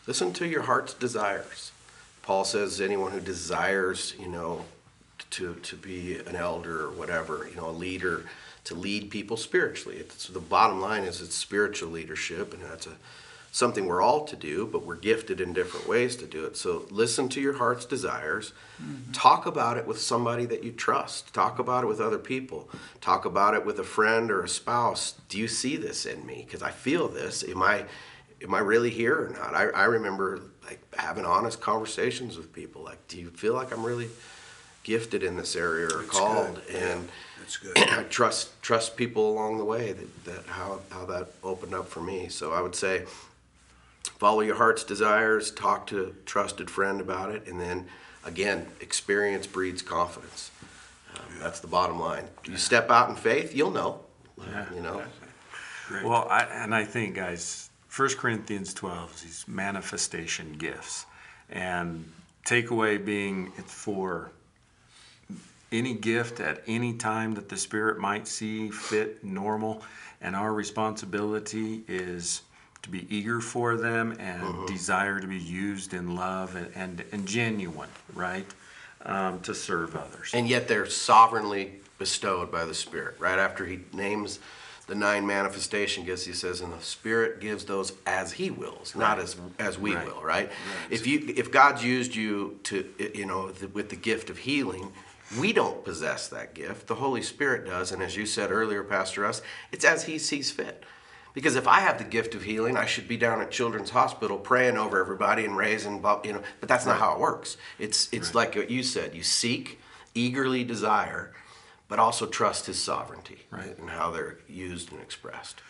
listen 0.05 0.33
to 0.33 0.45
your 0.45 0.63
heart's 0.63 0.93
desires. 0.93 1.71
Paul 2.21 2.43
says 2.43 2.81
anyone 2.81 3.11
who 3.11 3.19
desires, 3.19 4.13
you 4.19 4.27
know, 4.27 4.65
to 5.31 5.55
to 5.55 5.75
be 5.75 6.17
an 6.17 6.35
elder 6.35 6.85
or 6.85 6.91
whatever, 6.91 7.47
you 7.49 7.55
know, 7.55 7.69
a 7.69 7.71
leader, 7.71 8.25
to 8.65 8.75
lead 8.75 9.09
people 9.09 9.37
spiritually. 9.37 9.97
It's, 9.97 10.27
the 10.27 10.39
bottom 10.39 10.81
line 10.81 11.03
is 11.03 11.21
it's 11.21 11.35
spiritual 11.35 11.89
leadership, 11.89 12.53
and 12.53 12.61
that's 12.63 12.85
a 12.85 12.97
something 13.57 13.87
we're 13.87 14.03
all 14.03 14.23
to 14.23 14.35
do, 14.35 14.67
but 14.67 14.85
we're 14.85 14.95
gifted 14.95 15.41
in 15.41 15.51
different 15.51 15.87
ways 15.87 16.15
to 16.15 16.27
do 16.27 16.45
it. 16.45 16.55
So 16.55 16.85
listen 16.91 17.27
to 17.29 17.41
your 17.41 17.53
heart's 17.53 17.85
desires. 17.85 18.53
Mm-hmm. 18.79 19.13
Talk 19.13 19.47
about 19.47 19.77
it 19.77 19.87
with 19.87 19.99
somebody 19.99 20.45
that 20.45 20.63
you 20.63 20.71
trust. 20.71 21.33
Talk 21.33 21.57
about 21.57 21.83
it 21.83 21.87
with 21.87 21.99
other 21.99 22.19
people. 22.19 22.69
Talk 23.01 23.25
about 23.25 23.55
it 23.55 23.65
with 23.65 23.79
a 23.79 23.83
friend 23.83 24.29
or 24.29 24.43
a 24.43 24.47
spouse. 24.47 25.15
Do 25.27 25.39
you 25.39 25.47
see 25.47 25.75
this 25.75 26.05
in 26.05 26.23
me? 26.23 26.43
Because 26.45 26.61
I 26.61 26.69
feel 26.69 27.07
this. 27.07 27.43
Am 27.43 27.63
I 27.63 27.85
am 28.43 28.53
I 28.53 28.59
really 28.59 28.91
here 28.91 29.25
or 29.25 29.29
not? 29.29 29.55
I, 29.55 29.69
I 29.69 29.85
remember 29.85 30.39
like 30.63 30.79
having 30.95 31.25
honest 31.25 31.59
conversations 31.59 32.37
with 32.37 32.53
people. 32.53 32.83
Like, 32.83 33.07
do 33.07 33.19
you 33.19 33.31
feel 33.31 33.55
like 33.55 33.73
I'm 33.73 33.83
really 33.83 34.09
gifted 34.83 35.23
in 35.23 35.35
this 35.35 35.55
area 35.55 35.87
or 35.87 36.01
That's 36.01 36.09
called? 36.09 36.61
good. 36.67 36.75
And 36.75 37.09
That's 37.39 37.57
good. 37.57 37.75
I 37.89 38.03
trust 38.03 38.61
trust 38.61 38.95
people 38.97 39.31
along 39.31 39.57
the 39.57 39.65
way 39.65 39.93
that, 39.93 40.25
that 40.25 40.45
how 40.45 40.81
how 40.91 41.05
that 41.05 41.29
opened 41.43 41.73
up 41.73 41.87
for 41.87 42.01
me. 42.01 42.27
So 42.27 42.53
I 42.53 42.61
would 42.61 42.75
say 42.75 43.05
follow 44.17 44.41
your 44.41 44.55
heart's 44.55 44.83
desires, 44.83 45.51
talk 45.51 45.87
to 45.87 46.03
a 46.03 46.11
trusted 46.25 46.69
friend 46.69 46.99
about 47.01 47.31
it, 47.31 47.47
and 47.47 47.59
then 47.59 47.87
again, 48.25 48.67
experience 48.81 49.47
breeds 49.47 49.81
confidence. 49.81 50.51
Um, 51.15 51.39
that's 51.39 51.59
the 51.59 51.67
bottom 51.67 51.99
line. 51.99 52.25
You 52.45 52.57
step 52.57 52.91
out 52.91 53.09
in 53.09 53.15
faith, 53.15 53.55
you'll 53.55 53.71
know. 53.71 54.01
Yeah. 54.37 54.65
You 54.73 54.81
know. 54.81 55.01
Well, 56.03 56.27
I, 56.29 56.43
and 56.43 56.75
I 56.75 56.83
think, 56.83 57.15
guys, 57.15 57.69
1 57.95 58.09
Corinthians 58.17 58.73
12 58.73 59.15
is 59.15 59.21
these 59.21 59.45
manifestation 59.47 60.53
gifts. 60.53 61.05
And 61.49 62.11
takeaway 62.45 63.03
being 63.03 63.51
it's 63.57 63.73
for 63.73 64.31
any 65.71 65.93
gift 65.93 66.39
at 66.39 66.61
any 66.67 66.93
time 66.93 67.33
that 67.35 67.49
the 67.49 67.57
Spirit 67.57 67.99
might 67.99 68.27
see 68.27 68.69
fit 68.69 69.23
normal. 69.23 69.81
And 70.21 70.35
our 70.35 70.53
responsibility 70.53 71.83
is 71.87 72.41
to 72.87 72.91
be 72.91 73.15
eager 73.15 73.41
for 73.41 73.75
them 73.75 74.15
and 74.19 74.67
desire 74.67 75.19
to 75.19 75.27
be 75.27 75.37
used 75.37 75.93
in 75.93 76.15
love 76.15 76.55
and, 76.55 76.71
and, 76.73 77.03
and 77.11 77.27
genuine, 77.27 77.89
right? 78.13 78.45
Um, 79.05 79.41
to 79.41 79.53
serve 79.53 79.95
others. 79.95 80.31
And 80.33 80.47
yet 80.47 80.67
they're 80.67 80.87
sovereignly 80.87 81.73
bestowed 81.99 82.51
by 82.51 82.65
the 82.65 82.73
Spirit. 82.73 83.15
Right 83.19 83.37
after 83.37 83.65
he 83.65 83.79
names 83.93 84.39
the 84.87 84.95
nine 84.95 85.27
manifestation 85.27 86.05
gifts, 86.05 86.25
he 86.25 86.33
says, 86.33 86.61
"And 86.61 86.71
the 86.73 86.81
Spirit 86.81 87.41
gives 87.41 87.65
those 87.65 87.91
as 88.05 88.31
He 88.33 88.49
wills, 88.49 88.95
not 88.95 89.19
as 89.19 89.35
as 89.59 89.77
we 89.77 89.93
Right. 89.95 90.07
will." 90.07 90.23
Right? 90.23 90.49
If 90.89 91.05
you 91.05 91.33
if 91.35 91.51
God's 91.51 91.83
used 91.83 92.15
you 92.15 92.59
to 92.63 92.89
you 93.13 93.25
know 93.25 93.51
the, 93.51 93.67
with 93.67 93.89
the 93.89 93.97
gift 93.97 94.29
of 94.29 94.39
healing. 94.39 94.91
We 95.41 95.51
don't 95.51 95.83
possess 95.83 96.29
that 96.29 96.53
gift. 96.53 96.87
The 96.87 96.95
Holy 96.95 97.21
Spirit 97.21 97.65
does, 97.65 97.91
and 97.91 98.01
as 98.01 98.15
you 98.15 98.25
said 98.25 98.49
earlier, 98.49 98.81
Pastor 98.81 99.23
Russ, 99.23 99.41
it's 99.73 99.83
as 99.83 100.05
He 100.05 100.19
sees 100.19 100.51
fit. 100.51 100.85
Because 101.37 101.55
if 101.55 101.67
I 101.67 101.81
have 101.81 101.99
the 101.99 102.03
gift 102.03 102.33
of 102.33 102.41
healing, 102.41 102.77
I 102.77 102.87
should 102.87 103.07
be 103.07 103.15
down 103.15 103.41
at 103.41 103.51
Children's 103.51 103.91
Hospital 103.91 104.39
praying 104.39 104.75
over 104.75 104.99
everybody 104.99 105.45
and 105.45 105.55
raising, 105.55 106.03
you 106.23 106.33
know. 106.33 106.41
But 106.59 106.67
that's 106.67 106.83
not 106.83 106.97
how 106.97 107.13
it 107.13 107.19
works. 107.19 107.57
It's 107.77 108.11
it's 108.11 108.33
like 108.33 108.55
what 108.55 108.71
you 108.71 108.81
said. 108.81 109.13
You 109.13 109.21
seek, 109.21 109.79
eagerly 110.15 110.63
desire, 110.63 111.35
but 111.87 111.99
also 111.99 112.25
trust 112.25 112.65
His 112.65 112.81
sovereignty 112.81 113.45
Right. 113.51 113.77
and 113.77 113.91
how 113.91 114.09
they're 114.09 114.39
used 114.49 114.91
and 114.91 114.99
expressed. 114.99 115.61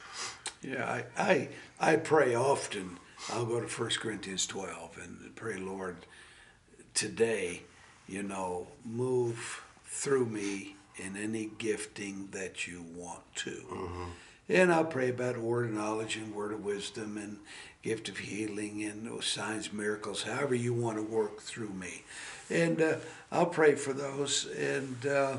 Yeah, 0.62 0.86
I, 1.18 1.22
I, 1.22 1.50
I 1.82 1.96
pray 1.98 2.34
often. 2.34 2.98
I'll 3.34 3.46
go 3.46 3.60
to 3.60 3.68
1 3.68 3.90
Corinthians 4.00 4.48
12 4.48 4.98
and 5.04 5.36
pray, 5.36 5.58
Lord, 5.58 5.98
today, 6.94 7.64
you 8.08 8.24
know, 8.24 8.68
move 8.86 9.64
through 9.84 10.28
me 10.28 10.78
in 10.96 11.18
any 11.18 11.50
gifting 11.58 12.30
that 12.32 12.68
you 12.68 12.86
want 12.96 13.36
to. 13.36 13.52
Mm-hmm. 13.70 14.04
And 14.50 14.72
I'll 14.72 14.86
pray 14.86 15.10
about 15.10 15.38
word 15.38 15.66
of 15.66 15.74
knowledge 15.74 16.16
and 16.16 16.34
word 16.34 16.54
of 16.54 16.64
wisdom 16.64 17.18
and 17.18 17.38
gift 17.84 18.08
of 18.08 18.18
healing 18.18 18.82
and 18.84 19.22
signs, 19.22 19.74
miracles, 19.74 20.24
however 20.24 20.56
you 20.56 20.74
want 20.74 20.98
to 20.98 21.04
work 21.04 21.42
through 21.42 21.70
me. 21.70 22.04
And 22.50 22.82
uh, 22.82 22.96
I'll 23.30 23.48
pray 23.48 23.76
for 23.76 23.92
those 23.92 24.46
and 24.58 25.06
uh, 25.06 25.38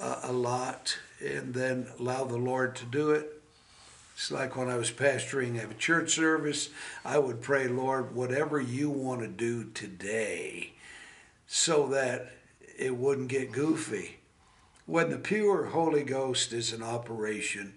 a, 0.00 0.32
lot 0.32 0.96
and 1.20 1.52
then 1.52 1.88
allow 1.98 2.24
the 2.24 2.36
Lord 2.36 2.76
to 2.76 2.84
do 2.84 3.10
it. 3.10 3.42
It's 4.14 4.30
like 4.30 4.56
when 4.56 4.68
I 4.68 4.76
was 4.76 4.92
pastoring 4.92 5.58
at 5.58 5.70
a 5.70 5.74
church 5.74 6.14
service, 6.14 6.70
I 7.04 7.18
would 7.18 7.40
pray, 7.40 7.66
Lord, 7.66 8.14
whatever 8.14 8.60
you 8.60 8.90
want 8.90 9.22
to 9.22 9.28
do 9.28 9.64
today, 9.64 10.72
so 11.46 11.88
that 11.88 12.30
it 12.78 12.96
wouldn't 12.96 13.28
get 13.28 13.50
goofy. 13.50 14.18
When 14.86 15.10
the 15.10 15.18
pure 15.18 15.66
Holy 15.66 16.04
Ghost 16.04 16.52
is 16.52 16.72
in 16.72 16.82
operation, 16.82 17.74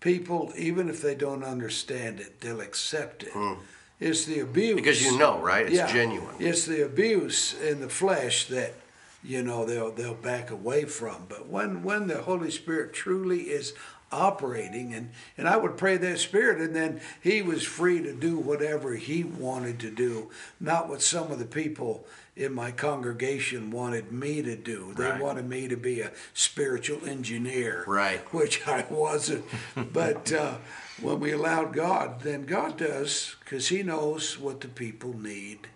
people, 0.00 0.52
even 0.56 0.88
if 0.88 1.00
they 1.02 1.14
don't 1.14 1.44
understand 1.44 2.20
it, 2.20 2.40
they'll 2.40 2.60
accept 2.60 3.22
it. 3.22 3.32
Hmm. 3.32 3.54
It's 4.00 4.24
the 4.24 4.40
abuse. 4.40 4.76
Because 4.76 5.02
you 5.02 5.18
know, 5.18 5.38
right? 5.38 5.66
It's 5.70 5.92
genuine. 5.92 6.34
It's 6.38 6.64
the 6.64 6.84
abuse 6.84 7.54
in 7.60 7.80
the 7.80 7.88
flesh 7.88 8.46
that 8.46 8.74
you 9.22 9.42
know 9.42 9.66
they'll 9.66 9.92
they'll 9.92 10.14
back 10.14 10.50
away 10.50 10.86
from. 10.86 11.26
But 11.28 11.48
when 11.48 11.82
when 11.82 12.08
the 12.08 12.22
Holy 12.22 12.50
Spirit 12.50 12.94
truly 12.94 13.42
is 13.42 13.74
operating 14.12 14.92
and 14.94 15.10
and 15.38 15.48
I 15.48 15.56
would 15.56 15.76
pray 15.76 15.96
that 15.96 16.18
spirit 16.18 16.60
and 16.60 16.74
then 16.74 17.00
he 17.22 17.42
was 17.42 17.62
free 17.64 18.02
to 18.02 18.12
do 18.12 18.36
whatever 18.38 18.94
he 18.94 19.22
wanted 19.24 19.78
to 19.80 19.90
do, 19.90 20.30
not 20.58 20.88
what 20.88 21.02
some 21.02 21.30
of 21.30 21.38
the 21.38 21.44
people 21.44 22.04
in 22.36 22.54
my 22.54 22.70
congregation 22.70 23.70
wanted 23.70 24.10
me 24.12 24.42
to 24.42 24.56
do. 24.56 24.94
They 24.96 25.04
Right. 25.10 25.20
wanted 25.20 25.48
me 25.48 25.68
to 25.68 25.76
be 25.76 26.00
a 26.00 26.10
spiritual 26.32 27.06
engineer. 27.06 27.84
Right. 27.86 28.20
Which 28.32 28.66
I 28.66 28.86
wasn't. 28.88 29.44
but 29.92 30.32
uh, 30.32 30.54
when 31.00 31.20
we 31.20 31.32
allowed 31.32 31.72
God, 31.74 32.22
then 32.22 32.46
God 32.46 32.78
does, 32.78 33.36
because 33.40 33.68
He 33.68 33.82
knows 33.82 34.38
what 34.38 34.60
the 34.60 34.68
people 34.68 35.16
need. 35.18 35.68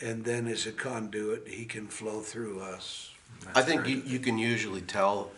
And 0.00 0.24
then 0.24 0.46
as 0.46 0.66
a 0.66 0.72
conduit, 0.72 1.48
He 1.48 1.64
can 1.64 1.86
flow 1.86 2.20
through 2.20 2.60
us. 2.60 3.10
I 3.54 3.62
think 3.62 3.86
you, 3.86 4.02
you 4.04 4.18
can 4.18 4.36
usually 4.38 4.82
tell, 4.82 5.30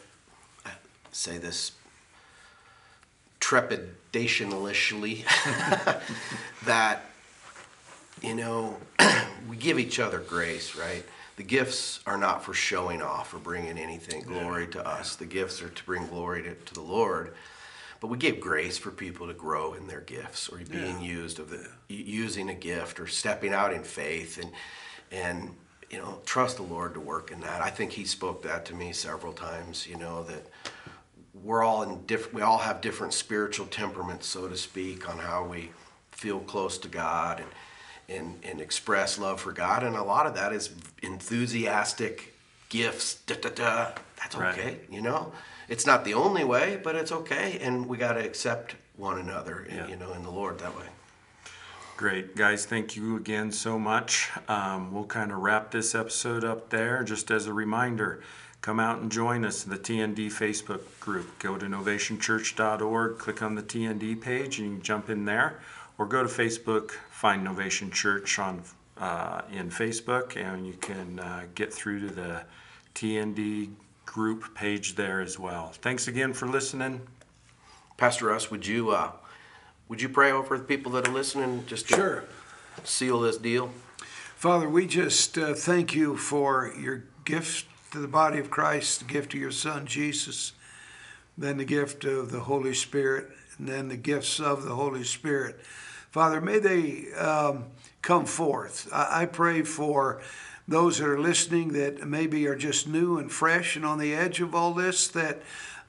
say 1.13 1.39
this 1.39 1.73
trepidationally, 3.45 5.23
that, 6.65 7.03
you 8.23 8.35
know, 8.35 8.79
we 9.49 9.57
give 9.57 9.79
each 9.79 10.01
other 10.01 10.19
grace, 10.19 10.75
right? 10.75 11.05
The 11.37 11.43
gifts 11.43 12.01
are 12.07 12.17
not 12.17 12.43
for 12.43 12.55
showing 12.55 13.03
off 13.03 13.35
or 13.35 13.39
bringing 13.39 13.77
anything 13.77 14.23
glory 14.23 14.67
to 14.69 14.87
us. 14.87 15.17
The 15.17 15.27
gifts 15.27 15.61
are 15.63 15.69
to 15.69 15.85
bring 15.85 16.07
glory 16.07 16.43
to, 16.45 16.55
to 16.55 16.75
the 16.75 16.81
Lord. 16.81 17.35
But 18.01 18.07
we 18.09 18.17
give 18.17 18.41
grace 18.41 18.79
for 18.79 18.91
people 18.91 19.27
to 19.27 19.35
grow 19.35 19.75
in 19.75 19.89
their 19.89 20.01
gifts 20.01 20.49
or 20.49 20.59
being 20.59 21.01
used 21.01 21.39
of 21.39 21.51
the 21.51 21.67
using 21.89 22.51
a 22.51 22.55
gift 22.55 23.01
or 23.01 23.07
stepping 23.07 23.53
out 23.53 23.73
in 23.73 23.83
faith 23.83 24.39
and 24.39 24.51
and 25.11 25.55
you 25.91 25.99
know 25.99 26.19
trust 26.27 26.59
the 26.59 26.63
Lord 26.63 26.95
to 26.95 27.01
work 27.01 27.31
in 27.31 27.41
that. 27.41 27.63
I 27.63 27.71
think 27.71 27.93
He 27.93 28.05
spoke 28.05 28.43
that 28.43 28.67
to 28.67 28.75
me 28.75 28.93
several 28.93 29.33
times. 29.33 29.87
You 29.87 29.97
know 29.97 30.23
that 30.25 30.45
we're 31.43 31.63
all 31.63 31.83
in 31.83 32.05
different. 32.07 32.35
We 32.35 32.43
all 32.43 32.59
have 32.59 32.81
different 32.81 33.13
spiritual 33.13 33.67
temperaments, 33.67 34.27
so 34.27 34.49
to 34.49 34.57
speak, 34.57 35.09
on 35.09 35.19
how 35.19 35.45
we 35.45 35.71
feel 36.13 36.41
close 36.41 36.79
to 36.79 36.89
God 36.89 37.41
and 37.41 37.49
and 38.09 38.39
and 38.45 38.61
express 38.61 39.19
love 39.19 39.41
for 39.41 39.53
God. 39.53 39.83
And 39.83 39.97
a 39.97 40.03
lot 40.05 40.27
of 40.27 40.35
that 40.35 40.53
is 40.53 40.71
enthusiastic 41.03 42.35
gifts. 42.69 43.17
Da, 43.27 43.35
da, 43.37 43.49
da. 43.51 43.91
That's 44.17 44.37
Right. 44.37 44.59
okay. 44.59 44.81
You 44.91 45.03
know, 45.03 45.33
it's 45.69 45.87
not 45.87 46.05
the 46.05 46.15
only 46.15 46.45
way, 46.45 46.81
but 46.83 46.95
it's 46.95 47.13
okay, 47.13 47.59
and 47.61 47.87
we 47.87 47.97
got 47.97 48.15
to 48.15 48.21
accept 48.25 48.77
one 48.97 49.19
another. 49.19 49.67
Yeah. 49.69 49.89
You 49.89 49.97
know, 49.97 50.13
in 50.13 50.23
the 50.23 50.31
Lord 50.31 50.59
that 50.61 50.77
way. 50.77 50.87
Great. 51.97 52.35
Guys, 52.35 52.67
thank 52.67 52.97
you 52.97 53.17
again 53.17 53.53
so 53.53 53.79
much. 53.79 54.31
Um, 54.49 54.93
we'll 54.93 55.05
kind 55.05 55.31
of 55.31 55.39
wrap 55.39 55.71
this 55.71 55.95
episode 55.95 56.45
up 56.45 56.71
there. 56.71 57.05
Just 57.05 57.31
as 57.31 57.47
a 57.47 57.53
reminder, 57.53 58.21
come 58.65 58.81
out 58.81 58.99
and 58.99 59.13
join 59.13 59.45
us 59.45 59.67
in 59.67 59.71
the 59.71 59.77
TND 59.77 60.29
Facebook 60.33 60.81
group. 60.99 61.39
Go 61.39 61.59
to 61.59 61.67
novationchurch.org, 61.67 63.19
click 63.19 63.43
on 63.43 63.57
the 63.57 63.63
TND 63.63 64.19
page, 64.19 64.59
and 64.59 64.69
you 64.71 64.75
can 64.77 64.83
jump 64.83 65.11
in 65.11 65.27
there. 65.27 65.61
Or 65.99 66.07
go 66.07 66.23
to 66.23 66.29
Facebook, 66.31 66.93
find 67.11 67.47
Novation 67.47 67.93
Church 67.93 68.39
on 68.39 68.63
uh, 68.97 69.43
in 69.53 69.69
Facebook, 69.69 70.39
and 70.39 70.67
you 70.67 70.73
can 70.73 71.21
uh, 71.21 71.43
get 71.55 71.75
through 71.75 72.09
to 72.09 72.15
the 72.15 72.43
TND 72.95 73.69
group 74.07 74.55
page 74.55 74.95
there 74.95 75.21
as 75.21 75.39
well. 75.39 75.73
Thanks 75.83 76.09
again 76.09 76.33
for 76.33 76.49
listening. 76.49 77.03
Pastor 77.99 78.27
Russ, 78.27 78.51
would 78.51 78.67
you 78.67 78.93
uh, 78.93 79.11
would 79.89 80.01
you 80.01 80.09
pray 80.09 80.33
over 80.33 80.57
the 80.57 80.65
people 80.65 80.91
that 80.93 81.07
are 81.07 81.13
listening? 81.13 81.65
Just 81.67 81.89
to 81.89 81.97
Sure. 81.97 82.25
seal 82.83 83.21
this 83.21 83.37
deal. 83.37 83.73
Father, 84.37 84.71
we 84.71 84.87
just 84.87 85.37
uh, 85.37 85.53
thank 85.53 85.95
you 85.95 86.17
for 86.17 86.73
your 86.81 87.05
gift 87.27 87.67
to 87.95 88.01
the 88.01 88.09
body 88.09 88.41
of 88.41 88.51
Christ, 88.51 88.99
the 88.99 89.05
gift 89.05 89.35
of 89.35 89.41
your 89.41 89.53
Son, 89.53 89.87
Jesus, 89.87 90.53
then 91.39 91.59
the 91.59 91.65
gift 91.65 92.05
of 92.05 92.33
the 92.33 92.41
Holy 92.41 92.75
Spirit, 92.75 93.29
and 93.57 93.69
then 93.69 93.87
the 93.87 93.97
gifts 93.97 94.41
of 94.41 94.65
the 94.65 94.75
Holy 94.75 95.05
Spirit. 95.05 95.61
Father, 96.11 96.41
may 96.41 96.59
they 96.59 97.13
um, 97.13 97.67
come 98.03 98.27
forth. 98.27 98.89
I, 98.93 99.23
I 99.23 99.27
pray 99.27 99.63
for 99.63 100.21
those 100.67 100.99
that 100.99 101.07
are 101.07 101.21
listening 101.21 101.75
that 101.75 102.05
maybe 102.05 102.49
are 102.49 102.57
just 102.57 102.89
new 102.89 103.17
and 103.17 103.31
fresh 103.31 103.77
and 103.77 103.87
on 103.87 104.01
the 104.01 104.13
edge 104.13 104.41
of 104.41 104.57
all 104.57 104.75
this, 104.75 105.07
that 105.09 105.41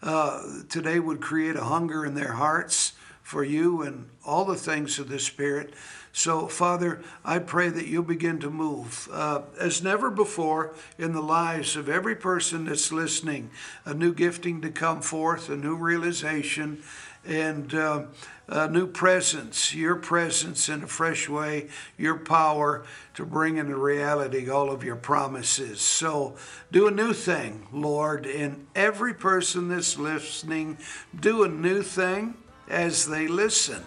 uh, 0.03 0.43
today 0.70 0.99
would 0.99 1.22
create 1.22 1.56
a 1.56 1.64
hunger 1.64 2.06
in 2.06 2.14
their 2.14 2.34
hearts 2.34 2.93
for 3.24 3.43
you 3.43 3.82
and 3.82 4.08
all 4.24 4.45
the 4.45 4.53
things 4.53 4.99
of 4.99 5.10
the 5.10 5.18
Spirit. 5.18 5.74
So, 6.18 6.47
Father, 6.47 7.01
I 7.26 7.39
pray 7.39 7.68
that 7.68 7.88
you'll 7.88 8.03
begin 8.03 8.39
to 8.39 8.49
move 8.49 9.09
uh, 9.11 9.41
as 9.59 9.84
never 9.84 10.09
before 10.09 10.74
in 10.97 11.11
the 11.11 11.22
lives 11.22 11.76
of 11.76 11.89
every 11.89 12.16
person 12.16 12.63
that's 12.63 12.89
listening, 12.89 13.49
a 13.84 13.93
new 13.93 14.13
gifting 14.13 14.61
to 14.61 14.70
come 14.70 15.01
forth, 15.01 15.49
a 15.49 15.57
new 15.57 15.76
realization, 15.76 16.82
and 17.26 17.74
uh, 17.76 18.05
a 18.47 18.70
new 18.70 18.88
presence, 18.88 19.76
your 19.76 19.97
presence 19.97 20.70
in 20.70 20.84
a 20.84 20.88
fresh 20.88 21.28
way, 21.28 21.68
your 21.97 22.18
power 22.18 22.86
to 23.16 23.26
bring 23.26 23.57
into 23.57 23.76
reality 23.76 24.49
all 24.49 24.72
of 24.72 24.86
your 24.86 24.95
promises. 24.95 25.82
So, 25.82 26.38
do 26.72 26.88
a 26.88 26.91
new 26.91 27.11
thing, 27.11 27.68
Lord, 27.74 28.26
in 28.26 28.68
every 28.74 29.13
person 29.13 29.68
that's 29.68 29.99
listening. 29.99 30.78
Do 31.20 31.43
a 31.43 31.49
new 31.49 31.82
thing 31.82 32.36
as 32.70 33.05
they 33.05 33.28
listen 33.28 33.84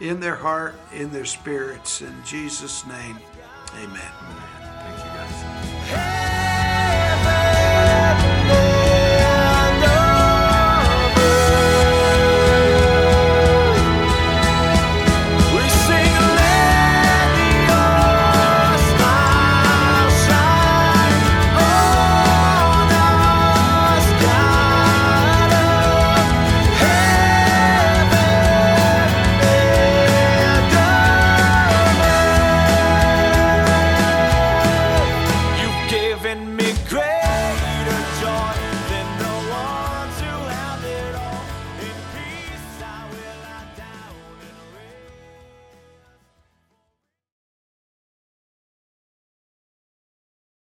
in 0.00 0.18
their 0.18 0.34
heart, 0.34 0.74
in 0.92 1.10
their 1.12 1.24
spirits. 1.24 2.00
In 2.00 2.14
Jesus' 2.24 2.86
name, 2.86 3.18
amen. 3.76 4.12
Thank 4.80 4.98
you, 4.98 5.04
guys. 5.04 5.40
Hey! 5.88 6.29